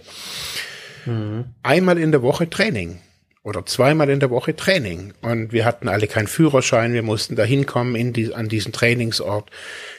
Mhm. 1.06 1.46
Einmal 1.64 1.98
in 1.98 2.12
der 2.12 2.22
Woche 2.22 2.50
Training 2.50 3.00
oder 3.48 3.66
zweimal 3.66 4.10
in 4.10 4.20
der 4.20 4.30
Woche 4.30 4.56
Training. 4.56 5.14
Und 5.22 5.54
wir 5.54 5.64
hatten 5.64 5.88
alle 5.88 6.08
keinen 6.08 6.28
Führerschein, 6.28 6.94
wir 6.94 7.02
mussten 7.02 7.38
da 7.38 7.44
hinkommen 7.44 7.96
in 7.96 8.12
die, 8.12 8.36
an 8.36 8.50
diesen 8.50 8.74
Trainingsort, 8.74 9.50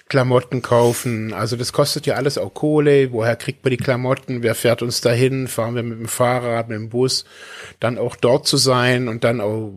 Klamotten 0.09 0.61
kaufen. 0.62 1.33
Also 1.33 1.57
das 1.57 1.72
kostet 1.72 2.07
ja 2.07 2.14
alles 2.14 2.37
auch 2.37 2.53
Kohle. 2.53 3.11
Woher 3.11 3.37
kriegt 3.37 3.64
man 3.64 3.70
die 3.70 3.79
Klamotten? 3.79 4.42
Wer 4.42 4.55
fährt 4.55 4.83
uns 4.83 5.01
dahin? 5.01 5.48
Fahren 5.48 5.74
wir 5.74 5.83
mit 5.83 5.98
dem 5.98 6.09
Fahrrad, 6.09 6.68
mit 6.68 6.77
dem 6.77 6.90
Bus? 6.90 7.24
Dann 7.81 7.98
auch 7.98 8.16
dort 8.16 8.46
zu 8.46 8.59
sein 8.59 9.09
und 9.09 9.24
dann 9.24 9.40
auch 9.40 9.72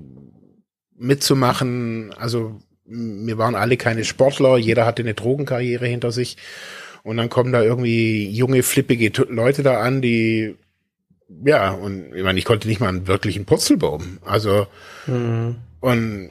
mitzumachen. 1.01 2.13
Also 2.17 2.61
wir 2.85 3.37
waren 3.37 3.55
alle 3.55 3.77
keine 3.77 4.05
Sportler, 4.05 4.57
jeder 4.57 4.85
hatte 4.85 5.01
eine 5.01 5.13
Drogenkarriere 5.13 5.87
hinter 5.87 6.11
sich. 6.11 6.37
Und 7.03 7.17
dann 7.17 7.29
kommen 7.29 7.51
da 7.51 7.63
irgendwie 7.63 8.29
junge, 8.29 8.61
flippige 8.63 9.11
Leute 9.23 9.63
da 9.63 9.81
an, 9.81 10.01
die 10.01 10.55
ja, 11.43 11.71
und 11.71 12.13
ich 12.13 12.23
meine, 12.23 12.37
ich 12.37 12.45
konnte 12.45 12.67
nicht 12.67 12.81
mal 12.81 12.89
einen 12.89 13.07
wirklichen 13.07 13.45
Purzelbaum. 13.45 14.19
Also 14.23 14.67
mhm. 15.07 15.55
und 15.79 16.29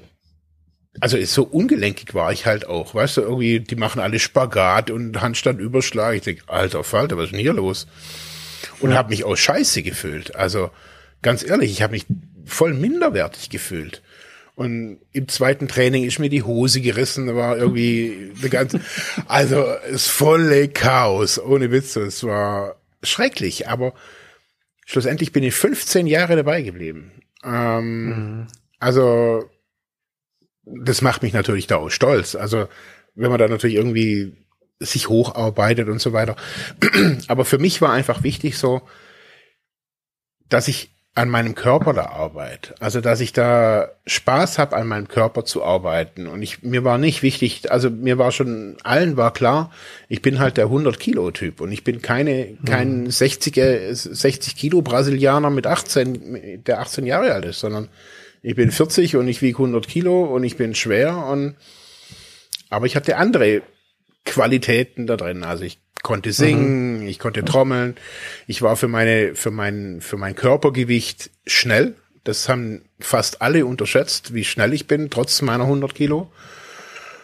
also 1.01 1.17
ist 1.17 1.35
so 1.35 1.45
ungelenkig 1.45 2.15
war 2.15 2.33
ich 2.33 2.47
halt 2.47 2.67
auch, 2.67 2.95
weißt 2.95 3.19
du, 3.19 3.21
irgendwie, 3.23 3.61
die 3.61 3.77
machen 3.77 4.01
alle 4.01 4.19
Spagat 4.19 4.91
und 4.91 5.21
Handstand 5.21 5.61
Überschlag. 5.61 6.17
Ich 6.17 6.23
denke, 6.23 6.43
alter 6.49 6.85
Falter, 6.85 7.17
was 7.17 7.27
ist 7.27 7.33
denn 7.33 7.41
hier 7.41 7.55
los? 7.55 7.87
Und 8.81 8.91
ja. 8.91 8.97
habe 8.97 9.11
mich 9.11 9.25
auch 9.25 9.37
scheiße 9.37 9.83
gefühlt. 9.83 10.35
Also 10.37 10.71
ganz 11.23 11.43
ehrlich, 11.45 11.71
ich 11.71 11.83
habe 11.83 11.93
mich 11.93 12.07
voll 12.45 12.75
minderwertig 12.75 13.49
gefühlt. 13.51 14.03
Und 14.55 15.01
im 15.13 15.29
zweiten 15.29 15.69
Training 15.69 16.05
ist 16.05 16.19
mir 16.19 16.29
die 16.29 16.43
Hose 16.43 16.81
gerissen, 16.81 17.27
da 17.27 17.35
war 17.35 17.57
irgendwie 17.57 18.33
eine 18.39 18.51
ganze, 18.51 18.81
also 19.27 19.65
es 19.91 20.07
volle 20.07 20.69
Chaos, 20.69 21.39
ohne 21.39 21.71
Witze. 21.71 22.03
Es 22.03 22.25
war 22.25 22.77
schrecklich, 23.03 23.69
aber 23.69 23.95
schlussendlich 24.85 25.33
bin 25.33 25.45
ich 25.45 25.55
15 25.55 26.07
Jahre 26.07 26.37
dabei 26.37 26.63
geblieben. 26.63 27.13
Ähm, 27.43 28.07
mhm. 28.07 28.47
Also 28.79 29.49
das 30.65 31.01
macht 31.01 31.23
mich 31.23 31.33
natürlich 31.33 31.67
da 31.67 31.77
auch 31.77 31.91
stolz. 31.91 32.35
Also 32.35 32.69
wenn 33.15 33.31
man 33.31 33.39
da 33.39 33.49
natürlich 33.49 33.77
irgendwie 33.77 34.37
sich 34.81 35.09
hocharbeitet 35.09 35.89
und 35.89 36.01
so 36.01 36.13
weiter. 36.13 36.37
Aber 37.29 37.45
für 37.45 37.59
mich 37.59 37.83
war 37.83 37.93
einfach 37.93 38.23
wichtig 38.23 38.57
so, 38.59 38.83
dass 40.49 40.69
ich 40.69 40.91
an 41.15 41.29
meinem 41.29 41.55
Körper 41.55 41.93
da 41.93 42.07
arbeite. 42.07 42.75
Also 42.79 43.01
dass 43.01 43.21
ich 43.21 43.33
da 43.33 43.89
Spaß 44.07 44.59
habe, 44.59 44.77
an 44.77 44.87
meinem 44.87 45.09
Körper 45.09 45.45
zu 45.45 45.65
arbeiten. 45.65 46.27
Und 46.27 46.41
ich 46.43 46.63
mir 46.63 46.85
war 46.85 46.99
nicht 46.99 47.23
wichtig, 47.23 47.71
also 47.71 47.91
mir 47.91 48.17
war 48.17 48.31
schon 48.31 48.77
allen 48.85 49.17
war 49.17 49.33
klar, 49.33 49.73
ich 50.09 50.23
bin 50.23 50.39
halt 50.39 50.57
der 50.57 50.67
100 50.67 51.01
Kilo 51.01 51.31
Typ 51.33 51.61
und 51.61 51.73
ich 51.73 51.83
bin 51.83 52.01
keine 52.01 52.57
kein 52.65 53.09
60er 53.09 53.93
60 53.93 54.55
Kilo 54.55 54.83
Brasilianer 54.83 55.51
mit 55.51 55.67
18, 55.67 56.63
der 56.65 56.81
18 56.81 57.07
Jahre 57.07 57.35
alt 57.35 57.45
ist, 57.45 57.61
sondern 57.61 57.89
ich 58.43 58.55
bin 58.55 58.71
40 58.71 59.17
und 59.17 59.27
ich 59.27 59.43
wiege 59.43 59.59
100 59.59 59.89
Kilo 59.89 60.25
und 60.25 60.45
ich 60.45 60.57
bin 60.57 60.75
schwer 60.75 61.27
und 61.27 61.57
aber 62.71 62.87
ich 62.87 62.95
hatte 62.95 63.17
andere 63.17 63.63
Qualitäten 64.25 65.09
da 65.09 65.17
drin. 65.17 65.43
Also 65.43 65.65
ich 65.65 65.81
konnte 66.03 66.33
singen, 66.33 67.01
mhm. 67.01 67.09
ich 67.09 67.19
konnte 67.19 67.45
trommeln, 67.45 67.97
ich 68.47 68.63
war 68.63 68.77
für 68.77 68.89
meine, 68.89 69.35
für 69.35 69.51
mein, 69.51 70.01
für 70.01 70.17
mein 70.17 70.35
Körpergewicht 70.35 71.31
schnell. 71.47 71.95
Das 72.25 72.49
haben 72.49 72.83
fast 72.99 73.41
alle 73.43 73.65
unterschätzt, 73.65 74.35
wie 74.35 74.45
schnell 74.45 74.75
ich 74.75 74.87
bin, 74.87 75.11
trotz 75.11 75.41
meiner 75.43 75.65
100 75.65 75.95
Kilo. 75.95 76.31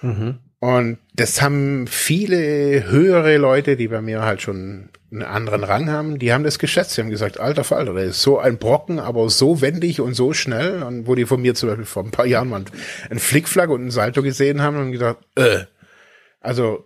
Mhm. 0.02 0.38
Und 0.58 0.98
das 1.14 1.42
haben 1.42 1.86
viele 1.86 2.88
höhere 2.88 3.36
Leute, 3.36 3.76
die 3.76 3.88
bei 3.88 4.00
mir 4.00 4.22
halt 4.22 4.40
schon 4.40 4.88
einen 5.12 5.22
anderen 5.22 5.64
Rang 5.64 5.90
haben, 5.90 6.18
die 6.18 6.32
haben 6.32 6.44
das 6.44 6.58
geschätzt. 6.58 6.92
Sie 6.92 7.00
haben 7.00 7.10
gesagt, 7.10 7.38
alter 7.38 7.62
Falter, 7.62 7.94
der 7.94 8.04
ist 8.04 8.22
so 8.22 8.38
ein 8.38 8.58
Brocken, 8.58 8.98
aber 8.98 9.28
so 9.28 9.60
wendig 9.60 10.00
und 10.00 10.14
so 10.14 10.32
schnell. 10.32 10.82
Und 10.82 11.06
wo 11.06 11.14
die 11.14 11.26
von 11.26 11.40
mir 11.40 11.54
zum 11.54 11.68
Beispiel 11.68 11.84
vor 11.84 12.04
ein 12.04 12.10
paar 12.10 12.26
Jahren 12.26 12.48
mal 12.48 12.64
einen 13.08 13.20
Flickflack 13.20 13.70
und 13.70 13.82
einen 13.82 13.90
Salto 13.90 14.22
gesehen 14.22 14.62
haben 14.62 14.76
und 14.78 14.92
gesagt, 14.92 15.24
äh, 15.36 15.64
also 16.40 16.84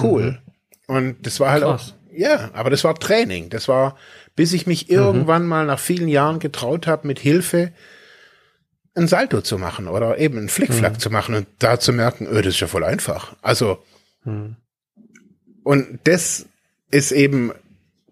cool. 0.00 0.22
Mhm. 0.32 0.38
Und 0.86 1.26
das 1.26 1.40
war 1.40 1.50
halt 1.50 1.62
Krass. 1.62 1.94
auch, 1.94 2.16
ja, 2.16 2.50
aber 2.52 2.70
das 2.70 2.84
war 2.84 2.94
Training. 2.94 3.50
Das 3.50 3.68
war, 3.68 3.96
bis 4.36 4.52
ich 4.52 4.66
mich 4.66 4.88
mhm. 4.88 4.94
irgendwann 4.94 5.46
mal 5.46 5.66
nach 5.66 5.78
vielen 5.78 6.08
Jahren 6.08 6.38
getraut 6.38 6.86
habe, 6.86 7.06
mit 7.06 7.18
Hilfe 7.18 7.72
ein 8.94 9.08
Salto 9.08 9.40
zu 9.40 9.58
machen 9.58 9.88
oder 9.88 10.18
eben 10.18 10.38
einen 10.38 10.48
Flickflack 10.48 10.94
mhm. 10.94 10.98
zu 10.98 11.10
machen 11.10 11.34
und 11.34 11.46
da 11.58 11.80
zu 11.80 11.92
merken, 11.92 12.26
öh, 12.26 12.42
das 12.42 12.54
ist 12.54 12.60
ja 12.60 12.66
voll 12.66 12.84
einfach. 12.84 13.34
Also, 13.42 13.82
mhm. 14.24 14.56
und 15.64 15.98
das 16.04 16.46
ist 16.90 17.10
eben, 17.10 17.52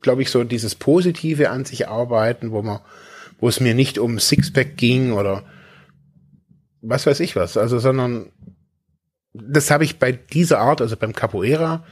glaube 0.01 0.23
ich, 0.23 0.31
so 0.31 0.43
dieses 0.43 0.75
Positive 0.75 1.51
an 1.51 1.65
sich 1.65 1.89
arbeiten, 1.89 2.51
wo 2.51 2.63
man, 2.63 2.81
wo 3.39 3.49
es 3.49 3.61
mir 3.61 3.75
nicht 3.75 3.99
um 3.99 4.19
Sixpack 4.19 4.77
ging 4.77 5.13
oder 5.13 5.45
was 6.81 7.07
weiß 7.07 7.21
ich 7.21 7.37
was, 7.37 7.57
also, 7.57 7.79
sondern 7.79 8.33
das 9.35 9.71
habe 9.71 9.85
ich 9.85 10.01
bei 10.01 10.11
dieser 10.11 10.59
Art, 10.59 10.81
also 10.81 10.97
beim 10.97 11.13
Capoeira, 11.13 11.85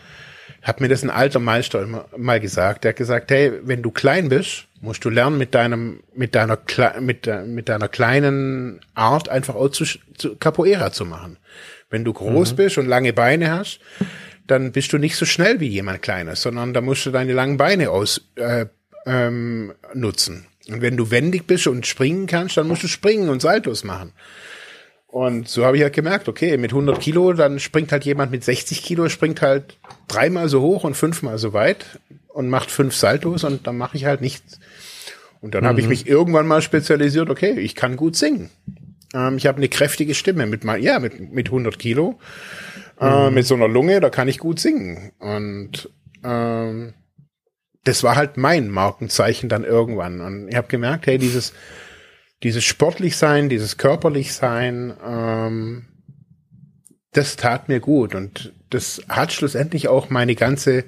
hat 0.62 0.80
mir 0.80 0.88
das 0.88 1.03
ein 1.03 1.11
alter 1.11 1.40
Meister 1.40 1.86
mal 2.16 2.40
gesagt. 2.40 2.84
Der 2.84 2.90
hat 2.90 2.96
gesagt, 2.96 3.30
hey, 3.30 3.53
wenn 3.62 3.82
du 3.82 3.90
klein 3.90 4.28
bist, 4.28 4.66
musst 4.80 5.05
du 5.05 5.11
lernen, 5.11 5.38
mit 5.38 5.55
deinem, 5.55 6.01
mit 6.14 6.34
deiner, 6.34 6.59
mit, 7.01 7.28
mit 7.46 7.68
deiner 7.68 7.88
kleinen 7.88 8.80
Art 8.94 9.28
einfach 9.28 9.55
auch 9.55 9.68
zu, 9.68 9.84
zu 10.16 10.36
Capoeira 10.36 10.92
zu 10.92 11.05
machen. 11.05 11.38
Wenn 11.90 12.05
du 12.05 12.12
groß 12.12 12.53
mhm. 12.53 12.57
bist 12.57 12.78
und 12.78 12.86
lange 12.86 13.12
Beine 13.12 13.51
hast, 13.51 13.80
dann 14.46 14.72
bist 14.72 14.92
du 14.92 14.98
nicht 14.98 15.16
so 15.16 15.26
schnell 15.26 15.61
wie 15.61 15.68
jemand 15.68 16.03
Kleines, 16.03 16.42
sondern 16.42 16.74
da 16.74 16.80
musst 16.80 17.07
du 17.07 17.11
deine 17.11 17.32
langen 17.32 17.57
Beine 17.57 17.90
aus, 17.90 18.28
äh, 18.36 18.66
ähm, 19.07 19.72
nutzen. 19.94 20.46
Und 20.68 20.82
wenn 20.82 20.96
du 20.96 21.11
wendig 21.11 21.46
bist 21.46 21.66
und 21.66 21.86
springen 21.86 22.26
kannst, 22.26 22.57
dann 22.57 22.68
musst 22.68 22.82
du 22.82 22.88
springen 22.88 23.28
und 23.28 23.42
Saltos 23.42 23.84
machen. 23.84 24.12
Und 25.11 25.48
so 25.48 25.64
habe 25.64 25.76
ich 25.76 25.82
halt 25.82 25.92
gemerkt, 25.92 26.28
okay, 26.28 26.56
mit 26.56 26.70
100 26.70 27.00
Kilo, 27.00 27.32
dann 27.32 27.58
springt 27.58 27.90
halt 27.90 28.04
jemand 28.04 28.30
mit 28.30 28.44
60 28.44 28.80
Kilo, 28.82 29.08
springt 29.08 29.42
halt 29.42 29.76
dreimal 30.06 30.48
so 30.48 30.61
hoch 30.61 30.84
und 30.84 30.96
fünfmal 30.96 31.36
so 31.36 31.52
weit 31.52 31.98
und 32.28 32.48
macht 32.48 32.70
fünf 32.70 32.94
Saltos 32.94 33.42
und 33.42 33.66
dann 33.66 33.76
mache 33.76 33.96
ich 33.96 34.04
halt 34.04 34.20
nichts. 34.20 34.61
Und 35.40 35.54
dann 35.54 35.64
mhm. 35.64 35.68
habe 35.68 35.80
ich 35.80 35.88
mich 35.88 36.06
irgendwann 36.06 36.46
mal 36.46 36.62
spezialisiert, 36.62 37.28
okay, 37.28 37.58
ich 37.58 37.74
kann 37.74 37.96
gut 37.96 38.14
singen. 38.14 38.50
Ähm, 39.12 39.36
ich 39.36 39.48
habe 39.48 39.58
eine 39.58 39.68
kräftige 39.68 40.14
Stimme 40.14 40.46
mit 40.46 40.62
mal, 40.62 40.80
ja, 40.80 41.00
mit, 41.00 41.32
mit 41.32 41.48
100 41.48 41.76
Kilo, 41.76 42.20
äh, 43.00 43.28
mhm. 43.28 43.34
mit 43.34 43.46
so 43.46 43.56
einer 43.56 43.68
Lunge, 43.68 43.98
da 43.98 44.11
kann 44.11 44.28
ich 44.28 44.38
gut 44.38 44.61
singen. 44.61 45.11
Und 45.18 45.90
ähm, 46.22 46.94
das 47.82 48.04
war 48.04 48.14
halt 48.14 48.36
mein 48.36 48.68
Markenzeichen 48.68 49.48
dann 49.48 49.64
irgendwann. 49.64 50.20
Und 50.20 50.48
ich 50.48 50.56
habe 50.56 50.68
gemerkt, 50.68 51.08
hey, 51.08 51.18
dieses 51.18 51.52
dieses 52.43 52.64
sportlich 52.64 53.16
sein, 53.16 53.49
dieses 53.49 53.76
körperlich 53.76 54.32
sein, 54.32 54.95
ähm, 55.05 55.86
das 57.12 57.36
tat 57.36 57.68
mir 57.68 57.80
gut 57.80 58.14
und 58.14 58.53
das 58.70 59.03
hat 59.09 59.32
schlussendlich 59.32 59.88
auch 59.88 60.11
meine 60.11 60.34
ganze 60.34 60.84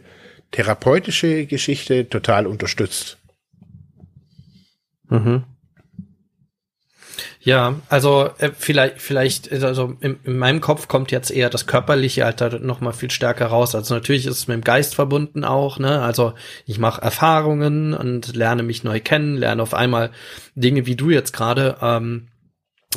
therapeutische 0.53 1.47
Geschichte 1.47 2.09
total 2.09 2.47
unterstützt. 2.47 3.19
Mhm. 5.09 5.45
Ja, 7.45 7.75
also 7.89 8.31
äh, 8.39 8.51
vielleicht, 8.57 9.01
vielleicht, 9.01 9.53
also 9.53 9.97
in, 10.01 10.21
in, 10.23 10.39
meinem 10.39 10.61
Kopf 10.61 10.87
kommt 10.87 11.11
jetzt 11.11 11.33
eher 11.33 11.51
das 11.51 11.67
körperliche 11.67 12.25
Alter 12.25 12.61
noch 12.61 12.81
mal 12.81 12.93
viel 12.93 13.11
stärker 13.11 13.47
raus. 13.47 13.75
Also 13.75 13.95
natürlich 13.95 14.27
ist 14.27 14.39
es 14.39 14.47
mit 14.47 14.55
dem 14.55 14.65
Geist 14.65 14.95
verbunden 14.95 15.43
auch, 15.45 15.81
ne? 15.81 16.03
Also 16.03 16.35
ich 16.67 16.79
mache 16.79 17.03
Erfahrungen 17.03 17.95
und 17.95 18.37
lerne 18.37 18.63
mich 18.63 18.85
neu 18.85 19.01
kennen, 19.01 19.37
lerne 19.37 19.61
auf 19.61 19.75
einmal 19.75 20.11
Dinge 20.55 20.87
wie 20.87 20.95
du 20.95 21.11
jetzt 21.11 21.33
gerade. 21.33 21.79
Ähm, 21.83 22.29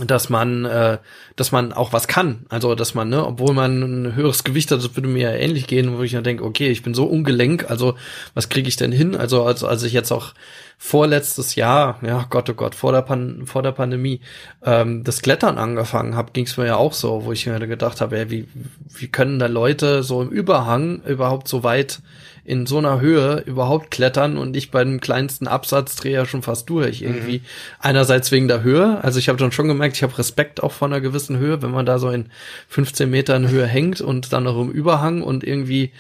dass 0.04 0.30
man, 0.30 0.66
äh, 0.66 0.98
dass 1.36 1.52
man 1.52 1.72
auch 1.72 1.93
was 1.93 2.08
kann. 2.08 2.46
Also, 2.50 2.76
dass 2.76 2.96
man, 2.96 3.10
ne, 3.10 3.26
obwohl 3.26 3.54
man 3.54 3.82
ein 3.82 4.16
höheres 4.16 4.43
Gewicht 4.43 4.72
hat, 4.72 4.80
das 4.80 4.96
würde 4.96 5.08
mir 5.08 5.32
ja 5.32 5.38
ähnlich 5.38 5.68
gehen, 5.68 5.98
wo 5.98 6.04
ich 6.04 6.12
dann 6.12 6.24
denke, 6.24 6.43
okay, 6.43 6.70
ich 6.70 6.84
bin 6.84 6.93
so 6.93 7.06
ungelenk, 7.06 7.70
also 7.70 7.96
was 8.34 8.50
kriege 8.50 8.68
ich 8.68 8.76
denn 8.76 8.91
hin? 8.91 9.16
Also, 9.16 9.43
als, 9.43 9.64
als 9.64 9.84
ich 9.84 9.93
jetzt 9.93 10.12
auch 10.12 10.34
vorletztes 10.78 11.56
Jahr, 11.56 12.00
ja 12.06 12.26
Gott, 12.30 12.50
oh 12.50 12.54
Gott, 12.54 12.76
vor 12.76 12.91
der, 12.91 13.02
Pan 13.02 13.43
vor 13.46 13.64
der 13.64 13.72
Pandemie, 13.72 14.20
ähm, 14.64 15.04
das 15.04 15.22
Klettern 15.22 15.58
angefangen 15.58 16.16
habe, 16.16 16.32
ging 16.34 16.46
es 16.46 16.58
mir 16.58 16.66
ja 16.66 16.76
auch 16.76 16.93
so, 16.93 17.24
wo 17.24 17.32
ich 17.32 17.46
mir 17.46 17.60
gedacht 17.66 18.02
habe, 18.02 18.20
ey, 18.20 18.30
wie, 18.30 18.48
wie 18.89 19.08
können 19.08 19.39
da 19.39 19.48
Leute 19.48 20.04
so 20.04 20.22
im 20.22 20.30
Überhang 20.30 21.02
überhaupt 21.04 21.48
so 21.48 21.64
weit 21.64 22.02
in 22.46 22.68
so 22.68 22.78
einer 22.78 23.02
Höhe 23.02 23.43
überhaupt 23.46 23.89
klettern 23.89 24.38
und 24.38 24.56
ich 24.56 24.70
bei 24.70 24.84
dem 24.84 25.02
kleinsten 25.02 25.48
Absatz 25.48 25.96
drehe 25.96 26.14
ja 26.14 26.26
schon 26.26 26.43
fast 26.43 26.70
durch 26.70 27.02
irgendwie. 27.02 27.39
Mhm. 27.39 27.46
Einerseits 27.80 28.32
wegen 28.32 28.48
der 28.48 28.62
Höhe, 28.62 29.04
also 29.04 29.18
ich 29.18 29.30
habe 29.30 29.39
dann 29.39 29.52
schon 29.52 29.68
gemerkt, 29.68 29.96
ich 29.96 30.04
habe 30.04 30.18
Respekt 30.18 30.62
auch 30.62 30.72
von 30.72 30.93
einer 30.93 31.02
gewissen 31.02 31.38
Höhe, 31.38 31.64
wenn 31.64 31.72
man 31.72 31.88
da 31.88 31.98
so 31.98 32.12
in 32.12 32.28
15 32.70 33.10
Metern 33.10 33.50
Höhe 33.50 33.66
hängt 33.66 34.00
und 34.00 34.32
dann 34.32 34.43
noch 34.43 34.62
im 34.62 34.70
Überhang 34.70 35.24
und 35.24 35.43
irgendwie 35.43 35.91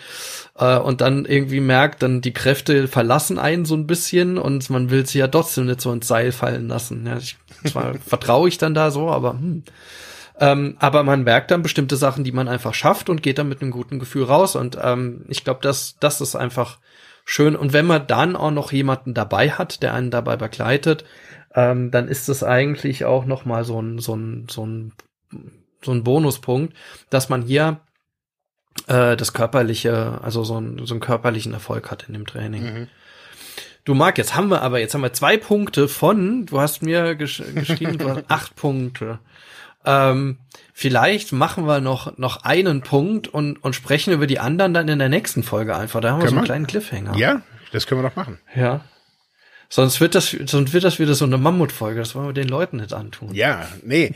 äh, 0.57 0.77
und 0.77 1.01
dann 1.01 1.25
irgendwie 1.25 1.61
merkt, 1.61 2.03
dann 2.03 2.21
die 2.21 2.33
Kräfte 2.33 2.87
verlassen 2.87 3.39
einen 3.39 3.65
so 3.65 3.75
ein 3.75 3.87
bisschen 3.87 4.37
und 4.37 4.69
man 4.69 4.91
will 4.91 5.05
sie 5.05 5.19
ja 5.19 5.27
trotzdem 5.27 5.65
nicht 5.65 5.81
so 5.81 5.91
ins 5.91 6.07
Seil 6.07 6.31
fallen 6.31 6.67
lassen. 6.67 7.07
Ja, 7.07 7.17
ich, 7.17 7.37
zwar 7.65 7.95
vertraue 8.05 8.47
ich 8.47 8.59
dann 8.59 8.75
da 8.75 8.91
so, 8.91 9.09
aber 9.09 9.33
hm. 9.33 9.63
Ähm, 10.39 10.75
aber 10.79 11.03
man 11.03 11.23
merkt 11.23 11.51
dann 11.51 11.61
bestimmte 11.61 11.95
Sachen, 11.95 12.23
die 12.23 12.31
man 12.31 12.47
einfach 12.47 12.73
schafft 12.73 13.09
und 13.09 13.23
geht 13.23 13.37
dann 13.37 13.47
mit 13.47 13.61
einem 13.61 13.71
guten 13.71 13.99
Gefühl 13.99 14.23
raus. 14.23 14.55
Und 14.55 14.77
ähm, 14.81 15.25
ich 15.29 15.43
glaube, 15.43 15.61
das, 15.61 15.95
das 15.99 16.19
ist 16.19 16.35
einfach 16.35 16.79
schön. 17.23 17.55
Und 17.55 17.73
wenn 17.73 17.85
man 17.85 18.05
dann 18.07 18.35
auch 18.35 18.51
noch 18.51 18.71
jemanden 18.71 19.13
dabei 19.13 19.51
hat, 19.51 19.81
der 19.81 19.93
einen 19.93 20.11
dabei 20.11 20.35
begleitet, 20.35 21.05
ähm, 21.53 21.89
dann 21.89 22.07
ist 22.07 22.27
es 22.27 22.43
eigentlich 22.43 23.05
auch 23.05 23.25
noch 23.25 23.45
mal 23.45 23.63
so 23.63 23.81
ein, 23.81 23.99
so 23.99 24.15
ein, 24.15 24.47
so 24.49 24.65
ein, 24.65 24.93
so 25.81 25.91
ein 25.91 26.03
Bonuspunkt, 26.03 26.75
dass 27.09 27.29
man 27.29 27.41
hier 27.41 27.79
äh, 28.87 29.15
das 29.15 29.31
körperliche, 29.31 30.19
also 30.21 30.43
so, 30.43 30.59
ein, 30.59 30.85
so 30.85 30.93
einen 30.93 31.01
körperlichen 31.01 31.53
Erfolg 31.53 31.89
hat 31.89 32.05
in 32.07 32.13
dem 32.13 32.27
Training. 32.27 32.63
Mhm. 32.63 32.87
Du 33.85 33.93
Marc, 33.93 34.17
jetzt 34.17 34.35
haben 34.35 34.49
wir 34.49 34.63
aber, 34.63 34.79
jetzt 34.79 34.95
haben 34.95 35.03
wir 35.03 35.13
zwei 35.13 35.37
Punkte 35.37 35.87
von, 35.87 36.47
du 36.47 36.59
hast 36.59 36.81
mir 36.81 37.15
gesch 37.15 37.41
geschrieben, 37.53 37.99
du 37.99 38.09
hast 38.09 38.25
acht 38.29 38.55
Punkte. 38.55 39.19
Ähm, 39.85 40.37
vielleicht 40.73 41.31
machen 41.31 41.67
wir 41.67 41.81
noch, 41.81 42.17
noch 42.17 42.43
einen 42.43 42.81
Punkt 42.81 43.27
und, 43.27 43.63
und 43.63 43.75
sprechen 43.75 44.13
über 44.13 44.27
die 44.27 44.39
anderen 44.39 44.73
dann 44.73 44.87
in 44.87 44.99
der 44.99 45.09
nächsten 45.09 45.43
Folge 45.43 45.75
einfach. 45.75 46.01
Da 46.01 46.11
haben 46.11 46.21
wir 46.21 46.29
so 46.29 46.35
einen 46.35 46.45
kleinen 46.45 46.67
Cliffhanger. 46.67 47.15
Ja, 47.17 47.41
das 47.71 47.87
können 47.87 48.01
wir 48.01 48.09
doch 48.09 48.15
machen. 48.15 48.39
Ja. 48.55 48.81
Sonst 49.69 49.99
wird 49.99 50.15
das, 50.15 50.29
sonst 50.29 50.73
wird 50.73 50.83
das 50.83 50.99
wieder 50.99 51.15
so 51.15 51.25
eine 51.25 51.37
Mammutfolge. 51.37 51.99
Das 51.99 52.15
wollen 52.15 52.27
wir 52.27 52.33
den 52.33 52.47
Leuten 52.47 52.77
nicht 52.77 52.93
antun. 52.93 53.33
Ja, 53.33 53.67
nee. 53.83 54.13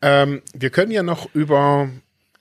Ähm, 0.00 0.42
wir 0.54 0.70
können 0.70 0.92
ja 0.92 1.02
noch 1.02 1.28
über 1.34 1.88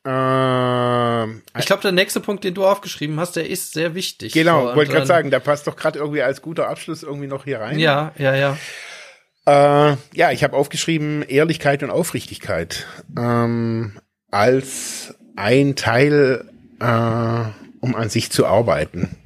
äh, 0.04 1.26
ich 1.60 1.66
glaube, 1.66 1.84
der 1.84 1.92
nächste 1.92 2.20
Punkt, 2.22 2.44
den 2.44 2.56
du 2.56 2.66
aufgeschrieben 2.66 3.20
hast, 3.20 3.36
der 3.36 3.48
ist 3.48 3.74
sehr 3.74 3.94
wichtig. 3.94 4.34
Genau, 4.34 4.76
wollte 4.76 4.92
gerade 4.92 5.06
sagen, 5.06 5.30
der 5.30 5.40
passt 5.40 5.68
doch 5.68 5.76
gerade 5.76 6.00
irgendwie 6.00 6.24
als 6.24 6.42
guter 6.42 6.70
Abschluss 6.70 7.04
irgendwie 7.04 7.28
noch 7.28 7.44
hier 7.44 7.60
rein. 7.60 7.78
Ja, 7.78 8.12
ja, 8.18 8.34
ja. 8.36 8.58
Äh, 9.46 9.96
ja, 10.14 10.32
ich 10.32 10.44
habe 10.44 10.56
aufgeschrieben 10.56 11.24
Ehrlichkeit 11.24 11.82
und 11.84 11.90
Aufrichtigkeit 11.90 12.86
ähm, 13.18 13.94
als 14.30 15.16
ein 15.36 15.76
Teil, 15.76 16.46
äh, 16.80 16.86
um 17.80 17.96
an 17.96 18.10
sich 18.10 18.30
zu 18.32 18.46
arbeiten. 18.46 19.18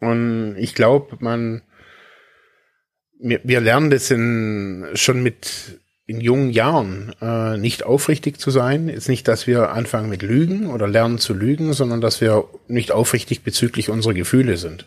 Und 0.00 0.56
ich 0.58 0.74
glaube, 0.74 1.16
man, 1.20 1.62
wir, 3.20 3.40
wir 3.44 3.60
lernen 3.60 3.90
das 3.90 4.10
in, 4.10 4.86
schon 4.94 5.22
mit 5.22 5.80
in 6.06 6.20
jungen 6.20 6.50
Jahren 6.50 7.14
äh, 7.20 7.56
nicht 7.56 7.84
aufrichtig 7.84 8.38
zu 8.38 8.50
sein. 8.50 8.88
Ist 8.88 9.08
nicht, 9.08 9.26
dass 9.26 9.46
wir 9.46 9.70
anfangen 9.70 10.08
mit 10.08 10.22
Lügen 10.22 10.68
oder 10.68 10.86
lernen 10.86 11.18
zu 11.18 11.34
lügen, 11.34 11.72
sondern 11.72 12.00
dass 12.00 12.20
wir 12.20 12.48
nicht 12.68 12.92
aufrichtig 12.92 13.42
bezüglich 13.42 13.90
unserer 13.90 14.14
Gefühle 14.14 14.56
sind. 14.56 14.86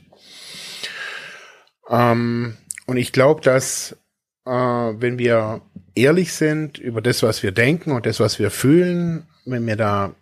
Ähm, 1.89 2.55
und 2.85 2.97
ich 2.97 3.11
glaube, 3.11 3.41
dass 3.41 3.97
äh, 4.45 4.51
wenn 4.51 5.17
wir 5.19 5.61
ehrlich 5.95 6.33
sind 6.33 6.77
über 6.77 7.01
das, 7.01 7.23
was 7.23 7.43
wir 7.43 7.51
denken 7.51 7.91
und 7.91 8.05
das, 8.05 8.19
was 8.19 8.39
wir 8.39 8.51
fühlen, 8.51 9.27
wenn 9.45 9.65
wir 9.65 9.75
da 9.75 10.13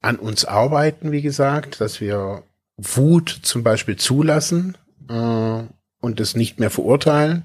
an 0.00 0.16
uns 0.16 0.44
arbeiten, 0.44 1.12
wie 1.12 1.22
gesagt, 1.22 1.80
dass 1.80 2.00
wir 2.00 2.42
Wut 2.76 3.28
zum 3.42 3.62
Beispiel 3.62 3.96
zulassen 3.96 4.76
äh, 5.08 5.62
und 6.00 6.20
es 6.20 6.36
nicht 6.36 6.60
mehr 6.60 6.70
verurteilen, 6.70 7.44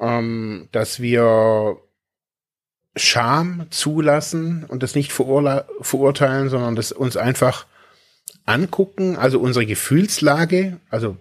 ähm, 0.00 0.68
dass 0.72 1.00
wir 1.00 1.78
Scham 2.96 3.66
zulassen 3.70 4.64
und 4.68 4.84
das 4.84 4.94
nicht 4.94 5.12
verurteilen, 5.12 6.48
sondern 6.48 6.76
das 6.76 6.92
uns 6.92 7.16
einfach 7.16 7.66
angucken, 8.46 9.16
also 9.16 9.40
unsere 9.40 9.66
Gefühlslage, 9.66 10.78
also 10.90 11.16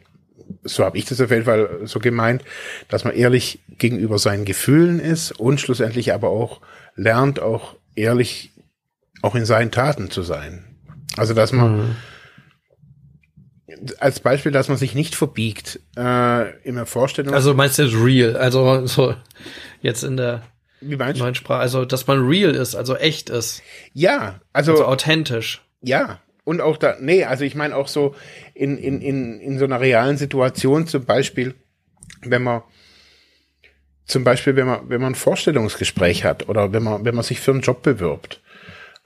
so 0.63 0.83
habe 0.83 0.97
ich 0.97 1.05
das 1.05 1.21
auf 1.21 1.31
jeden 1.31 1.45
Fall 1.45 1.81
so 1.83 1.99
gemeint, 1.99 2.43
dass 2.87 3.03
man 3.03 3.13
ehrlich 3.13 3.59
gegenüber 3.77 4.17
seinen 4.19 4.45
Gefühlen 4.45 4.99
ist 4.99 5.31
und 5.31 5.59
schlussendlich 5.59 6.13
aber 6.13 6.29
auch 6.29 6.61
lernt, 6.95 7.39
auch 7.39 7.75
ehrlich 7.95 8.51
auch 9.21 9.35
in 9.35 9.45
seinen 9.45 9.71
Taten 9.71 10.11
zu 10.11 10.21
sein. 10.23 10.65
Also 11.17 11.33
dass 11.33 11.51
man 11.51 11.77
mhm. 11.77 11.95
als 13.99 14.19
Beispiel, 14.19 14.51
dass 14.51 14.67
man 14.67 14.77
sich 14.77 14.95
nicht 14.95 15.15
verbiegt 15.15 15.79
äh, 15.97 16.59
in 16.61 16.75
der 16.75 16.85
Vorstellung. 16.85 17.33
Also 17.33 17.53
meinst 17.53 17.79
du 17.79 17.83
real? 17.83 18.35
Also 18.35 18.85
so 18.85 19.15
jetzt 19.81 20.03
in 20.03 20.17
der 20.17 20.43
Wie 20.81 20.95
meinst 20.95 21.19
neuen 21.19 21.35
Sprache, 21.35 21.59
also 21.61 21.85
dass 21.85 22.07
man 22.07 22.25
real 22.25 22.55
ist, 22.55 22.75
also 22.75 22.95
echt 22.95 23.29
ist. 23.29 23.61
Ja, 23.93 24.41
also, 24.53 24.71
also 24.73 24.85
authentisch. 24.85 25.61
Ja, 25.81 26.19
und 26.43 26.61
auch 26.61 26.77
da, 26.77 26.97
nee, 26.99 27.23
also 27.23 27.43
ich 27.43 27.55
meine 27.55 27.75
auch 27.75 27.87
so 27.87 28.15
in, 28.53 28.77
in, 28.77 29.01
in, 29.01 29.39
in 29.39 29.59
so 29.59 29.65
einer 29.65 29.79
realen 29.79 30.17
Situation 30.17 30.87
zum 30.87 31.05
Beispiel, 31.05 31.55
wenn 32.21 32.43
man 32.43 32.63
zum 34.05 34.23
Beispiel, 34.23 34.55
wenn 34.55 34.67
man, 34.67 34.89
wenn 34.89 35.01
man 35.01 35.13
ein 35.13 35.15
Vorstellungsgespräch 35.15 36.25
hat 36.25 36.49
oder 36.49 36.73
wenn 36.73 36.83
man, 36.83 37.05
wenn 37.05 37.15
man 37.15 37.23
sich 37.23 37.39
für 37.39 37.51
einen 37.51 37.61
Job 37.61 37.83
bewirbt. 37.83 38.41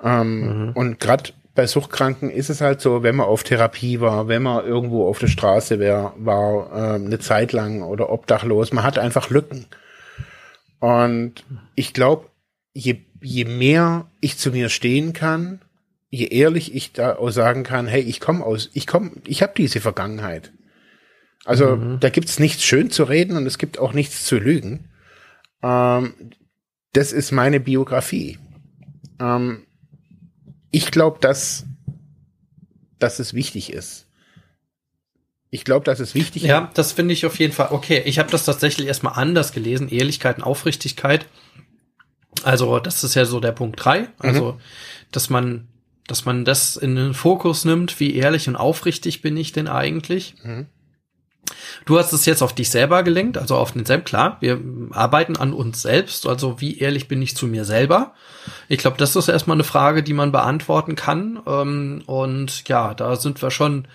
Ähm, 0.03 0.67
mhm. 0.67 0.71
Und 0.73 0.99
gerade 0.99 1.31
bei 1.53 1.67
Suchtkranken 1.67 2.29
ist 2.29 2.49
es 2.49 2.61
halt 2.61 2.81
so, 2.81 3.03
wenn 3.03 3.15
man 3.15 3.27
auf 3.27 3.43
Therapie 3.43 3.99
war, 3.99 4.27
wenn 4.27 4.43
man 4.43 4.65
irgendwo 4.65 5.07
auf 5.07 5.19
der 5.19 5.27
Straße 5.27 5.79
wär, 5.79 6.13
war, 6.17 6.71
äh, 6.71 6.95
eine 6.95 7.19
Zeit 7.19 7.51
lang 7.51 7.81
oder 7.81 8.09
obdachlos, 8.09 8.73
man 8.73 8.83
hat 8.83 8.99
einfach 8.99 9.29
Lücken. 9.29 9.65
Und 10.79 11.45
ich 11.75 11.93
glaube, 11.93 12.27
je, 12.73 12.97
je 13.21 13.45
mehr 13.45 14.05
ich 14.21 14.37
zu 14.37 14.51
mir 14.51 14.69
stehen 14.69 15.13
kann, 15.13 15.61
je 16.09 16.27
ehrlich 16.27 16.73
ich 16.73 16.93
da 16.93 17.17
auch 17.17 17.29
sagen 17.29 17.63
kann, 17.63 17.87
hey, 17.87 18.01
ich 18.01 18.19
komme 18.19 18.45
aus, 18.45 18.69
ich 18.73 18.87
komme, 18.87 19.11
ich 19.25 19.41
habe 19.41 19.53
diese 19.57 19.81
Vergangenheit. 19.81 20.53
Also 21.45 21.77
mhm. 21.77 21.99
da 21.99 22.09
gibt's 22.09 22.39
nichts 22.39 22.63
schön 22.63 22.91
zu 22.91 23.03
reden 23.03 23.37
und 23.37 23.45
es 23.45 23.57
gibt 23.57 23.79
auch 23.79 23.93
nichts 23.93 24.25
zu 24.25 24.37
lügen. 24.37 24.89
Ähm, 25.63 26.13
das 26.93 27.11
ist 27.11 27.31
meine 27.31 27.59
Biografie. 27.59 28.37
Ähm, 29.19 29.65
ich 30.71 30.91
glaube, 30.91 31.19
dass, 31.21 31.65
dass 32.99 33.19
es 33.19 33.33
wichtig 33.33 33.71
ist. 33.73 34.07
Ich 35.49 35.63
glaube, 35.63 35.85
dass 35.85 35.99
es 35.99 36.13
wichtig 36.13 36.43
ist. 36.43 36.49
Ja, 36.49 36.69
das 36.73 36.91
finde 36.91 37.13
ich 37.13 37.25
auf 37.25 37.39
jeden 37.39 37.53
Fall. 37.53 37.69
Okay, 37.71 38.01
ich 38.05 38.19
habe 38.19 38.29
das 38.29 38.43
tatsächlich 38.43 38.87
erstmal 38.87 39.13
anders 39.13 39.53
gelesen. 39.53 39.87
Ehrlichkeit 39.89 40.37
und 40.37 40.43
Aufrichtigkeit. 40.43 41.25
Also, 42.43 42.79
das 42.79 43.03
ist 43.03 43.15
ja 43.15 43.25
so 43.25 43.39
der 43.39 43.53
Punkt 43.53 43.83
drei. 43.83 44.09
Also, 44.19 44.53
mhm. 44.53 44.59
dass 45.11 45.29
man 45.29 45.67
dass 46.07 46.25
man 46.25 46.45
das 46.45 46.77
in 46.77 46.95
den 46.95 47.13
Fokus 47.13 47.65
nimmt, 47.65 47.99
wie 47.99 48.15
ehrlich 48.15 48.47
und 48.47 48.55
aufrichtig 48.55 49.21
bin 49.21 49.37
ich 49.37 49.51
denn 49.51 49.67
eigentlich. 49.67 50.35
Mhm. 50.43 50.67
Du 51.85 51.97
hast 51.97 52.11
es 52.11 52.25
jetzt 52.25 52.41
auf 52.41 52.53
dich 52.53 52.69
selber 52.69 53.03
gelenkt, 53.03 53.37
also 53.37 53.55
auf 53.55 53.71
den 53.71 53.85
selbst. 53.85 54.09
Klar, 54.09 54.37
wir 54.41 54.59
arbeiten 54.91 55.37
an 55.37 55.53
uns 55.53 55.81
selbst, 55.81 56.27
also 56.27 56.59
wie 56.59 56.79
ehrlich 56.79 57.07
bin 57.07 57.21
ich 57.21 57.35
zu 57.35 57.47
mir 57.47 57.65
selber. 57.65 58.13
Ich 58.67 58.79
glaube, 58.79 58.97
das 58.97 59.15
ist 59.15 59.27
erstmal 59.27 59.55
eine 59.55 59.63
Frage, 59.63 60.03
die 60.03 60.13
man 60.13 60.31
beantworten 60.31 60.95
kann. 60.95 61.39
Ähm, 61.45 62.03
und 62.05 62.67
ja, 62.67 62.93
da 62.93 63.15
sind 63.15 63.41
wir 63.41 63.51
schon, 63.51 63.87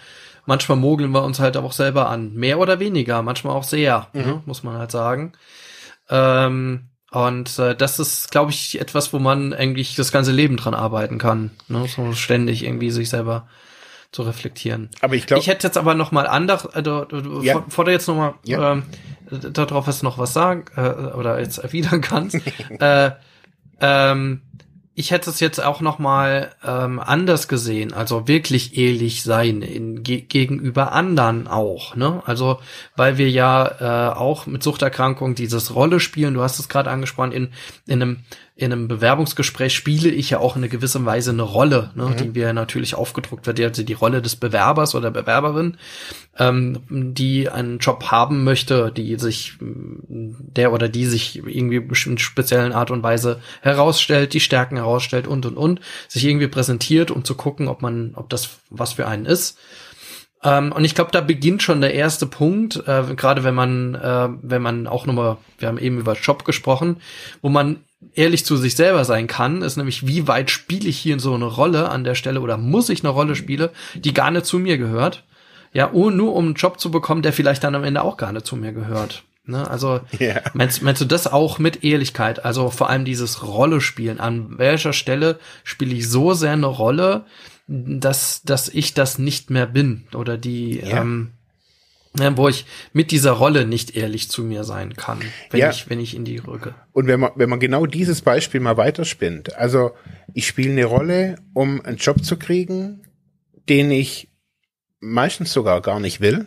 manchmal 0.47 0.79
mogeln 0.79 1.11
wir 1.11 1.25
uns 1.25 1.41
halt 1.41 1.57
auch 1.57 1.73
selber 1.73 2.09
an. 2.09 2.35
Mehr 2.35 2.59
oder 2.59 2.81
weniger, 2.81 3.23
manchmal 3.23 3.55
auch 3.55 3.65
sehr, 3.65 4.09
mhm. 4.13 4.21
ne, 4.21 4.43
muss 4.47 4.63
man 4.63 4.79
halt 4.79 4.91
sagen. 4.91 5.33
Ähm, 6.09 6.89
und 7.13 7.59
äh, 7.59 7.77
das 7.77 7.99
ist, 7.99 8.31
glaube 8.31 8.53
ich, 8.53 8.81
etwas, 8.81 9.13
wo 9.13 9.19
man 9.19 9.53
eigentlich 9.53 9.95
das 9.97 10.13
ganze 10.13 10.33
Leben 10.33 10.57
dran 10.57 10.73
arbeiten 10.73 11.19
kann. 11.19 11.51
Ne? 11.69 11.87
So 11.87 12.15
ständig 12.15 12.65
irgendwie 12.65 12.91
sich 12.91 13.11
selber 13.11 13.47
zu 14.13 14.23
reflektieren. 14.23 14.89
Aber 15.03 15.15
ich 15.15 15.27
glaube, 15.27 15.41
ich 15.41 15.47
hätte 15.47 15.67
jetzt 15.67 15.77
aber 15.77 15.95
noch 15.95 16.11
mal 16.11 16.27
anders, 16.27 16.67
also 16.67 17.05
du, 17.05 17.43
ja. 17.43 17.63
fordere 17.69 17.93
jetzt 17.93 18.09
noch 18.09 18.17
mal 18.17 18.35
ja. 18.45 18.73
ähm, 18.73 18.85
darauf, 19.53 19.87
was 19.87 20.03
noch 20.03 20.17
was 20.17 20.33
sagen 20.33 20.65
äh, 20.75 20.89
oder 21.15 21.39
jetzt 21.39 21.59
erwidern 21.63 22.01
kannst. 22.01 22.39
äh, 22.81 23.11
ähm, 23.81 24.41
ich 25.03 25.11
hätte 25.11 25.31
es 25.31 25.41
jetzt 25.41 25.61
auch 25.61 25.81
noch 25.81 25.99
mal 25.99 26.53
ähm, 26.65 27.01
anders 27.01 27.49
gesehen, 27.49 27.93
also 27.93 28.29
wirklich 28.29 28.79
ehrlich 28.79 29.25
sein 29.25 29.61
in, 29.61 30.05
ge 30.05 30.21
gegenüber 30.21 30.93
anderen 30.93 31.49
auch, 31.49 31.97
ne? 31.97 32.23
Also 32.25 32.61
weil 32.95 33.19
wir 33.19 33.29
ja 33.29 34.13
äh, 34.13 34.15
auch 34.15 34.47
mit 34.47 34.63
Suchterkrankung 34.63 35.35
dieses 35.35 35.75
Rolle 35.75 35.99
spielen. 35.99 36.35
Du 36.35 36.43
hast 36.43 36.61
es 36.61 36.69
gerade 36.69 36.89
angesprochen 36.89 37.33
in 37.33 37.49
in 37.89 38.01
einem 38.01 38.21
in 38.55 38.71
einem 38.71 38.87
Bewerbungsgespräch 38.87 39.75
spiele 39.75 40.11
ich 40.11 40.31
ja 40.31 40.39
auch 40.39 40.57
in 40.57 40.63
einer 40.63 40.71
gewissen 40.71 41.07
Weise 41.07 41.31
eine 41.31 41.43
Rolle, 41.43 41.91
ne, 41.95 42.05
mhm. 42.05 42.17
die 42.17 42.35
wir 42.35 42.53
natürlich 42.53 42.95
aufgedruckt 42.95 43.47
wird, 43.47 43.59
also 43.61 43.83
die 43.83 43.93
Rolle 43.95 44.21
des 44.21 44.37
Bewerbers 44.37 44.95
oder 44.95 45.11
Bewerberin, 45.11 45.79
ähm, 46.39 46.81
die 46.91 47.49
einen 47.49 47.79
Job 47.79 48.11
haben 48.11 48.45
möchte, 48.45 48.93
die 48.95 49.17
sich, 49.19 49.55
der 49.61 50.73
oder 50.73 50.91
die 50.91 51.07
sich 51.07 51.39
irgendwie 51.39 51.83
in 52.07 52.19
speziellen 52.19 52.73
Art 52.73 52.91
und 52.91 53.03
Weise 53.03 53.41
herausstellt, 53.63 54.35
die 54.35 54.41
Stärken 54.41 54.77
herausstellt 54.77 55.27
und 55.27 55.47
und 55.47 55.57
und, 55.57 55.81
sich 56.09 56.27
irgendwie 56.27 56.49
präsentiert, 56.49 57.11
um 57.11 57.25
zu 57.25 57.35
gucken, 57.35 57.69
ob 57.69 57.81
man, 57.81 58.13
ob 58.17 58.29
das 58.29 58.51
was 58.69 58.93
für 58.93 59.09
einen 59.09 59.25
ist. 59.25 59.59
Ähm, 60.45 60.73
und 60.73 60.85
ich 60.85 60.95
glaube, 60.95 61.11
da 61.11 61.23
beginnt 61.23 61.63
schon 61.63 61.81
der 61.81 61.95
erste 61.95 62.27
Punkt, 62.27 62.77
äh, 62.87 63.15
gerade 63.15 63.45
wenn 63.45 63.55
man, 63.55 63.95
äh, 63.95 64.29
wenn 64.43 64.61
man 64.61 64.87
auch 64.87 65.07
nochmal, 65.07 65.39
wir 65.59 65.69
haben 65.69 65.79
eben 65.79 65.99
über 65.99 66.15
Job 66.15 66.45
gesprochen, 66.45 66.99
wo 67.41 67.49
man 67.49 67.79
ehrlich 68.15 68.45
zu 68.45 68.57
sich 68.57 68.77
selber 68.77 69.05
sein 69.05 69.27
kann, 69.27 69.63
ist 69.63 69.77
nämlich, 69.77 70.07
wie 70.07 70.29
weit 70.29 70.51
spiele 70.51 70.89
ich 70.89 70.99
hier 70.99 71.19
so 71.19 71.35
eine 71.35 71.47
Rolle 71.47 71.89
an 71.89 72.05
der 72.05 72.15
Stelle 72.15 72.41
oder 72.41 72.57
muss 72.57 72.89
ich 72.89 73.03
eine 73.03 73.11
Rolle 73.11 73.35
spielen, 73.35 73.71
die 73.95 74.15
gar 74.15 74.31
nicht 74.31 74.47
zu 74.47 74.59
mir 74.59 74.79
gehört. 74.79 75.25
Ja, 75.73 75.91
nur 75.93 76.35
um 76.35 76.47
einen 76.47 76.55
Job 76.55 76.79
zu 76.79 76.91
bekommen, 76.91 77.23
der 77.23 77.33
vielleicht 77.33 77.65
dann 77.65 77.75
am 77.75 77.85
Ende 77.85 78.03
auch 78.03 78.19
gar 78.19 78.33
nicht 78.33 78.47
zu 78.47 78.57
mir 78.57 78.73
gehört. 78.73 79.25
Ne? 79.45 79.69
Also 79.69 80.01
yeah. 80.21 80.43
meinst, 80.53 80.83
meinst 80.83 81.01
du 81.01 81.05
das 81.05 81.27
auch 81.27 81.59
mit 81.59 81.83
Ehrlichkeit? 81.83 82.45
Also 82.45 82.71
vor 82.71 82.91
allem 82.91 83.05
dieses 83.05 83.43
Rolle 83.43 83.81
spielen. 83.81 84.21
An 84.21 84.59
welcher 84.59 84.93
Stelle 84.93 85.39
spiele 85.65 85.95
ich 85.95 86.09
so 86.09 86.35
sehr 86.35 86.53
eine 86.53 86.67
Rolle, 86.67 87.25
dass, 87.67 88.43
dass 88.43 88.69
ich 88.69 88.95
das 88.95 89.19
nicht 89.19 89.51
mehr 89.51 89.67
bin 89.67 90.05
oder 90.15 90.37
die, 90.37 90.81
ja. 90.81 91.01
ähm, 91.01 91.31
ja, 92.19 92.37
wo 92.37 92.49
ich 92.49 92.67
mit 92.93 93.11
dieser 93.11 93.33
Rolle 93.33 93.67
nicht 93.67 93.97
ehrlich 93.97 94.29
zu 94.29 94.43
mir 94.43 94.65
sein 94.65 94.95
kann, 94.97 95.21
wenn 95.51 95.61
ja. 95.61 95.71
ich 95.71 95.89
wenn 95.89 95.99
ich 95.99 96.15
in 96.15 96.25
die 96.25 96.39
rücke. 96.39 96.75
Und 96.93 97.07
wenn 97.07 97.21
man 97.21 97.33
wenn 97.37 97.49
man 97.49 97.61
genau 97.61 97.87
dieses 97.87 98.21
Beispiel 98.21 98.61
mal 98.61 98.77
weiterspinnt, 98.77 99.55
also 99.57 99.93
ich 100.35 100.47
spiele 100.47 100.73
eine 100.73 100.85
Rolle, 100.85 101.37
um 101.55 101.81
einen 101.81 101.97
Job 101.97 102.23
zu 102.23 102.37
kriegen, 102.37 103.03
den 103.69 103.91
ich 103.91 104.29
meistens 105.01 105.53
sogar 105.53 105.81
gar 105.81 106.01
nicht 106.01 106.21
will, 106.21 106.47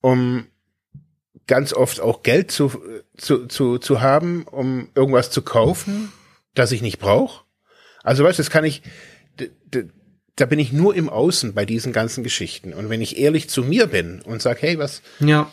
um 0.00 0.46
ganz 1.48 1.72
oft 1.72 2.00
auch 2.00 2.22
Geld 2.22 2.52
zu 2.52 2.80
zu 3.16 3.46
zu, 3.46 3.78
zu 3.78 4.00
haben, 4.00 4.44
um 4.44 4.90
irgendwas 4.94 5.32
zu 5.32 5.42
kaufen, 5.42 6.12
das 6.54 6.70
ich 6.70 6.82
nicht 6.82 7.00
brauche. 7.00 7.44
Also 8.04 8.22
weißt, 8.22 8.38
du, 8.38 8.42
das 8.42 8.50
kann 8.50 8.64
ich 8.64 8.82
da 10.40 10.46
bin 10.46 10.58
ich 10.58 10.72
nur 10.72 10.94
im 10.94 11.08
Außen 11.08 11.52
bei 11.52 11.64
diesen 11.64 11.92
ganzen 11.92 12.22
Geschichten. 12.22 12.72
Und 12.72 12.88
wenn 12.90 13.02
ich 13.02 13.18
ehrlich 13.18 13.50
zu 13.50 13.62
mir 13.62 13.88
bin 13.88 14.20
und 14.22 14.40
sage, 14.40 14.60
hey, 14.62 14.78
was, 14.78 15.02
ja. 15.18 15.50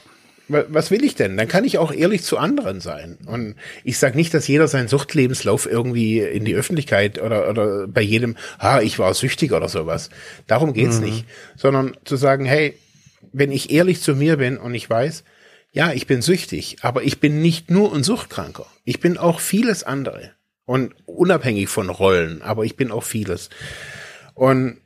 was 0.47 0.91
will 0.91 1.03
ich 1.03 1.15
denn? 1.15 1.37
Dann 1.37 1.47
kann 1.47 1.63
ich 1.63 1.79
auch 1.79 1.91
ehrlich 1.91 2.23
zu 2.23 2.37
anderen 2.37 2.81
sein. 2.81 3.17
Und 3.25 3.55
ich 3.83 3.97
sage 3.97 4.15
nicht, 4.15 4.33
dass 4.33 4.47
jeder 4.47 4.67
seinen 4.67 4.87
Suchtlebenslauf 4.87 5.65
irgendwie 5.65 6.19
in 6.19 6.45
die 6.45 6.55
Öffentlichkeit 6.55 7.19
oder, 7.21 7.49
oder 7.49 7.87
bei 7.87 8.01
jedem, 8.01 8.37
ha, 8.59 8.79
ich 8.81 8.99
war 8.99 9.13
süchtig 9.15 9.53
oder 9.53 9.69
sowas. 9.69 10.11
Darum 10.45 10.73
geht's 10.73 10.99
mhm. 10.99 11.05
nicht. 11.05 11.25
Sondern 11.55 11.97
zu 12.05 12.15
sagen, 12.15 12.45
hey, 12.45 12.77
wenn 13.33 13.51
ich 13.51 13.71
ehrlich 13.71 14.01
zu 14.01 14.15
mir 14.15 14.37
bin 14.37 14.57
und 14.57 14.75
ich 14.75 14.87
weiß, 14.87 15.23
ja, 15.71 15.91
ich 15.91 16.05
bin 16.07 16.21
süchtig, 16.21 16.77
aber 16.81 17.03
ich 17.03 17.19
bin 17.19 17.41
nicht 17.41 17.69
nur 17.69 17.93
ein 17.93 18.03
Suchtkranker. 18.03 18.65
Ich 18.85 18.99
bin 18.99 19.17
auch 19.17 19.39
vieles 19.39 19.83
andere. 19.83 20.31
Und 20.65 20.93
unabhängig 21.05 21.69
von 21.69 21.89
Rollen, 21.89 22.41
aber 22.41 22.63
ich 22.63 22.75
bin 22.75 22.91
auch 22.91 23.03
vieles. 23.03 23.49
Und 24.35 24.77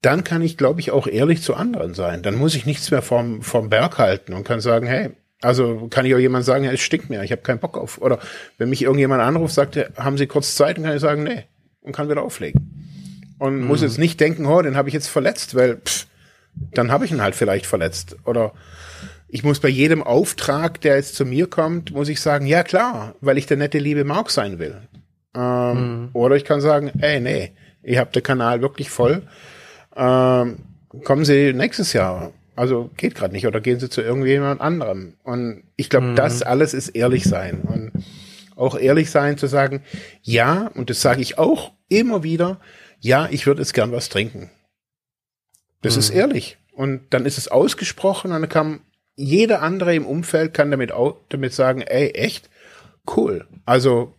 dann 0.00 0.24
kann 0.24 0.42
ich, 0.42 0.56
glaube 0.56 0.80
ich, 0.80 0.90
auch 0.90 1.06
ehrlich 1.06 1.42
zu 1.42 1.54
anderen 1.54 1.94
sein. 1.94 2.22
Dann 2.22 2.34
muss 2.34 2.54
ich 2.54 2.66
nichts 2.66 2.90
mehr 2.90 3.02
vom, 3.02 3.42
vom 3.42 3.68
Berg 3.68 3.98
halten 3.98 4.32
und 4.32 4.44
kann 4.44 4.60
sagen, 4.60 4.86
hey, 4.86 5.10
also 5.42 5.88
kann 5.90 6.06
ich 6.06 6.14
auch 6.14 6.18
jemand 6.18 6.44
sagen, 6.44 6.64
ja, 6.64 6.72
es 6.72 6.80
stinkt 6.80 7.10
mir, 7.10 7.22
ich 7.22 7.32
habe 7.32 7.42
keinen 7.42 7.58
Bock 7.58 7.76
auf. 7.76 8.00
Oder 8.00 8.18
wenn 8.58 8.70
mich 8.70 8.82
irgendjemand 8.82 9.22
anruft, 9.22 9.54
sagt, 9.54 9.76
haben 9.96 10.16
Sie 10.16 10.26
kurz 10.26 10.54
Zeit, 10.54 10.76
dann 10.76 10.84
kann 10.84 10.94
ich 10.94 11.02
sagen, 11.02 11.24
nee, 11.24 11.44
und 11.82 11.94
kann 11.94 12.08
wieder 12.08 12.22
auflegen. 12.22 13.36
Und 13.38 13.60
mhm. 13.60 13.66
muss 13.66 13.82
jetzt 13.82 13.98
nicht 13.98 14.20
denken, 14.20 14.46
oh, 14.46 14.62
den 14.62 14.76
habe 14.76 14.88
ich 14.88 14.94
jetzt 14.94 15.08
verletzt, 15.08 15.54
weil 15.54 15.76
pff, 15.76 16.06
dann 16.54 16.90
habe 16.90 17.04
ich 17.04 17.10
ihn 17.10 17.22
halt 17.22 17.34
vielleicht 17.34 17.66
verletzt. 17.66 18.16
Oder 18.24 18.52
ich 19.28 19.42
muss 19.42 19.60
bei 19.60 19.68
jedem 19.68 20.02
Auftrag, 20.02 20.80
der 20.80 20.96
jetzt 20.96 21.16
zu 21.16 21.24
mir 21.24 21.48
kommt, 21.48 21.92
muss 21.92 22.08
ich 22.08 22.20
sagen, 22.20 22.46
ja 22.46 22.62
klar, 22.62 23.14
weil 23.20 23.38
ich 23.38 23.46
der 23.46 23.56
nette 23.56 23.78
liebe 23.78 24.04
Mark 24.04 24.30
sein 24.30 24.58
will. 24.58 24.76
Ähm, 25.34 26.02
mhm. 26.02 26.08
Oder 26.12 26.36
ich 26.36 26.44
kann 26.44 26.60
sagen, 26.60 26.92
ey, 26.98 27.20
nee, 27.20 27.52
ihr 27.82 27.98
habt 27.98 28.16
den 28.16 28.22
Kanal 28.22 28.62
wirklich 28.62 28.90
voll. 28.90 29.22
Ähm, 29.96 30.58
kommen 31.04 31.24
Sie 31.24 31.52
nächstes 31.52 31.92
Jahr. 31.92 32.32
Also 32.54 32.90
geht 32.96 33.14
gerade 33.14 33.32
nicht. 33.32 33.46
Oder 33.46 33.60
gehen 33.60 33.80
Sie 33.80 33.88
zu 33.88 34.02
irgendjemand 34.02 34.60
anderem. 34.60 35.14
Und 35.22 35.64
ich 35.76 35.88
glaube, 35.90 36.08
mhm. 36.08 36.16
das 36.16 36.42
alles 36.42 36.74
ist 36.74 36.90
ehrlich 36.90 37.24
sein. 37.24 37.62
Und 37.62 37.92
auch 38.56 38.78
ehrlich 38.78 39.10
sein 39.10 39.38
zu 39.38 39.46
sagen, 39.46 39.82
ja, 40.22 40.70
und 40.74 40.90
das 40.90 41.00
sage 41.00 41.22
ich 41.22 41.38
auch 41.38 41.72
immer 41.88 42.22
wieder, 42.22 42.60
ja, 43.00 43.28
ich 43.30 43.46
würde 43.46 43.62
jetzt 43.62 43.74
gern 43.74 43.92
was 43.92 44.08
trinken. 44.08 44.50
Das 45.80 45.94
mhm. 45.94 46.00
ist 46.00 46.10
ehrlich. 46.10 46.58
Und 46.72 47.02
dann 47.10 47.26
ist 47.26 47.38
es 47.38 47.48
ausgesprochen 47.48 48.32
und 48.32 48.40
dann 48.40 48.48
kann 48.48 48.80
jeder 49.14 49.62
andere 49.62 49.94
im 49.94 50.06
Umfeld 50.06 50.54
kann 50.54 50.70
damit 50.70 50.92
auch, 50.92 51.16
damit 51.28 51.52
sagen, 51.52 51.82
ey, 51.82 52.10
echt? 52.10 52.48
Cool. 53.16 53.46
Also, 53.66 54.14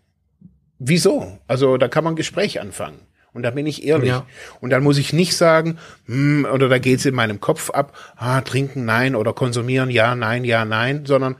wieso? 0.77 1.39
Also, 1.47 1.77
da 1.77 1.87
kann 1.87 2.03
man 2.03 2.13
ein 2.13 2.17
Gespräch 2.17 2.61
anfangen. 2.61 2.99
Und 3.33 3.43
da 3.43 3.51
bin 3.51 3.65
ich 3.65 3.85
ehrlich. 3.85 4.09
Ja. 4.09 4.25
Und 4.61 4.69
dann 4.69 4.83
muss 4.83 4.97
ich 4.97 5.13
nicht 5.13 5.35
sagen, 5.35 5.79
hm, 6.05 6.45
oder 6.51 6.69
da 6.69 6.77
geht's 6.77 7.05
in 7.05 7.15
meinem 7.15 7.39
Kopf 7.39 7.69
ab, 7.71 7.97
ah, 8.15 8.41
trinken, 8.41 8.85
nein, 8.85 9.15
oder 9.15 9.33
konsumieren, 9.33 9.89
ja, 9.89 10.15
nein, 10.15 10.43
ja, 10.43 10.65
nein, 10.65 11.05
sondern 11.05 11.37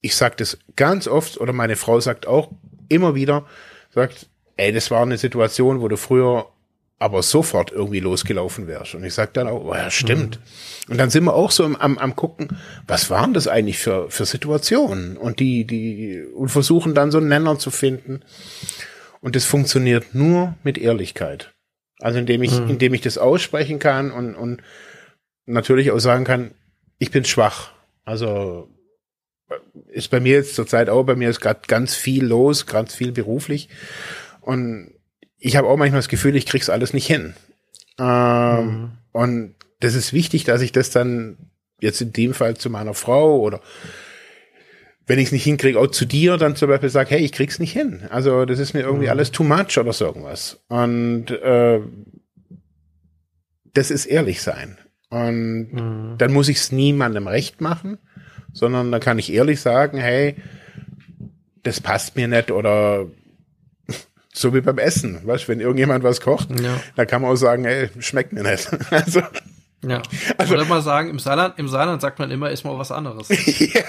ich 0.00 0.16
sage 0.16 0.34
das 0.38 0.58
ganz 0.76 1.06
oft, 1.08 1.40
oder 1.40 1.52
meine 1.52 1.76
Frau 1.76 2.00
sagt 2.00 2.26
auch 2.26 2.50
immer 2.88 3.14
wieder, 3.14 3.46
sagt, 3.94 4.28
ey, 4.56 4.72
das 4.72 4.90
war 4.90 5.02
eine 5.02 5.16
Situation, 5.16 5.80
wo 5.80 5.88
du 5.88 5.96
früher 5.96 6.46
aber 7.02 7.22
sofort 7.24 7.72
irgendwie 7.72 7.98
losgelaufen 7.98 8.68
wärst. 8.68 8.94
Und 8.94 9.02
ich 9.02 9.12
sag 9.12 9.34
dann 9.34 9.48
auch, 9.48 9.64
oh, 9.64 9.74
ja, 9.74 9.90
stimmt. 9.90 10.38
Mhm. 10.38 10.92
Und 10.92 10.98
dann 10.98 11.10
sind 11.10 11.24
wir 11.24 11.34
auch 11.34 11.50
so 11.50 11.64
am, 11.64 11.98
am 11.98 12.14
gucken, 12.14 12.56
was 12.86 13.10
waren 13.10 13.34
das 13.34 13.48
eigentlich 13.48 13.80
für, 13.80 14.08
für 14.08 14.24
Situationen? 14.24 15.16
Und 15.16 15.40
die, 15.40 15.64
die, 15.64 16.22
und 16.32 16.50
versuchen 16.50 16.94
dann 16.94 17.10
so 17.10 17.18
einen 17.18 17.26
Nenner 17.26 17.58
zu 17.58 17.72
finden. 17.72 18.20
Und 19.22 19.36
das 19.36 19.44
funktioniert 19.46 20.14
nur 20.14 20.56
mit 20.64 20.76
Ehrlichkeit. 20.76 21.54
Also 22.00 22.18
indem 22.18 22.42
ich, 22.42 22.58
mhm. 22.58 22.68
indem 22.68 22.92
ich 22.92 23.00
das 23.00 23.16
aussprechen 23.16 23.78
kann 23.78 24.10
und, 24.10 24.34
und 24.34 24.60
natürlich 25.46 25.92
auch 25.92 26.00
sagen 26.00 26.24
kann, 26.24 26.50
ich 26.98 27.10
bin 27.10 27.24
schwach. 27.24 27.70
Also 28.04 28.68
ist 29.88 30.10
bei 30.10 30.18
mir 30.18 30.34
jetzt 30.34 30.56
zurzeit 30.56 30.88
auch, 30.88 31.04
bei 31.04 31.14
mir 31.14 31.30
ist 31.30 31.40
gerade 31.40 31.60
ganz 31.68 31.94
viel 31.94 32.24
los, 32.24 32.66
ganz 32.66 32.94
viel 32.94 33.12
beruflich. 33.12 33.68
Und 34.40 34.92
ich 35.38 35.56
habe 35.56 35.68
auch 35.68 35.76
manchmal 35.76 36.00
das 36.00 36.08
Gefühl, 36.08 36.34
ich 36.34 36.46
krieg's 36.46 36.68
alles 36.68 36.92
nicht 36.92 37.06
hin. 37.06 37.34
Ähm, 37.98 38.66
mhm. 38.66 38.90
Und 39.12 39.54
das 39.80 39.94
ist 39.94 40.12
wichtig, 40.12 40.44
dass 40.44 40.62
ich 40.62 40.72
das 40.72 40.90
dann 40.90 41.36
jetzt 41.80 42.00
in 42.00 42.12
dem 42.12 42.34
Fall 42.34 42.56
zu 42.56 42.70
meiner 42.70 42.94
Frau 42.94 43.38
oder 43.40 43.60
wenn 45.06 45.18
ich 45.18 45.26
es 45.26 45.32
nicht 45.32 45.44
hinkriege, 45.44 45.78
auch 45.78 45.88
zu 45.88 46.04
dir 46.04 46.36
dann 46.36 46.56
zum 46.56 46.68
Beispiel 46.68 46.88
sage, 46.88 47.10
hey, 47.10 47.20
ich 47.20 47.32
krieg's 47.32 47.58
nicht 47.58 47.72
hin. 47.72 48.02
Also 48.10 48.44
das 48.44 48.58
ist 48.58 48.72
mir 48.72 48.80
irgendwie 48.80 49.06
mhm. 49.06 49.10
alles 49.10 49.32
too 49.32 49.44
much 49.44 49.78
oder 49.78 49.92
so 49.92 50.06
irgendwas. 50.06 50.60
Und 50.68 51.30
äh, 51.30 51.80
das 53.74 53.90
ist 53.90 54.06
ehrlich 54.06 54.42
sein. 54.42 54.78
Und 55.10 55.68
mhm. 55.72 56.14
dann 56.18 56.32
muss 56.32 56.48
ich 56.48 56.58
es 56.58 56.72
niemandem 56.72 57.26
recht 57.26 57.60
machen, 57.60 57.98
sondern 58.52 58.92
dann 58.92 59.00
kann 59.00 59.18
ich 59.18 59.32
ehrlich 59.32 59.60
sagen, 59.60 59.98
hey, 59.98 60.36
das 61.62 61.80
passt 61.80 62.16
mir 62.16 62.28
nicht 62.28 62.50
oder 62.50 63.06
so 64.32 64.54
wie 64.54 64.60
beim 64.60 64.78
Essen, 64.78 65.26
weißt, 65.26 65.48
wenn 65.48 65.60
irgendjemand 65.60 66.04
was 66.04 66.20
kocht, 66.20 66.48
ja. 66.60 66.80
da 66.96 67.04
kann 67.04 67.22
man 67.22 67.30
auch 67.30 67.36
sagen, 67.36 67.64
ey, 67.64 67.90
schmeckt 67.98 68.32
mir 68.32 68.42
nicht. 68.42 68.68
Also, 68.90 69.20
ja. 69.84 70.00
Also, 70.38 70.54
ich 70.54 70.58
würde 70.58 70.64
mal 70.68 70.80
sagen, 70.80 71.10
im 71.10 71.18
Saarland, 71.18 71.58
im 71.58 71.68
Saarland 71.68 72.00
sagt 72.00 72.18
man 72.20 72.30
immer, 72.30 72.50
ist 72.50 72.64
mal 72.64 72.78
was 72.78 72.92
anderes. 72.92 73.28
ja. 73.74 73.82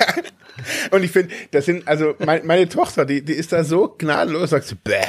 Und 0.91 1.03
ich 1.03 1.11
finde, 1.11 1.33
das 1.51 1.65
sind, 1.65 1.87
also 1.87 2.15
mein, 2.19 2.45
meine 2.45 2.69
Tochter, 2.69 3.05
die, 3.05 3.23
die 3.23 3.33
ist 3.33 3.51
da 3.51 3.63
so 3.63 3.89
gnadenlos, 3.97 4.51
sagt 4.51 4.65
sie, 4.65 4.75
bäh. 4.75 5.01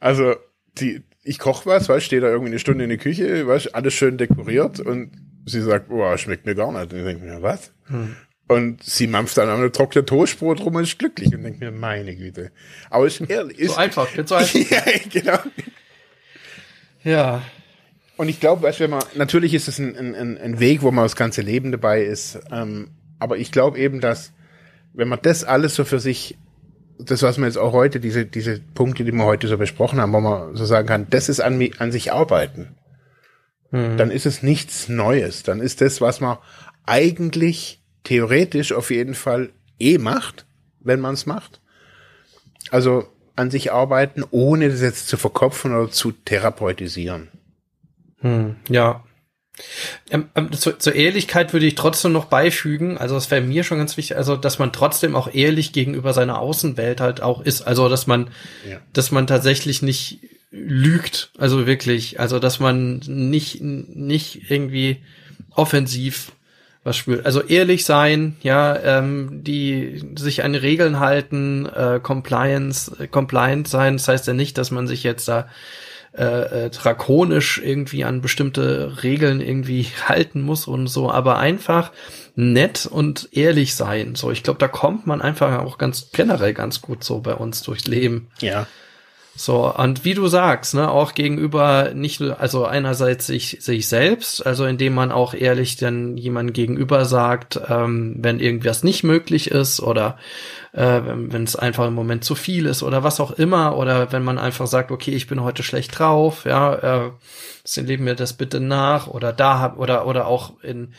Also, 0.00 0.34
die, 0.78 1.02
ich 1.22 1.38
koche 1.38 1.66
was, 1.66 1.88
weißt, 1.88 2.04
stehe 2.04 2.20
da 2.20 2.28
irgendwie 2.28 2.50
eine 2.50 2.58
Stunde 2.58 2.84
in 2.84 2.90
der 2.90 2.98
Küche, 2.98 3.46
weißt, 3.46 3.74
alles 3.74 3.94
schön 3.94 4.18
dekoriert 4.18 4.80
und 4.80 5.12
sie 5.46 5.60
sagt, 5.60 5.88
boah, 5.88 6.18
schmeckt 6.18 6.46
mir 6.46 6.54
gar 6.54 6.72
nicht. 6.72 6.92
Und 6.92 6.98
ich 6.98 7.04
denke 7.04 7.24
mir, 7.24 7.42
was? 7.42 7.72
Hm. 7.86 8.16
Und 8.48 8.82
sie 8.82 9.06
mampft 9.06 9.38
dann 9.38 9.48
eine 9.48 9.72
trockene 9.72 10.04
Toastbrot 10.04 10.60
rum 10.60 10.74
und 10.74 10.82
ist 10.82 10.98
glücklich 10.98 11.34
und 11.34 11.42
denkt 11.42 11.60
mir, 11.60 11.70
meine 11.70 12.14
Güte. 12.14 12.50
Aber 12.90 13.06
ist 13.06 13.20
ehrlich. 13.20 13.58
Ist, 13.58 13.74
so 13.74 13.78
einfach, 13.78 14.08
so 14.26 14.34
einfach. 14.34 14.54
ja, 14.54 14.82
genau. 15.10 15.38
Ja. 17.04 17.42
Und 18.16 18.28
ich 18.28 18.40
glaube, 18.40 18.62
weißt, 18.62 18.80
wenn 18.80 18.90
man, 18.90 19.02
natürlich 19.14 19.54
ist 19.54 19.68
es 19.68 19.78
ein, 19.78 19.96
ein, 19.96 20.38
ein 20.38 20.60
Weg, 20.60 20.82
wo 20.82 20.90
man 20.90 21.04
das 21.04 21.16
ganze 21.16 21.40
Leben 21.40 21.72
dabei 21.72 22.02
ist. 22.02 22.38
Ähm, 22.50 22.90
aber 23.18 23.38
ich 23.38 23.52
glaube 23.52 23.78
eben, 23.78 24.00
dass, 24.00 24.32
wenn 24.94 25.08
man 25.08 25.18
das 25.22 25.44
alles 25.44 25.74
so 25.74 25.84
für 25.84 26.00
sich, 26.00 26.36
das, 26.98 27.22
was 27.22 27.38
wir 27.38 27.46
jetzt 27.46 27.58
auch 27.58 27.72
heute, 27.72 28.00
diese, 28.00 28.26
diese 28.26 28.60
Punkte, 28.74 29.04
die 29.04 29.12
wir 29.12 29.24
heute 29.24 29.48
so 29.48 29.58
besprochen 29.58 30.00
haben, 30.00 30.12
wo 30.12 30.20
man 30.20 30.54
so 30.56 30.64
sagen 30.64 30.86
kann, 30.86 31.06
das 31.10 31.28
ist 31.28 31.40
an, 31.40 31.60
an 31.78 31.92
sich 31.92 32.12
arbeiten. 32.12 32.76
Mhm. 33.70 33.96
Dann 33.96 34.10
ist 34.10 34.26
es 34.26 34.42
nichts 34.42 34.88
Neues. 34.88 35.42
Dann 35.42 35.60
ist 35.60 35.80
das, 35.80 36.00
was 36.00 36.20
man 36.20 36.38
eigentlich 36.84 37.82
theoretisch 38.04 38.72
auf 38.72 38.90
jeden 38.90 39.14
Fall 39.14 39.50
eh 39.78 39.98
macht, 39.98 40.46
wenn 40.80 41.00
man 41.00 41.14
es 41.14 41.26
macht. 41.26 41.60
Also 42.70 43.08
an 43.34 43.50
sich 43.50 43.72
arbeiten, 43.72 44.24
ohne 44.30 44.68
das 44.68 44.80
jetzt 44.80 45.08
zu 45.08 45.16
verkopfen 45.16 45.74
oder 45.74 45.90
zu 45.90 46.12
therapeutisieren. 46.12 47.28
Hm, 48.18 48.56
ja. 48.68 49.02
Ähm, 50.10 50.28
ähm, 50.34 50.52
zu, 50.52 50.78
zur 50.78 50.94
Ehrlichkeit 50.94 51.52
würde 51.52 51.66
ich 51.66 51.74
trotzdem 51.74 52.12
noch 52.12 52.24
beifügen, 52.24 52.96
also 52.96 53.16
es 53.16 53.30
wäre 53.30 53.42
mir 53.42 53.64
schon 53.64 53.78
ganz 53.78 53.96
wichtig, 53.96 54.16
also 54.16 54.36
dass 54.36 54.58
man 54.58 54.72
trotzdem 54.72 55.14
auch 55.14 55.32
ehrlich 55.32 55.72
gegenüber 55.72 56.14
seiner 56.14 56.38
Außenwelt 56.38 57.00
halt 57.00 57.22
auch 57.22 57.42
ist, 57.42 57.62
also 57.62 57.88
dass 57.88 58.06
man, 58.06 58.30
ja. 58.68 58.78
dass 58.92 59.10
man 59.10 59.26
tatsächlich 59.26 59.82
nicht 59.82 60.20
lügt, 60.50 61.30
also 61.38 61.66
wirklich, 61.66 62.18
also 62.18 62.38
dass 62.38 62.60
man 62.60 63.00
nicht, 63.06 63.60
nicht 63.60 64.50
irgendwie 64.50 64.98
offensiv 65.54 66.32
was 66.84 66.96
spürt. 66.96 67.24
Also 67.24 67.42
ehrlich 67.42 67.84
sein, 67.84 68.36
ja, 68.42 68.76
ähm, 68.76 69.44
die 69.44 70.02
sich 70.16 70.42
an 70.44 70.54
Regeln 70.54 70.98
halten, 70.98 71.66
äh, 71.66 72.00
Compliance, 72.02 72.92
äh, 72.98 73.06
compliant 73.06 73.68
sein. 73.68 73.96
Das 73.96 74.08
heißt 74.08 74.26
ja 74.26 74.32
nicht, 74.32 74.58
dass 74.58 74.70
man 74.70 74.88
sich 74.88 75.04
jetzt 75.04 75.28
da 75.28 75.48
äh, 76.14 76.66
äh, 76.66 76.70
drakonisch 76.70 77.58
irgendwie 77.64 78.04
an 78.04 78.20
bestimmte 78.20 79.02
Regeln 79.02 79.40
irgendwie 79.40 79.86
halten 80.08 80.42
muss 80.42 80.66
und 80.66 80.86
so, 80.86 81.10
aber 81.10 81.38
einfach 81.38 81.90
nett 82.34 82.86
und 82.86 83.28
ehrlich 83.32 83.74
sein. 83.74 84.14
So, 84.14 84.30
ich 84.30 84.42
glaube, 84.42 84.58
da 84.58 84.68
kommt 84.68 85.06
man 85.06 85.22
einfach 85.22 85.62
auch 85.62 85.78
ganz 85.78 86.10
generell 86.12 86.54
ganz 86.54 86.82
gut 86.82 87.02
so 87.02 87.20
bei 87.20 87.34
uns 87.34 87.62
durchs 87.62 87.86
Leben. 87.86 88.28
Ja. 88.40 88.66
So, 89.34 89.74
und 89.74 90.04
wie 90.04 90.12
du 90.12 90.28
sagst, 90.28 90.74
ne, 90.74 90.90
auch 90.90 91.14
gegenüber 91.14 91.92
nicht 91.94 92.20
nur, 92.20 92.38
also 92.38 92.66
einerseits 92.66 93.26
sich, 93.26 93.56
sich 93.60 93.88
selbst, 93.88 94.44
also 94.46 94.66
indem 94.66 94.94
man 94.94 95.10
auch 95.10 95.32
ehrlich 95.32 95.76
dann 95.76 96.18
jemand 96.18 96.52
gegenüber 96.52 97.06
sagt, 97.06 97.58
ähm, 97.68 98.16
wenn 98.18 98.40
irgendwas 98.40 98.84
nicht 98.84 99.04
möglich 99.04 99.50
ist 99.50 99.80
oder 99.80 100.18
äh, 100.72 101.00
wenn 101.04 101.44
es 101.44 101.56
einfach 101.56 101.86
im 101.86 101.94
Moment 101.94 102.24
zu 102.24 102.34
viel 102.34 102.66
ist 102.66 102.82
oder 102.82 103.02
was 103.02 103.20
auch 103.20 103.32
immer, 103.32 103.76
oder 103.76 104.12
wenn 104.12 104.24
man 104.24 104.38
einfach 104.38 104.66
sagt, 104.66 104.90
okay, 104.90 105.12
ich 105.12 105.26
bin 105.26 105.42
heute 105.42 105.62
schlecht 105.62 105.98
drauf, 105.98 106.44
ja, 106.44 107.06
äh, 107.06 107.10
leben 107.76 108.04
mir 108.04 108.14
das 108.14 108.32
bitte 108.32 108.60
nach 108.60 109.06
oder 109.06 109.32
da 109.32 109.58
hab, 109.58 109.78
oder, 109.78 110.06
oder 110.06 110.26
auch 110.26 110.62
in, 110.62 110.94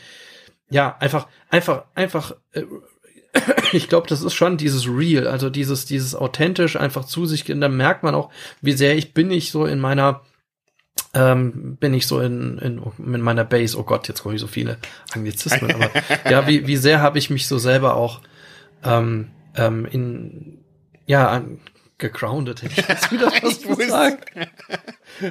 ja, 0.70 0.96
einfach, 1.00 1.26
einfach, 1.50 1.84
einfach 1.94 2.34
äh, 2.52 2.62
ich 3.72 3.88
glaube, 3.88 4.06
das 4.08 4.22
ist 4.22 4.34
schon 4.34 4.56
dieses 4.56 4.86
Real, 4.86 5.26
also 5.26 5.50
dieses, 5.50 5.86
dieses 5.86 6.14
authentisch 6.14 6.76
einfach 6.76 7.04
zu 7.04 7.26
sich 7.26 7.44
gehen. 7.44 7.60
Da 7.60 7.68
merkt 7.68 8.02
man 8.02 8.14
auch, 8.14 8.30
wie 8.60 8.72
sehr 8.72 8.96
ich 8.96 9.12
bin 9.12 9.30
ich 9.30 9.50
so 9.50 9.66
in 9.66 9.80
meiner, 9.80 10.22
ähm, 11.14 11.76
bin 11.76 11.94
ich 11.94 12.06
so 12.06 12.20
in, 12.20 12.58
in, 12.58 12.82
in 12.98 13.20
meiner 13.20 13.44
Base. 13.44 13.78
Oh 13.78 13.82
Gott, 13.82 14.08
jetzt 14.08 14.22
komme 14.22 14.36
ich 14.36 14.40
so 14.40 14.46
viele 14.46 14.78
Anglizismen, 15.12 15.72
aber 15.74 15.90
ja, 16.30 16.46
wie, 16.46 16.66
wie 16.66 16.76
sehr 16.76 17.00
habe 17.00 17.18
ich 17.18 17.30
mich 17.30 17.48
so 17.48 17.58
selber 17.58 17.96
auch 17.96 18.20
ähm, 18.84 19.30
ähm, 19.56 19.86
in, 19.86 20.64
ja, 21.06 21.28
an, 21.28 21.60
gegroundet, 21.98 22.62
hätte 22.62 22.80
ich 22.80 22.88
jetzt 22.88 23.12
wieder 23.12 23.26
was 23.42 23.62
gesagt. 23.62 24.30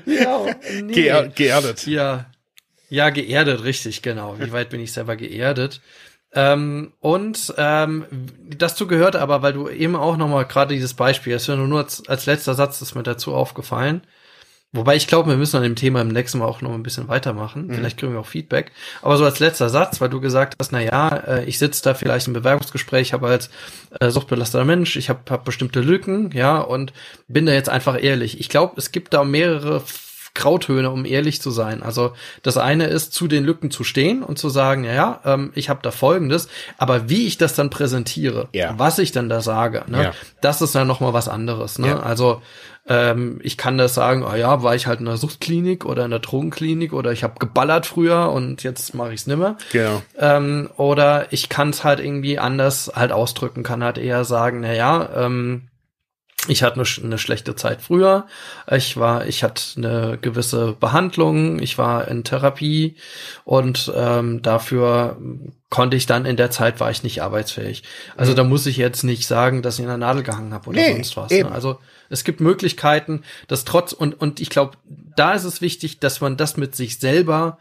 ja, 0.06 0.46
nee. 0.82 0.94
Geer 0.94 1.28
geerdet. 1.28 1.86
Ja, 1.86 2.28
ja, 2.90 3.10
geerdet, 3.10 3.64
richtig, 3.64 4.02
genau. 4.02 4.40
Wie 4.40 4.52
weit 4.52 4.70
bin 4.70 4.80
ich 4.80 4.94
selber 4.94 5.16
geerdet? 5.16 5.82
Ähm, 6.36 6.94
und 7.00 7.54
ähm, 7.58 8.06
dazu 8.58 8.88
gehört 8.88 9.16
aber, 9.16 9.42
weil 9.42 9.54
du 9.54 9.70
eben 9.70 9.96
auch 9.96 10.18
noch 10.18 10.28
mal 10.28 10.46
gerade 10.46 10.74
dieses 10.74 10.94
Beispiel, 10.94 11.34
das 11.34 11.48
ist 11.48 11.56
nur 11.56 11.80
als, 11.80 12.08
als 12.08 12.26
letzter 12.26 12.56
Satz 12.56 12.82
ist 12.82 12.96
mir 12.96 13.04
dazu 13.04 13.34
aufgefallen. 13.34 14.02
Wobei 14.76 14.96
ich 14.96 15.06
glaube, 15.06 15.30
wir 15.30 15.38
müssen 15.38 15.58
an 15.58 15.64
dem 15.64 15.76
Thema 15.76 16.02
im 16.02 16.08
nächsten 16.08 16.40
Mal 16.40 16.46
auch 16.46 16.62
noch 16.62 16.74
ein 16.74 16.82
bisschen 16.82 17.08
weitermachen. 17.08 17.68
Mhm. 17.68 17.76
Vielleicht 17.76 18.00
kriegen 18.00 18.14
wir 18.14 18.20
auch 18.20 18.26
Feedback. 18.26 18.72
Aber 19.04 19.18
so 19.18 19.24
als 19.24 19.40
letzter 19.40 19.70
Satz, 19.70 20.02
weil 20.02 20.10
du 20.10 20.20
gesagt 20.20 20.56
hast, 20.60 20.72
na 20.72 20.82
ja, 20.82 21.10
äh, 21.10 21.46
ich 21.46 21.60
sitze 21.60 21.84
da 21.84 21.94
vielleicht 21.94 22.26
im 22.26 22.34
Bewerbungsgespräch, 22.34 23.14
habe 23.14 23.28
als 23.28 23.52
äh, 24.00 24.10
suchtbelasteter 24.10 24.66
Mensch, 24.66 24.96
ich 24.96 25.10
habe 25.10 25.20
hab 25.30 25.46
bestimmte 25.46 25.82
Lücken, 25.82 26.32
ja, 26.34 26.60
und 26.60 26.92
bin 27.28 27.46
da 27.46 27.54
jetzt 27.54 27.70
einfach 27.70 28.02
ehrlich. 28.02 28.40
Ich 28.40 28.50
glaube, 28.50 28.74
es 28.78 28.92
gibt 28.92 29.14
da 29.14 29.24
mehrere 29.24 29.84
Grautöne, 30.36 30.90
um 30.90 31.06
ehrlich 31.06 31.42
zu 31.42 31.52
sein. 31.52 31.84
Also 31.84 32.14
das 32.42 32.58
eine 32.58 32.88
ist, 32.88 33.14
zu 33.14 33.28
den 33.28 33.44
Lücken 33.44 33.70
zu 33.70 33.84
stehen 33.84 34.24
und 34.24 34.40
zu 34.40 34.50
sagen, 34.50 34.84
ja, 34.84 35.20
ähm, 35.26 35.52
ich 35.54 35.70
habe 35.70 35.82
da 35.84 35.92
Folgendes, 35.92 36.48
aber 36.78 37.10
wie 37.10 37.28
ich 37.28 37.38
das 37.38 37.56
dann 37.56 37.70
präsentiere, 37.70 38.48
ja. 38.54 38.74
was 38.78 38.98
ich 38.98 39.12
dann 39.12 39.30
da 39.30 39.42
sage, 39.42 39.84
ne, 39.88 40.04
ja. 40.04 40.12
das 40.42 40.62
ist 40.62 40.74
dann 40.74 40.88
noch 40.88 41.02
mal 41.02 41.14
was 41.14 41.28
anderes. 41.28 41.78
Ne? 41.78 41.90
Ja. 41.90 42.00
Also 42.00 42.42
ähm, 42.88 43.40
ich 43.44 43.58
kann 43.58 43.78
das 43.78 43.94
sagen, 43.94 44.24
ah 44.24 44.36
ja, 44.36 44.64
war 44.64 44.76
ich 44.76 44.88
halt 44.88 45.00
in 45.00 45.06
der 45.06 45.18
Suchtklinik 45.18 45.86
oder 45.86 46.04
in 46.04 46.12
der 46.12 46.20
Drogenklinik 46.20 46.94
oder 46.94 47.12
ich 47.12 47.24
habe 47.24 47.36
geballert 47.40 47.86
früher 47.86 48.32
und 48.32 48.64
jetzt 48.64 48.94
mache 48.94 49.14
ich 49.14 49.22
es 49.22 49.28
nimmer. 49.28 49.58
Genau. 49.72 50.02
Ähm, 50.18 50.70
oder 50.78 51.32
ich 51.32 51.48
kann 51.48 51.70
es 51.70 51.84
halt 51.84 52.00
irgendwie 52.00 52.40
anders 52.40 52.92
halt 52.96 53.12
ausdrücken, 53.12 53.64
kann 53.64 53.84
halt 53.84 53.98
eher 53.98 54.26
sagen, 54.26 54.62
na 54.62 54.74
ja, 54.74 55.10
ähm, 55.16 55.70
ich 56.48 56.64
hatte 56.64 56.76
eine, 56.80 56.88
eine, 57.04 57.18
schlechte 57.18 57.56
Zeit 57.56 57.82
früher. 57.82 58.28
Ich 58.70 58.98
war, 58.98 59.26
ich 59.26 59.44
hatte 59.44 59.64
eine 59.78 60.18
gewisse 60.22 60.74
Behandlung, 60.74 61.60
ich 61.60 61.78
war 61.78 62.08
in 62.08 62.24
Therapie 62.24 62.96
und 63.46 63.92
ähm, 63.96 64.42
dafür 64.42 65.18
konnte 65.70 65.96
ich 65.98 66.06
dann 66.06 66.26
in 66.26 66.36
der 66.36 66.52
Zeit 66.52 66.80
war 66.80 66.92
ich 66.92 67.04
nicht 67.04 67.22
arbeitsfähig. 67.22 67.84
Also 68.18 68.34
mhm. 68.34 68.36
da 68.36 68.44
muss 68.44 68.66
ich 68.66 68.78
jetzt 68.78 69.04
nicht 69.04 69.26
sagen, 69.26 69.62
dass 69.62 69.76
ich 69.76 69.82
in 69.82 69.88
der 69.88 69.98
Nadel 69.98 70.24
gehangen 70.24 70.54
habe 70.54 70.70
oder 70.70 70.82
nee, 70.82 70.94
sonst 70.94 71.18
was. 71.18 71.32
Ne? 71.32 71.52
Also 71.52 71.80
es 72.10 72.24
gibt 72.24 72.42
Möglichkeiten, 72.42 73.24
dass 73.48 73.66
trotz 73.66 73.94
und 73.94 74.20
und 74.20 74.40
ich 74.40 74.50
glaube, 74.50 74.78
da 75.16 75.34
ist 75.34 75.46
es 75.46 75.62
wichtig, 75.62 76.00
dass 76.00 76.22
man 76.22 76.38
das 76.38 76.58
mit 76.58 76.76
sich 76.76 77.00
selber 77.00 77.58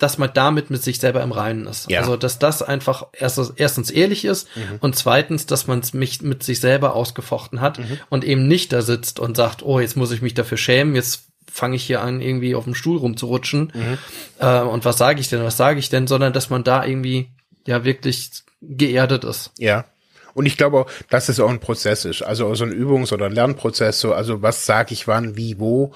dass 0.00 0.16
man 0.16 0.30
damit 0.32 0.70
mit 0.70 0.82
sich 0.82 0.98
selber 0.98 1.22
im 1.22 1.30
Reinen 1.30 1.66
ist. 1.66 1.90
Ja. 1.90 2.00
Also, 2.00 2.16
dass 2.16 2.38
das 2.38 2.62
einfach 2.62 3.06
erstens, 3.12 3.52
erstens 3.54 3.90
ehrlich 3.90 4.24
ist 4.24 4.48
mhm. 4.56 4.78
und 4.80 4.96
zweitens, 4.96 5.44
dass 5.44 5.66
man 5.66 5.80
es 5.80 5.92
mit 5.92 6.42
sich 6.42 6.58
selber 6.58 6.96
ausgefochten 6.96 7.60
hat 7.60 7.78
mhm. 7.78 7.98
und 8.08 8.24
eben 8.24 8.48
nicht 8.48 8.72
da 8.72 8.80
sitzt 8.80 9.20
und 9.20 9.36
sagt, 9.36 9.62
oh, 9.62 9.78
jetzt 9.78 9.96
muss 9.96 10.10
ich 10.10 10.22
mich 10.22 10.32
dafür 10.32 10.56
schämen, 10.56 10.94
jetzt 10.94 11.24
fange 11.52 11.76
ich 11.76 11.84
hier 11.84 12.00
an, 12.00 12.22
irgendwie 12.22 12.54
auf 12.54 12.64
dem 12.64 12.74
Stuhl 12.74 12.96
rumzurutschen. 12.96 13.72
Mhm. 13.74 13.98
Äh, 14.38 14.60
und 14.60 14.86
was 14.86 14.96
sage 14.96 15.20
ich 15.20 15.28
denn, 15.28 15.44
was 15.44 15.58
sage 15.58 15.78
ich 15.78 15.90
denn, 15.90 16.06
sondern 16.06 16.32
dass 16.32 16.48
man 16.48 16.64
da 16.64 16.84
irgendwie 16.84 17.28
ja 17.66 17.84
wirklich 17.84 18.30
geerdet 18.62 19.24
ist. 19.24 19.52
Ja. 19.58 19.84
Und 20.32 20.46
ich 20.46 20.56
glaube 20.56 20.78
auch, 20.78 20.90
dass 21.10 21.28
es 21.28 21.40
auch 21.40 21.50
ein 21.50 21.60
Prozess 21.60 22.06
ist, 22.06 22.22
also 22.22 22.54
so 22.54 22.64
ein 22.64 22.72
Übungs- 22.72 23.12
oder 23.12 23.28
Lernprozess, 23.28 24.00
so, 24.00 24.14
also 24.14 24.40
was 24.40 24.64
sage 24.64 24.94
ich 24.94 25.06
wann, 25.06 25.36
wie, 25.36 25.58
wo. 25.58 25.92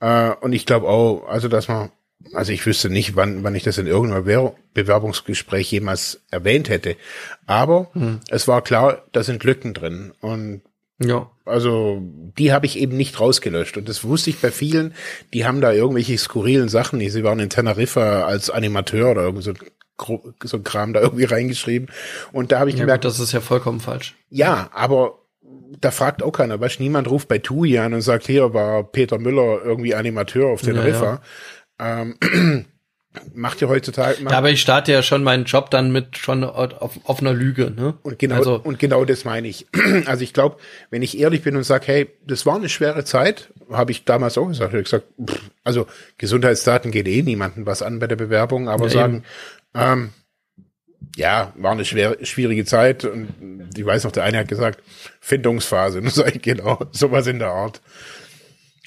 Äh, 0.00 0.32
und 0.40 0.52
ich 0.52 0.66
glaube 0.66 0.88
auch, 0.88 1.26
also 1.28 1.48
dass 1.48 1.68
man 1.68 1.90
also 2.32 2.52
ich 2.52 2.64
wüsste 2.66 2.90
nicht, 2.90 3.16
wann, 3.16 3.44
wann 3.44 3.54
ich 3.54 3.62
das 3.62 3.78
in 3.78 3.86
irgendeinem 3.86 4.52
Bewerbungsgespräch 4.74 5.70
jemals 5.70 6.22
erwähnt 6.30 6.68
hätte. 6.68 6.96
Aber 7.46 7.90
hm. 7.92 8.20
es 8.28 8.48
war 8.48 8.62
klar, 8.62 9.04
da 9.12 9.22
sind 9.22 9.44
Lücken 9.44 9.74
drin. 9.74 10.12
Und 10.20 10.62
ja. 10.98 11.30
Also 11.44 12.00
die 12.02 12.52
habe 12.52 12.66
ich 12.66 12.78
eben 12.78 12.96
nicht 12.96 13.20
rausgelöscht. 13.20 13.76
Und 13.76 13.88
das 13.88 14.02
wusste 14.02 14.30
ich 14.30 14.40
bei 14.40 14.50
vielen, 14.50 14.94
die 15.32 15.44
haben 15.44 15.60
da 15.60 15.72
irgendwelche 15.72 16.16
skurrilen 16.18 16.68
Sachen. 16.68 17.00
Sie 17.08 17.24
waren 17.24 17.38
in 17.38 17.50
Teneriffa 17.50 18.24
als 18.24 18.50
Animateur 18.50 19.10
oder 19.10 19.22
irgend 19.22 19.44
so, 19.44 19.52
so 20.42 20.56
ein 20.56 20.64
Kram 20.64 20.92
da 20.92 21.00
irgendwie 21.00 21.24
reingeschrieben. 21.24 21.88
Und 22.32 22.50
da 22.50 22.60
habe 22.60 22.70
ich 22.70 22.76
ja, 22.76 22.82
gemerkt, 22.82 23.04
gut, 23.04 23.10
das 23.10 23.20
ist 23.20 23.32
ja 23.32 23.40
vollkommen 23.40 23.80
falsch. 23.80 24.16
Ja, 24.30 24.70
aber 24.72 25.18
da 25.80 25.90
fragt 25.90 26.22
auch 26.22 26.32
keiner, 26.32 26.60
weißt 26.60 26.80
niemand 26.80 27.08
ruft 27.08 27.28
bei 27.28 27.38
TUI 27.38 27.78
an 27.78 27.94
und 27.94 28.00
sagt, 28.00 28.26
hier 28.26 28.54
war 28.54 28.84
Peter 28.84 29.18
Müller 29.18 29.60
irgendwie 29.64 29.94
Animateur 29.94 30.48
auf 30.48 30.62
Teneriffa. 30.62 31.04
Ja, 31.04 31.12
ja. 31.12 31.20
Ähm, 31.78 32.16
macht 33.34 33.60
ja 33.60 33.68
heutzutage. 33.68 34.22
Macht 34.22 34.34
aber 34.34 34.50
ich 34.50 34.60
starte 34.60 34.92
ja 34.92 35.02
schon 35.02 35.22
meinen 35.22 35.44
Job 35.44 35.70
dann 35.70 35.90
mit 35.90 36.18
schon 36.18 36.44
auf, 36.44 36.98
auf 37.04 37.20
einer 37.20 37.32
Lüge, 37.32 37.70
ne? 37.70 37.94
Und 38.02 38.18
genau, 38.18 38.36
also, 38.36 38.60
und 38.62 38.78
genau 38.78 39.04
das 39.04 39.24
meine 39.24 39.48
ich. 39.48 39.66
Also 40.06 40.22
ich 40.22 40.32
glaube, 40.32 40.58
wenn 40.90 41.02
ich 41.02 41.18
ehrlich 41.18 41.42
bin 41.42 41.56
und 41.56 41.64
sage, 41.64 41.86
hey, 41.86 42.10
das 42.26 42.46
war 42.46 42.56
eine 42.56 42.68
schwere 42.68 43.04
Zeit, 43.04 43.52
habe 43.70 43.90
ich 43.90 44.04
damals 44.04 44.38
auch 44.38 44.46
gesagt. 44.48 44.74
Ich 44.74 44.84
gesagt, 44.84 45.06
pff, 45.24 45.40
also 45.64 45.86
Gesundheitsdaten 46.18 46.90
geht 46.90 47.08
eh 47.08 47.22
niemanden 47.22 47.66
was 47.66 47.82
an 47.82 47.98
bei 47.98 48.06
der 48.06 48.16
Bewerbung, 48.16 48.68
aber 48.68 48.84
ja, 48.84 48.90
sagen, 48.90 49.24
ähm, 49.74 50.10
ja, 51.16 51.52
war 51.56 51.72
eine 51.72 51.84
schwer, 51.84 52.16
schwierige 52.22 52.64
Zeit 52.64 53.04
und 53.04 53.28
ich 53.76 53.84
weiß 53.84 54.04
noch, 54.04 54.12
der 54.12 54.24
eine 54.24 54.38
hat 54.38 54.48
gesagt, 54.48 54.82
Findungsphase. 55.20 55.98
Und 56.00 56.12
sage 56.12 56.32
ich, 56.36 56.42
genau, 56.42 56.78
sowas 56.92 57.26
in 57.26 57.38
der 57.38 57.50
Art. 57.50 57.80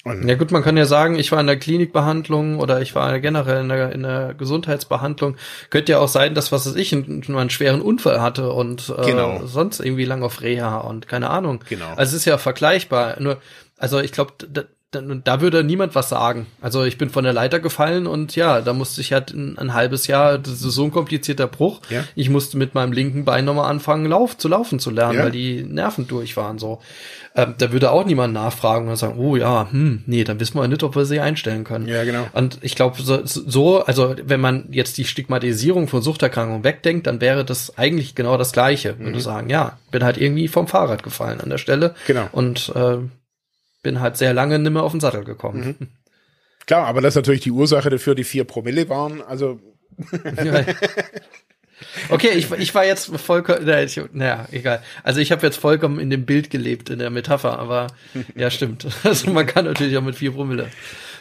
Und 0.04 0.26
ja 0.26 0.34
gut, 0.34 0.50
man 0.50 0.62
kann 0.62 0.78
ja 0.78 0.86
sagen, 0.86 1.18
ich 1.18 1.30
war 1.30 1.40
in 1.40 1.46
der 1.46 1.58
Klinikbehandlung 1.58 2.58
oder 2.58 2.80
ich 2.80 2.94
war 2.94 3.20
generell 3.20 3.60
in 3.60 3.68
der, 3.68 3.92
in 3.92 4.02
der 4.02 4.34
Gesundheitsbehandlung. 4.34 5.36
Könnte 5.68 5.92
ja 5.92 5.98
auch 5.98 6.08
sein, 6.08 6.34
dass 6.34 6.52
was 6.52 6.66
weiß 6.66 6.76
ich, 6.76 6.94
einen, 6.94 7.22
einen 7.28 7.50
schweren 7.50 7.82
Unfall 7.82 8.22
hatte 8.22 8.52
und 8.52 8.94
äh, 8.96 9.04
genau. 9.04 9.44
sonst 9.44 9.80
irgendwie 9.80 10.06
lang 10.06 10.22
auf 10.22 10.40
Reha 10.40 10.78
und 10.78 11.06
keine 11.06 11.28
Ahnung. 11.28 11.62
Genau. 11.68 11.90
Also 11.90 12.10
es 12.10 12.14
ist 12.14 12.24
ja 12.24 12.38
vergleichbar. 12.38 13.20
Nur, 13.20 13.38
also 13.76 14.00
ich 14.00 14.12
glaube, 14.12 14.32
da, 14.90 15.00
da 15.00 15.40
würde 15.40 15.62
niemand 15.62 15.94
was 15.94 16.08
sagen. 16.08 16.46
Also 16.60 16.82
ich 16.82 16.98
bin 16.98 17.10
von 17.10 17.22
der 17.22 17.32
Leiter 17.32 17.60
gefallen 17.60 18.08
und 18.08 18.34
ja, 18.34 18.60
da 18.60 18.72
musste 18.72 19.00
ich 19.00 19.12
halt 19.12 19.32
ein, 19.32 19.56
ein 19.56 19.72
halbes 19.72 20.08
Jahr, 20.08 20.36
das 20.36 20.54
ist 20.54 20.62
so 20.62 20.84
ein 20.84 20.90
komplizierter 20.90 21.46
Bruch. 21.46 21.80
Ja. 21.90 22.04
Ich 22.16 22.28
musste 22.28 22.56
mit 22.56 22.74
meinem 22.74 22.92
linken 22.92 23.24
Bein 23.24 23.44
nochmal 23.44 23.70
anfangen, 23.70 24.06
lauf, 24.06 24.36
zu 24.36 24.48
laufen 24.48 24.80
zu 24.80 24.90
lernen, 24.90 25.18
ja. 25.18 25.24
weil 25.24 25.30
die 25.30 25.62
Nerven 25.62 26.08
durch 26.08 26.36
waren 26.36 26.58
so. 26.58 26.80
Ähm, 27.36 27.54
da 27.58 27.70
würde 27.70 27.92
auch 27.92 28.04
niemand 28.04 28.34
nachfragen 28.34 28.88
und 28.88 28.96
sagen, 28.96 29.16
oh 29.16 29.36
ja, 29.36 29.68
hm, 29.70 30.02
nee, 30.06 30.24
dann 30.24 30.40
wissen 30.40 30.58
wir 30.58 30.66
nicht, 30.66 30.82
ob 30.82 30.96
wir 30.96 31.04
sie 31.04 31.20
einstellen 31.20 31.62
können. 31.62 31.86
Ja, 31.86 32.02
genau. 32.02 32.26
Und 32.32 32.58
ich 32.62 32.74
glaube, 32.74 33.00
so, 33.00 33.20
so, 33.24 33.84
also 33.84 34.16
wenn 34.24 34.40
man 34.40 34.66
jetzt 34.72 34.98
die 34.98 35.04
Stigmatisierung 35.04 35.86
von 35.86 36.02
Suchterkrankungen 36.02 36.64
wegdenkt, 36.64 37.06
dann 37.06 37.20
wäre 37.20 37.44
das 37.44 37.78
eigentlich 37.78 38.16
genau 38.16 38.36
das 38.36 38.50
Gleiche. 38.50 38.96
Mhm. 38.98 39.04
Würde 39.04 39.20
sagen, 39.20 39.48
ja, 39.48 39.78
bin 39.92 40.02
halt 40.02 40.18
irgendwie 40.18 40.48
vom 40.48 40.66
Fahrrad 40.66 41.04
gefallen 41.04 41.40
an 41.40 41.50
der 41.50 41.58
Stelle. 41.58 41.94
Genau. 42.08 42.28
Und 42.32 42.72
äh, 42.74 42.98
bin 43.82 44.00
halt 44.00 44.16
sehr 44.16 44.34
lange 44.34 44.58
nimmer 44.58 44.82
auf 44.82 44.92
den 44.92 45.00
Sattel 45.00 45.24
gekommen. 45.24 45.76
Mhm. 45.78 45.88
Klar, 46.66 46.86
aber 46.86 47.00
das 47.00 47.12
ist 47.12 47.16
natürlich 47.16 47.40
die 47.40 47.50
Ursache 47.50 47.90
dafür, 47.90 48.14
die 48.14 48.24
vier 48.24 48.44
Promille 48.44 48.88
waren. 48.88 49.22
Also. 49.22 49.60
Okay, 52.08 52.30
ich, 52.34 52.50
ich 52.52 52.74
war 52.74 52.84
jetzt 52.84 53.16
vollkommen, 53.18 53.64
naja, 54.12 54.46
egal. 54.52 54.82
Also 55.02 55.20
ich 55.20 55.32
habe 55.32 55.46
jetzt 55.46 55.56
vollkommen 55.56 55.98
in 55.98 56.10
dem 56.10 56.26
Bild 56.26 56.50
gelebt, 56.50 56.90
in 56.90 56.98
der 56.98 57.10
Metapher, 57.10 57.58
aber 57.58 57.88
ja, 58.34 58.50
stimmt. 58.50 58.86
Also 59.02 59.30
man 59.30 59.46
kann 59.46 59.64
natürlich 59.64 59.96
auch 59.96 60.02
mit 60.02 60.16
vier 60.16 60.32
Promille 60.32 60.68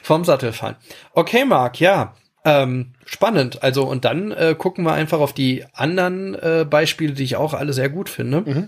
vom 0.01 0.25
Sattel 0.25 0.51
fahren. 0.51 0.75
Okay, 1.13 1.45
Marc, 1.45 1.79
ja. 1.79 2.13
Ähm, 2.45 2.93
spannend. 3.05 3.63
Also, 3.63 3.83
und 3.87 4.05
dann 4.05 4.31
äh, 4.31 4.55
gucken 4.57 4.85
wir 4.85 4.93
einfach 4.93 5.19
auf 5.19 5.33
die 5.33 5.65
anderen 5.73 6.35
äh, 6.35 6.65
Beispiele, 6.69 7.13
die 7.13 7.23
ich 7.23 7.35
auch 7.35 7.53
alle 7.53 7.73
sehr 7.73 7.89
gut 7.89 8.09
finde. 8.09 8.41
Mhm. 8.41 8.67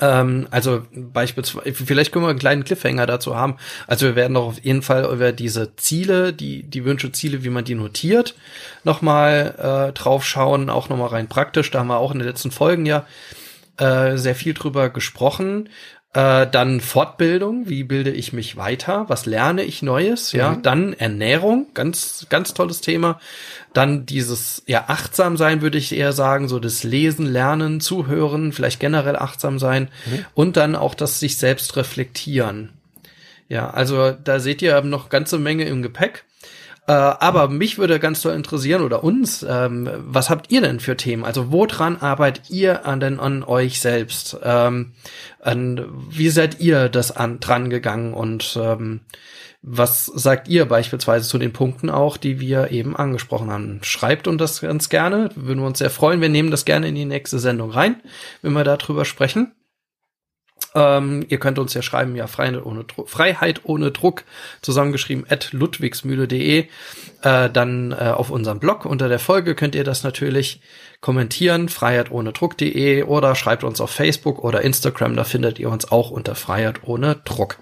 Ähm, 0.00 0.48
also 0.50 0.82
beispielsweise, 0.92 1.72
vielleicht 1.74 2.12
können 2.12 2.24
wir 2.24 2.30
einen 2.30 2.38
kleinen 2.38 2.64
Cliffhanger 2.64 3.06
dazu 3.06 3.36
haben. 3.36 3.56
Also 3.86 4.06
wir 4.06 4.16
werden 4.16 4.34
doch 4.34 4.46
auf 4.46 4.58
jeden 4.60 4.82
Fall 4.82 5.04
über 5.04 5.32
diese 5.32 5.76
Ziele, 5.76 6.32
die, 6.32 6.62
die 6.62 6.84
Wünsche, 6.84 7.12
Ziele, 7.12 7.44
wie 7.44 7.50
man 7.50 7.64
die 7.64 7.74
notiert, 7.74 8.34
nochmal 8.82 9.88
äh, 9.90 9.92
drauf 9.92 10.24
schauen, 10.24 10.70
auch 10.70 10.88
nochmal 10.88 11.08
rein 11.08 11.28
praktisch. 11.28 11.70
Da 11.70 11.80
haben 11.80 11.88
wir 11.88 11.98
auch 11.98 12.12
in 12.12 12.18
den 12.18 12.28
letzten 12.28 12.50
Folgen 12.50 12.86
ja 12.86 13.06
äh, 13.78 14.16
sehr 14.16 14.34
viel 14.34 14.54
drüber 14.54 14.90
gesprochen. 14.90 15.68
Äh, 16.14 16.46
dann 16.46 16.80
Fortbildung, 16.80 17.68
wie 17.68 17.82
bilde 17.82 18.12
ich 18.12 18.32
mich 18.32 18.56
weiter? 18.56 19.06
Was 19.08 19.26
lerne 19.26 19.64
ich 19.64 19.82
Neues? 19.82 20.30
Ja, 20.30 20.52
mhm. 20.52 20.62
dann 20.62 20.92
Ernährung, 20.92 21.66
ganz, 21.74 22.26
ganz 22.30 22.54
tolles 22.54 22.80
Thema. 22.80 23.18
Dann 23.72 24.06
dieses, 24.06 24.62
ja, 24.66 24.84
achtsam 24.86 25.36
sein, 25.36 25.60
würde 25.60 25.76
ich 25.76 25.92
eher 25.92 26.12
sagen, 26.12 26.46
so 26.46 26.60
das 26.60 26.84
Lesen, 26.84 27.26
Lernen, 27.26 27.80
Zuhören, 27.80 28.52
vielleicht 28.52 28.78
generell 28.78 29.16
achtsam 29.16 29.58
sein 29.58 29.88
mhm. 30.06 30.24
und 30.34 30.56
dann 30.56 30.76
auch 30.76 30.94
das 30.94 31.18
sich 31.18 31.36
selbst 31.36 31.76
reflektieren. 31.76 32.70
Ja, 33.48 33.70
also 33.70 34.12
da 34.12 34.38
seht 34.38 34.62
ihr 34.62 34.80
noch 34.82 35.08
ganze 35.08 35.38
Menge 35.38 35.64
im 35.64 35.82
Gepäck. 35.82 36.24
Äh, 36.86 36.92
aber 36.92 37.48
mich 37.48 37.78
würde 37.78 37.98
ganz 37.98 38.20
toll 38.20 38.34
interessieren 38.34 38.82
oder 38.82 39.02
uns, 39.04 39.44
ähm, 39.48 39.88
was 40.06 40.28
habt 40.28 40.50
ihr 40.50 40.60
denn 40.60 40.80
für 40.80 40.96
Themen? 40.96 41.24
Also 41.24 41.50
woran 41.50 41.96
arbeitet 41.96 42.50
ihr 42.50 42.84
an 42.86 43.00
denn 43.00 43.20
an 43.20 43.42
euch 43.42 43.80
selbst? 43.80 44.36
Ähm, 44.42 44.92
an, 45.40 45.86
wie 46.10 46.28
seid 46.28 46.60
ihr 46.60 46.90
das 46.90 47.10
an, 47.10 47.40
dran 47.40 47.70
gegangen 47.70 48.12
und 48.12 48.58
ähm, 48.60 49.00
was 49.66 50.04
sagt 50.04 50.48
ihr 50.48 50.66
beispielsweise 50.66 51.26
zu 51.26 51.38
den 51.38 51.54
Punkten 51.54 51.88
auch, 51.88 52.18
die 52.18 52.38
wir 52.38 52.70
eben 52.70 52.94
angesprochen 52.94 53.50
haben? 53.50 53.80
Schreibt 53.82 54.28
uns 54.28 54.38
das 54.38 54.60
ganz 54.60 54.90
gerne. 54.90 55.30
Würden 55.36 55.60
wir 55.60 55.66
uns 55.66 55.78
sehr 55.78 55.88
freuen. 55.88 56.20
Wir 56.20 56.28
nehmen 56.28 56.50
das 56.50 56.66
gerne 56.66 56.86
in 56.86 56.94
die 56.94 57.06
nächste 57.06 57.38
Sendung 57.38 57.70
rein, 57.70 57.96
wenn 58.42 58.52
wir 58.52 58.62
darüber 58.62 59.06
sprechen. 59.06 59.52
Ähm, 60.74 61.24
ihr 61.28 61.38
könnt 61.38 61.58
uns 61.58 61.72
ja 61.74 61.82
schreiben, 61.82 62.16
ja, 62.16 62.26
Freiheit 62.26 62.64
ohne, 62.64 62.84
Druck, 62.84 63.08
Freiheit 63.08 63.60
ohne 63.64 63.92
Druck, 63.92 64.24
zusammengeschrieben 64.60 65.24
at 65.28 65.52
ludwigsmühle.de. 65.52 66.66
Äh, 67.22 67.50
dann 67.50 67.92
äh, 67.92 68.12
auf 68.14 68.30
unserem 68.30 68.58
Blog 68.58 68.84
unter 68.84 69.08
der 69.08 69.20
Folge 69.20 69.54
könnt 69.54 69.74
ihr 69.74 69.84
das 69.84 70.02
natürlich 70.02 70.60
kommentieren, 71.00 71.68
freiheit 71.68 72.10
ohne 72.10 72.32
Druck.de 72.32 73.04
oder 73.04 73.34
schreibt 73.34 73.62
uns 73.62 73.80
auf 73.80 73.90
Facebook 73.90 74.42
oder 74.42 74.62
Instagram, 74.62 75.14
da 75.16 75.24
findet 75.24 75.58
ihr 75.58 75.70
uns 75.70 75.90
auch 75.90 76.10
unter 76.10 76.34
Freiheit 76.34 76.82
ohne 76.82 77.16
Druck. 77.24 77.58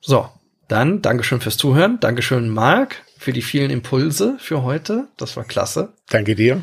So, 0.00 0.28
dann 0.68 1.00
Dankeschön 1.00 1.40
fürs 1.40 1.56
Zuhören. 1.56 2.00
Dankeschön, 2.00 2.48
Marc, 2.48 3.02
für 3.18 3.32
die 3.32 3.42
vielen 3.42 3.70
Impulse 3.70 4.36
für 4.38 4.62
heute. 4.62 5.08
Das 5.16 5.36
war 5.36 5.44
klasse. 5.44 5.92
Danke 6.08 6.34
dir. 6.34 6.62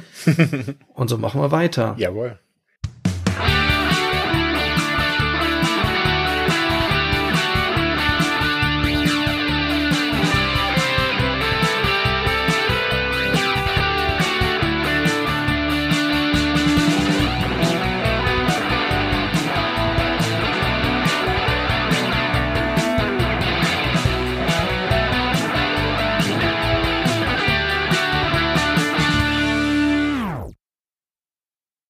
Und 0.94 1.10
so 1.10 1.18
machen 1.18 1.42
wir 1.42 1.52
weiter. 1.52 1.96
Jawohl. 1.98 2.38